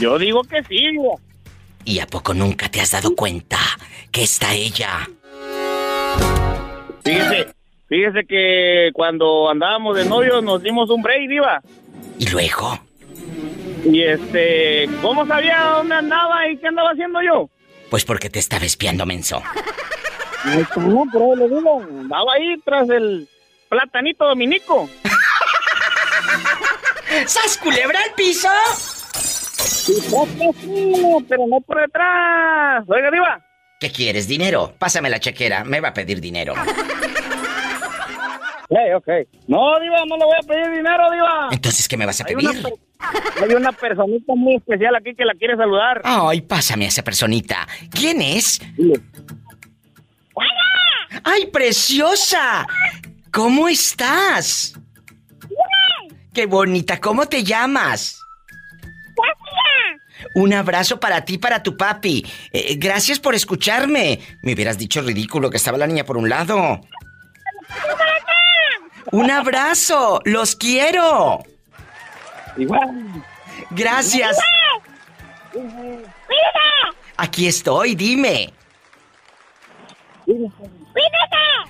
Yo 0.00 0.18
digo 0.18 0.42
que 0.42 0.62
sí. 0.64 0.80
¿Y 1.84 1.98
a 1.98 2.06
poco 2.06 2.34
nunca 2.34 2.68
te 2.68 2.80
has 2.80 2.92
dado 2.92 3.14
cuenta 3.14 3.58
que 4.10 4.22
está 4.22 4.54
ella? 4.54 5.08
Fíjese, 7.04 7.54
fíjese 7.88 8.24
que 8.28 8.90
cuando 8.94 9.50
andábamos 9.50 9.96
de 9.96 10.06
novios 10.06 10.42
nos 10.42 10.62
dimos 10.62 10.88
un 10.90 11.02
break, 11.02 11.28
Diva. 11.28 11.60
¿Y 12.18 12.26
luego? 12.28 12.78
Y 13.84 14.02
este, 14.02 14.88
¿cómo 15.02 15.26
sabía 15.26 15.60
dónde 15.76 15.94
andaba 15.94 16.48
y 16.48 16.56
qué 16.56 16.68
andaba 16.68 16.90
haciendo 16.90 17.20
yo? 17.22 17.50
Pues 17.90 18.04
porque 18.04 18.30
te 18.30 18.38
estaba 18.38 18.64
espiando, 18.64 19.04
menso. 19.06 19.42
¿cómo? 20.74 21.06
Pero 21.12 21.36
le 21.36 21.48
digo, 21.48 21.82
andaba 21.82 22.32
ahí 22.34 22.56
tras 22.64 22.88
el 22.88 23.28
platanito 23.68 24.24
dominico. 24.26 24.88
¿Sas 27.26 27.58
culebra 27.58 27.98
al 28.04 28.14
piso? 28.14 28.48
Sí, 29.56 29.94
pero 31.28 31.46
no 31.46 31.60
por 31.60 31.80
detrás. 31.80 32.84
Oiga, 32.86 33.10
Diva. 33.10 33.44
¿Qué 33.80 33.90
quieres? 33.90 34.26
¿Dinero? 34.26 34.74
Pásame 34.78 35.10
la 35.10 35.20
chequera. 35.20 35.62
Me 35.64 35.80
va 35.80 35.88
a 35.88 35.94
pedir 35.94 36.20
dinero. 36.20 36.54
Hey, 38.70 38.92
ok. 38.96 39.08
No, 39.46 39.78
Diva, 39.80 39.98
no 40.08 40.16
le 40.16 40.24
voy 40.24 40.36
a 40.42 40.46
pedir 40.46 40.70
dinero, 40.76 41.10
Diva. 41.10 41.48
Entonces, 41.52 41.86
¿qué 41.88 41.96
me 41.96 42.06
vas 42.06 42.20
a 42.20 42.24
Hay 42.26 42.34
pedir? 42.34 42.50
una, 42.50 42.62
per- 42.62 43.42
hay 43.44 43.54
una 43.54 43.72
personita 43.72 44.32
muy 44.34 44.56
especial 44.56 44.96
aquí 44.96 45.14
que 45.14 45.24
la 45.24 45.34
quiere 45.34 45.56
saludar. 45.56 46.00
Ay, 46.04 46.40
pásame 46.40 46.86
a 46.86 46.88
esa 46.88 47.02
personita. 47.04 47.66
¿Quién 47.90 48.22
es? 48.22 48.60
¡Ay, 51.22 51.46
preciosa! 51.52 52.66
¿Cómo 53.32 53.68
estás? 53.68 54.74
¡Qué 56.32 56.46
bonita! 56.46 57.00
¿Cómo 57.00 57.26
te 57.26 57.44
llamas? 57.44 58.20
Un 60.36 60.52
abrazo 60.52 60.98
para 60.98 61.24
ti, 61.24 61.38
para 61.38 61.62
tu 61.62 61.76
papi. 61.76 62.24
Eh, 62.52 62.74
gracias 62.76 63.20
por 63.20 63.34
escucharme. 63.34 64.18
Me 64.42 64.54
hubieras 64.54 64.78
dicho 64.78 65.00
ridículo 65.02 65.50
que 65.50 65.58
estaba 65.58 65.78
la 65.78 65.86
niña 65.86 66.04
por 66.04 66.16
un 66.16 66.28
lado. 66.28 66.80
Un 69.12 69.30
abrazo. 69.30 70.20
Los 70.24 70.56
quiero. 70.56 71.42
Igual. 72.56 73.24
Gracias. 73.70 74.36
Aquí 77.16 77.46
estoy, 77.46 77.94
dime. 77.94 78.52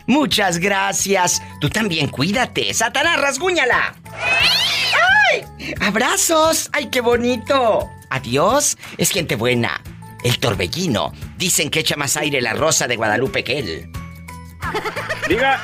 Muchas 0.07 0.59
gracias. 0.59 1.43
Tú 1.61 1.69
también 1.69 2.09
cuídate. 2.09 2.73
Satanás, 2.75 3.21
rasguñala. 3.21 3.95
¡Ay! 4.13 5.45
¡Abrazos! 5.81 6.71
¡Ay, 6.73 6.87
qué 6.91 7.01
bonito! 7.01 7.89
Adiós. 8.11 8.77
Es 8.99 9.11
gente 9.11 9.37
buena. 9.37 9.81
El 10.23 10.39
torbellino. 10.39 11.13
Dicen 11.37 11.71
que 11.71 11.81
echa 11.81 11.97
más 11.97 12.17
aire 12.17 12.41
la 12.41 12.53
rosa 12.53 12.87
de 12.87 12.97
Guadalupe 12.97 13.45
que 13.45 13.59
él. 13.59 13.91
Diga, 15.29 15.61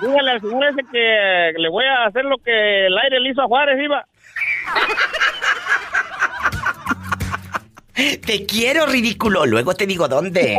dígale 0.00 0.30
al 0.30 0.40
señor 0.40 0.64
ese 0.64 0.82
que 0.90 1.52
le 1.58 1.68
voy 1.68 1.84
a 1.84 2.06
hacer 2.06 2.24
lo 2.24 2.38
que 2.38 2.86
el 2.86 2.96
aire 2.98 3.20
le 3.20 3.30
hizo 3.30 3.42
a 3.42 3.46
Juárez, 3.46 3.78
Diva. 3.78 4.06
Te 7.94 8.44
quiero, 8.46 8.86
ridículo. 8.86 9.46
Luego 9.46 9.74
te 9.74 9.86
digo 9.86 10.06
dónde. 10.06 10.58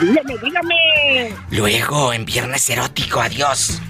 Dígame, 0.00 0.38
dígame. 0.42 1.34
Luego, 1.50 2.12
en 2.12 2.24
viernes 2.24 2.68
erótico. 2.68 3.20
Adiós. 3.20 3.80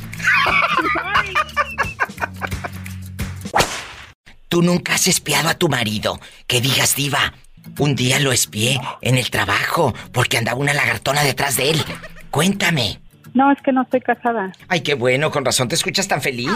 Tú 4.49 4.63
nunca 4.63 4.95
has 4.95 5.07
espiado 5.07 5.49
a 5.49 5.55
tu 5.55 5.69
marido. 5.69 6.21
Que 6.47 6.61
digas, 6.61 6.95
diva. 6.95 7.33
Un 7.79 7.97
día 7.97 8.21
lo 8.21 8.33
espié 8.33 8.81
en 9.01 9.17
el 9.17 9.31
trabajo 9.31 9.95
porque 10.13 10.39
andaba 10.39 10.59
una 10.59 10.73
lagartona 10.73 11.23
detrás 11.23 11.57
de 11.57 11.71
él. 11.71 11.85
Cuéntame. 12.31 13.01
No, 13.35 13.51
es 13.51 13.61
que 13.63 13.73
no 13.73 13.83
estoy 13.83 14.01
casada. 14.01 14.53
Ay, 14.69 14.81
qué 14.81 14.95
bueno, 14.95 15.31
con 15.31 15.45
razón 15.45 15.69
te 15.69 15.75
escuchas 15.75 16.09
tan 16.09 16.23
feliz. 16.23 16.51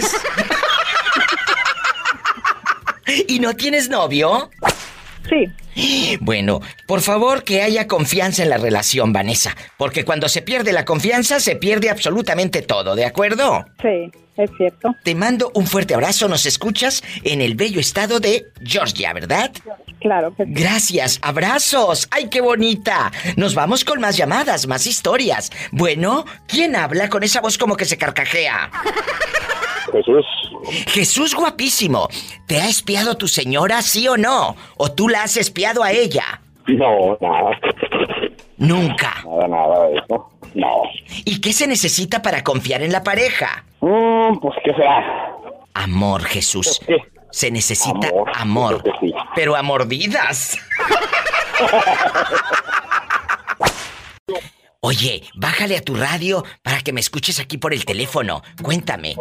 ¿Y 3.28 3.38
no 3.40 3.54
tienes 3.54 3.88
novio? 3.88 4.50
Sí. 5.28 6.16
Bueno, 6.20 6.60
por 6.86 7.00
favor 7.00 7.44
que 7.44 7.62
haya 7.62 7.86
confianza 7.86 8.42
en 8.42 8.50
la 8.50 8.58
relación, 8.58 9.12
Vanessa, 9.12 9.56
porque 9.76 10.04
cuando 10.04 10.28
se 10.28 10.42
pierde 10.42 10.72
la 10.72 10.84
confianza 10.84 11.40
se 11.40 11.56
pierde 11.56 11.90
absolutamente 11.90 12.62
todo, 12.62 12.96
¿de 12.96 13.04
acuerdo? 13.04 13.64
Sí, 13.80 14.10
es 14.36 14.50
cierto. 14.56 14.94
Te 15.04 15.14
mando 15.14 15.52
un 15.54 15.66
fuerte 15.66 15.94
abrazo, 15.94 16.28
nos 16.28 16.44
escuchas 16.46 17.02
en 17.22 17.40
el 17.40 17.54
bello 17.54 17.80
estado 17.80 18.18
de 18.20 18.46
Georgia, 18.64 19.12
¿verdad? 19.12 19.52
Claro 20.00 20.34
que 20.34 20.44
sí. 20.44 20.50
Gracias, 20.52 21.18
abrazos. 21.22 22.08
¡Ay, 22.10 22.28
qué 22.28 22.40
bonita! 22.40 23.12
Nos 23.36 23.54
vamos 23.54 23.84
con 23.84 24.00
más 24.00 24.16
llamadas, 24.16 24.66
más 24.66 24.86
historias. 24.86 25.50
Bueno, 25.70 26.24
¿quién 26.48 26.74
habla 26.74 27.08
con 27.08 27.22
esa 27.22 27.40
voz 27.40 27.58
como 27.58 27.76
que 27.76 27.84
se 27.84 27.98
carcajea? 27.98 28.70
Jesús. 29.90 30.26
Jesús 30.88 31.34
guapísimo. 31.34 32.08
¿Te 32.46 32.60
ha 32.60 32.68
espiado 32.68 33.16
tu 33.16 33.28
señora, 33.28 33.82
sí 33.82 34.08
o 34.08 34.16
no? 34.16 34.56
¿O 34.76 34.92
tú 34.92 35.08
la 35.08 35.22
has 35.22 35.36
espiado 35.36 35.82
a 35.82 35.92
ella? 35.92 36.40
No, 36.66 37.16
nada. 37.20 37.58
Nunca. 38.58 39.22
Nada, 39.24 39.48
nada 39.48 39.88
de 39.88 39.96
eso. 39.96 40.30
No. 40.54 40.82
¿Y 41.24 41.40
qué 41.40 41.52
se 41.52 41.66
necesita 41.66 42.22
para 42.22 42.42
confiar 42.44 42.82
en 42.82 42.92
la 42.92 43.02
pareja? 43.02 43.64
Mm, 43.80 44.38
pues, 44.38 44.56
¿qué 44.64 44.72
será? 44.72 45.32
Amor, 45.74 46.24
Jesús. 46.24 46.80
Se 47.30 47.50
necesita 47.50 48.08
Amor, 48.08 48.30
amor. 48.34 48.84
Pero 49.34 49.54
a 49.56 49.62
mordidas. 49.62 50.58
Oye, 54.82 55.22
bájale 55.34 55.76
a 55.76 55.82
tu 55.82 55.94
radio 55.94 56.42
para 56.62 56.80
que 56.80 56.94
me 56.94 57.00
escuches 57.00 57.38
aquí 57.38 57.58
por 57.58 57.74
el 57.74 57.84
teléfono. 57.84 58.42
Cuéntame. 58.62 59.14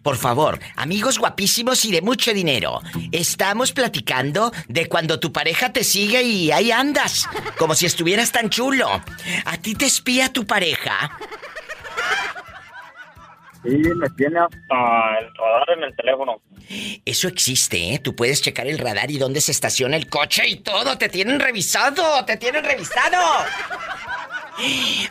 Por 0.00 0.16
favor, 0.16 0.60
amigos 0.76 1.18
guapísimos 1.18 1.84
y 1.84 1.90
de 1.90 2.02
mucho 2.02 2.32
dinero. 2.32 2.80
Estamos 3.10 3.72
platicando 3.72 4.52
de 4.68 4.86
cuando 4.86 5.18
tu 5.18 5.32
pareja 5.32 5.72
te 5.72 5.82
sigue 5.82 6.22
y 6.22 6.52
ahí 6.52 6.70
andas, 6.70 7.28
como 7.58 7.74
si 7.74 7.86
estuvieras 7.86 8.30
tan 8.30 8.48
chulo. 8.48 8.88
¿A 9.44 9.56
ti 9.56 9.74
te 9.74 9.86
espía 9.86 10.32
tu 10.32 10.46
pareja? 10.46 11.10
Sí, 13.64 13.76
me 13.96 14.08
tiene 14.10 14.38
hasta 14.38 15.18
el 15.18 15.34
radar 15.34 15.70
en 15.76 15.82
el 15.82 15.96
teléfono. 15.96 16.40
Eso 17.04 17.28
existe, 17.28 17.94
¿eh? 17.94 17.98
Tú 17.98 18.14
puedes 18.14 18.42
checar 18.42 18.66
el 18.66 18.78
radar 18.78 19.10
y 19.10 19.18
dónde 19.18 19.40
se 19.40 19.52
estaciona 19.52 19.96
el 19.96 20.08
coche 20.08 20.46
y 20.46 20.56
todo. 20.56 20.98
Te 20.98 21.08
tienen 21.08 21.40
revisado, 21.40 22.24
te 22.24 22.36
tienen 22.36 22.64
revisado. 22.64 23.18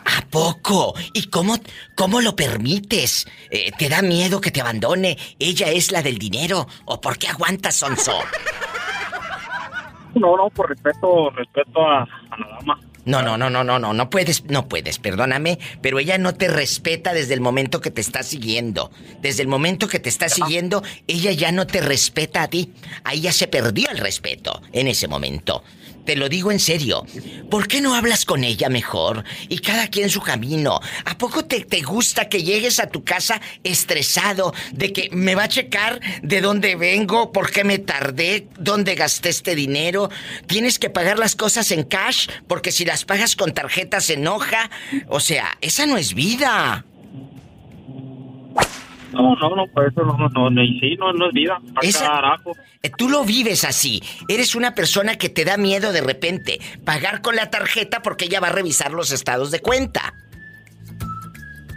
¿A 0.04 0.20
poco? 0.30 0.94
¿Y 1.14 1.28
cómo, 1.30 1.58
cómo 1.96 2.20
lo 2.20 2.36
permites? 2.36 3.26
Eh, 3.50 3.72
¿Te 3.78 3.88
da 3.88 4.02
miedo 4.02 4.40
que 4.40 4.50
te 4.50 4.60
abandone? 4.60 5.16
¿Ella 5.38 5.68
es 5.70 5.90
la 5.90 6.02
del 6.02 6.18
dinero? 6.18 6.68
¿O 6.84 7.00
por 7.00 7.18
qué 7.18 7.28
aguantas, 7.28 7.76
Sonso? 7.76 8.18
No, 10.14 10.36
no, 10.36 10.50
por 10.50 10.68
respeto, 10.68 11.30
respeto 11.30 11.80
a, 11.80 12.02
a 12.02 12.38
la 12.38 12.48
dama. 12.58 12.80
No, 13.08 13.22
no, 13.22 13.38
no, 13.38 13.48
no, 13.48 13.64
no, 13.64 13.78
no, 13.78 13.94
no 13.94 14.10
puedes, 14.10 14.44
no 14.44 14.68
puedes, 14.68 14.98
perdóname, 14.98 15.58
pero 15.80 15.98
ella 15.98 16.18
no 16.18 16.34
te 16.34 16.46
respeta 16.46 17.14
desde 17.14 17.32
el 17.32 17.40
momento 17.40 17.80
que 17.80 17.90
te 17.90 18.02
está 18.02 18.22
siguiendo. 18.22 18.90
Desde 19.22 19.40
el 19.40 19.48
momento 19.48 19.88
que 19.88 19.98
te 19.98 20.10
está 20.10 20.28
siguiendo, 20.28 20.82
ella 21.06 21.32
ya 21.32 21.50
no 21.50 21.66
te 21.66 21.80
respeta 21.80 22.42
a 22.42 22.48
ti. 22.48 22.70
Ahí 23.04 23.22
ya 23.22 23.32
se 23.32 23.48
perdió 23.48 23.88
el 23.90 23.96
respeto 23.96 24.60
en 24.74 24.88
ese 24.88 25.08
momento. 25.08 25.64
Te 26.08 26.16
lo 26.16 26.30
digo 26.30 26.50
en 26.50 26.58
serio. 26.58 27.04
¿Por 27.50 27.68
qué 27.68 27.82
no 27.82 27.94
hablas 27.94 28.24
con 28.24 28.42
ella 28.42 28.70
mejor? 28.70 29.24
Y 29.50 29.58
cada 29.58 29.88
quien 29.88 30.08
su 30.08 30.22
camino. 30.22 30.80
¿A 31.04 31.18
poco 31.18 31.44
te, 31.44 31.66
te 31.66 31.82
gusta 31.82 32.30
que 32.30 32.42
llegues 32.42 32.80
a 32.80 32.86
tu 32.86 33.04
casa 33.04 33.42
estresado 33.62 34.54
de 34.72 34.94
que 34.94 35.10
me 35.12 35.34
va 35.34 35.42
a 35.42 35.48
checar 35.48 36.00
de 36.22 36.40
dónde 36.40 36.76
vengo, 36.76 37.30
por 37.30 37.50
qué 37.50 37.62
me 37.62 37.76
tardé, 37.76 38.48
dónde 38.58 38.94
gasté 38.94 39.28
este 39.28 39.54
dinero? 39.54 40.08
Tienes 40.46 40.78
que 40.78 40.88
pagar 40.88 41.18
las 41.18 41.36
cosas 41.36 41.70
en 41.72 41.82
cash 41.82 42.28
porque 42.46 42.72
si 42.72 42.86
las 42.86 43.04
pagas 43.04 43.36
con 43.36 43.52
tarjeta 43.52 44.00
se 44.00 44.14
enoja. 44.14 44.70
O 45.08 45.20
sea, 45.20 45.58
esa 45.60 45.84
no 45.84 45.98
es 45.98 46.14
vida. 46.14 46.86
No, 49.12 49.34
no, 49.36 49.56
no, 49.56 49.66
por 49.68 49.88
eso 49.88 50.02
no, 50.04 50.16
no, 50.28 50.50
no, 50.50 50.62
sí, 50.62 50.96
no, 50.98 51.12
no 51.12 51.28
es 51.28 51.32
vida. 51.32 51.58
Esa-. 51.82 52.36
Eh, 52.82 52.90
Tú 52.96 53.08
lo 53.08 53.24
vives 53.24 53.64
así. 53.64 54.02
Eres 54.28 54.54
una 54.54 54.74
persona 54.74 55.16
que 55.16 55.28
te 55.28 55.44
da 55.44 55.56
miedo 55.56 55.92
de 55.92 56.02
repente 56.02 56.58
pagar 56.84 57.22
con 57.22 57.36
la 57.36 57.50
tarjeta 57.50 58.02
porque 58.02 58.26
ella 58.26 58.40
va 58.40 58.48
a 58.48 58.52
revisar 58.52 58.92
los 58.92 59.10
estados 59.12 59.50
de 59.50 59.60
cuenta. 59.60 60.12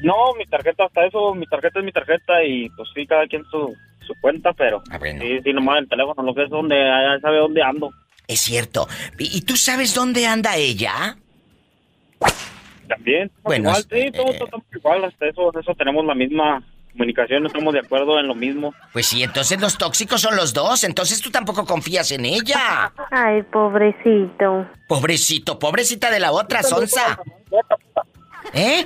No, 0.02 0.34
mi 0.38 0.46
tarjeta, 0.46 0.86
hasta 0.86 1.06
eso, 1.06 1.34
mi 1.36 1.46
tarjeta 1.46 1.80
es 1.80 1.86
mi 1.86 1.92
tarjeta 1.92 2.44
y 2.44 2.70
pues 2.70 2.90
sí, 2.94 3.06
cada 3.06 3.28
quien 3.28 3.44
su, 3.46 3.76
su 4.06 4.14
cuenta, 4.20 4.52
pero 4.54 4.82
sí, 5.20 5.40
sí, 5.44 5.54
nomás 5.54 5.80
el 5.80 5.90
teléfono, 5.90 6.24
lo 6.24 6.34
que 6.34 6.44
es 6.44 6.50
donde, 6.50 6.76
ya 6.76 7.20
sabe 7.22 7.38
dónde 7.38 7.62
ando. 7.62 7.92
Es 8.28 8.40
cierto. 8.40 8.88
¿Y, 9.20 9.42
tú 9.42 9.56
sabes 9.56 9.94
dónde 9.94 10.26
anda 10.26 10.56
ella? 10.56 11.18
También. 12.88 13.30
Bueno, 13.44 13.70
igual, 13.70 13.84
sí, 13.90 14.12
todos 14.12 14.32
estamos 14.32 14.66
igual, 14.74 15.06
hasta 15.06 15.28
eso, 15.28 15.60
eso 15.60 15.76
tenemos 15.76 16.06
la 16.06 16.16
misma, 16.16 16.64
comunicación, 16.92 17.44
no 17.44 17.48
estamos 17.48 17.74
de 17.74 17.80
acuerdo 17.80 18.20
en 18.20 18.28
lo 18.28 18.36
mismo. 18.36 18.74
Pues 18.94 19.08
sí, 19.08 19.24
entonces 19.24 19.60
los 19.60 19.78
tóxicos 19.78 20.22
son 20.22 20.36
los 20.36 20.54
dos, 20.54 20.84
entonces 20.84 21.22
tú 21.22 21.32
tampoco 21.32 21.66
confías 21.66 22.12
en 22.12 22.26
ella. 22.26 22.92
Ay, 23.12 23.42
pobrecito. 23.44 24.68
Pobrecito, 24.88 25.60
pobrecita 25.60 26.12
de 26.12 26.20
la 26.20 26.32
otra, 26.32 26.64
Sonsa. 26.64 27.20
¿Eh? 28.54 28.86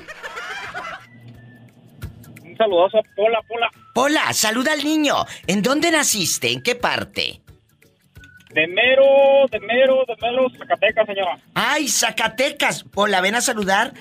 Un 2.42 2.56
saludoso, 2.56 2.98
Pola, 3.14 3.40
Pola. 3.48 3.70
Pola, 3.94 4.32
saluda 4.32 4.72
al 4.72 4.84
niño. 4.84 5.14
¿En 5.46 5.62
dónde 5.62 5.90
naciste? 5.90 6.52
¿En 6.52 6.62
qué 6.62 6.74
parte? 6.74 7.40
De 8.50 8.66
mero, 8.68 9.04
de 9.50 9.60
mero, 9.60 10.04
de 10.06 10.16
mero, 10.22 10.48
Zacatecas, 10.56 11.06
señora. 11.06 11.38
¡Ay, 11.54 11.88
Zacatecas! 11.88 12.84
Pola, 12.84 13.20
ven 13.20 13.34
a 13.34 13.42
saludar 13.42 13.92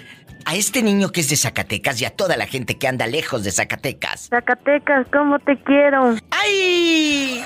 a 0.46 0.56
este 0.56 0.82
niño 0.82 1.12
que 1.12 1.22
es 1.22 1.30
de 1.30 1.36
Zacatecas 1.36 2.00
y 2.02 2.06
a 2.06 2.12
toda 2.12 2.38
la 2.38 2.46
gente 2.48 2.78
que 2.78 2.88
anda 2.88 3.08
lejos 3.08 3.44
de 3.44 3.52
Zacatecas. 3.52 4.30
Zacatecas, 4.30 5.08
¿cómo 5.12 5.40
te 5.40 5.58
quiero? 5.64 6.16
¡Ay! 6.32 7.44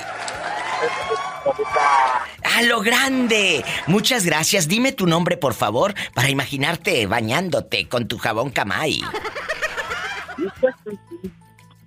¡A 2.56 2.62
lo 2.62 2.80
grande! 2.80 3.64
Muchas 3.86 4.24
gracias. 4.24 4.68
Dime 4.68 4.92
tu 4.92 5.06
nombre, 5.06 5.36
por 5.36 5.54
favor, 5.54 5.94
para 6.14 6.28
imaginarte 6.28 7.06
bañándote 7.06 7.88
con 7.88 8.06
tu 8.06 8.18
jabón 8.18 8.50
Camay. 8.50 9.00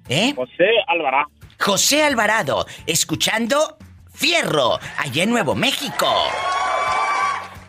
¿Eh? 0.10 0.34
José 0.35 0.69
Alvarado. 0.88 1.27
José 1.60 2.03
Alvarado, 2.03 2.65
escuchando 2.88 3.77
Fierro, 4.14 4.80
allá 4.98 5.23
en 5.23 5.30
Nuevo 5.30 5.56
México. 5.56 6.07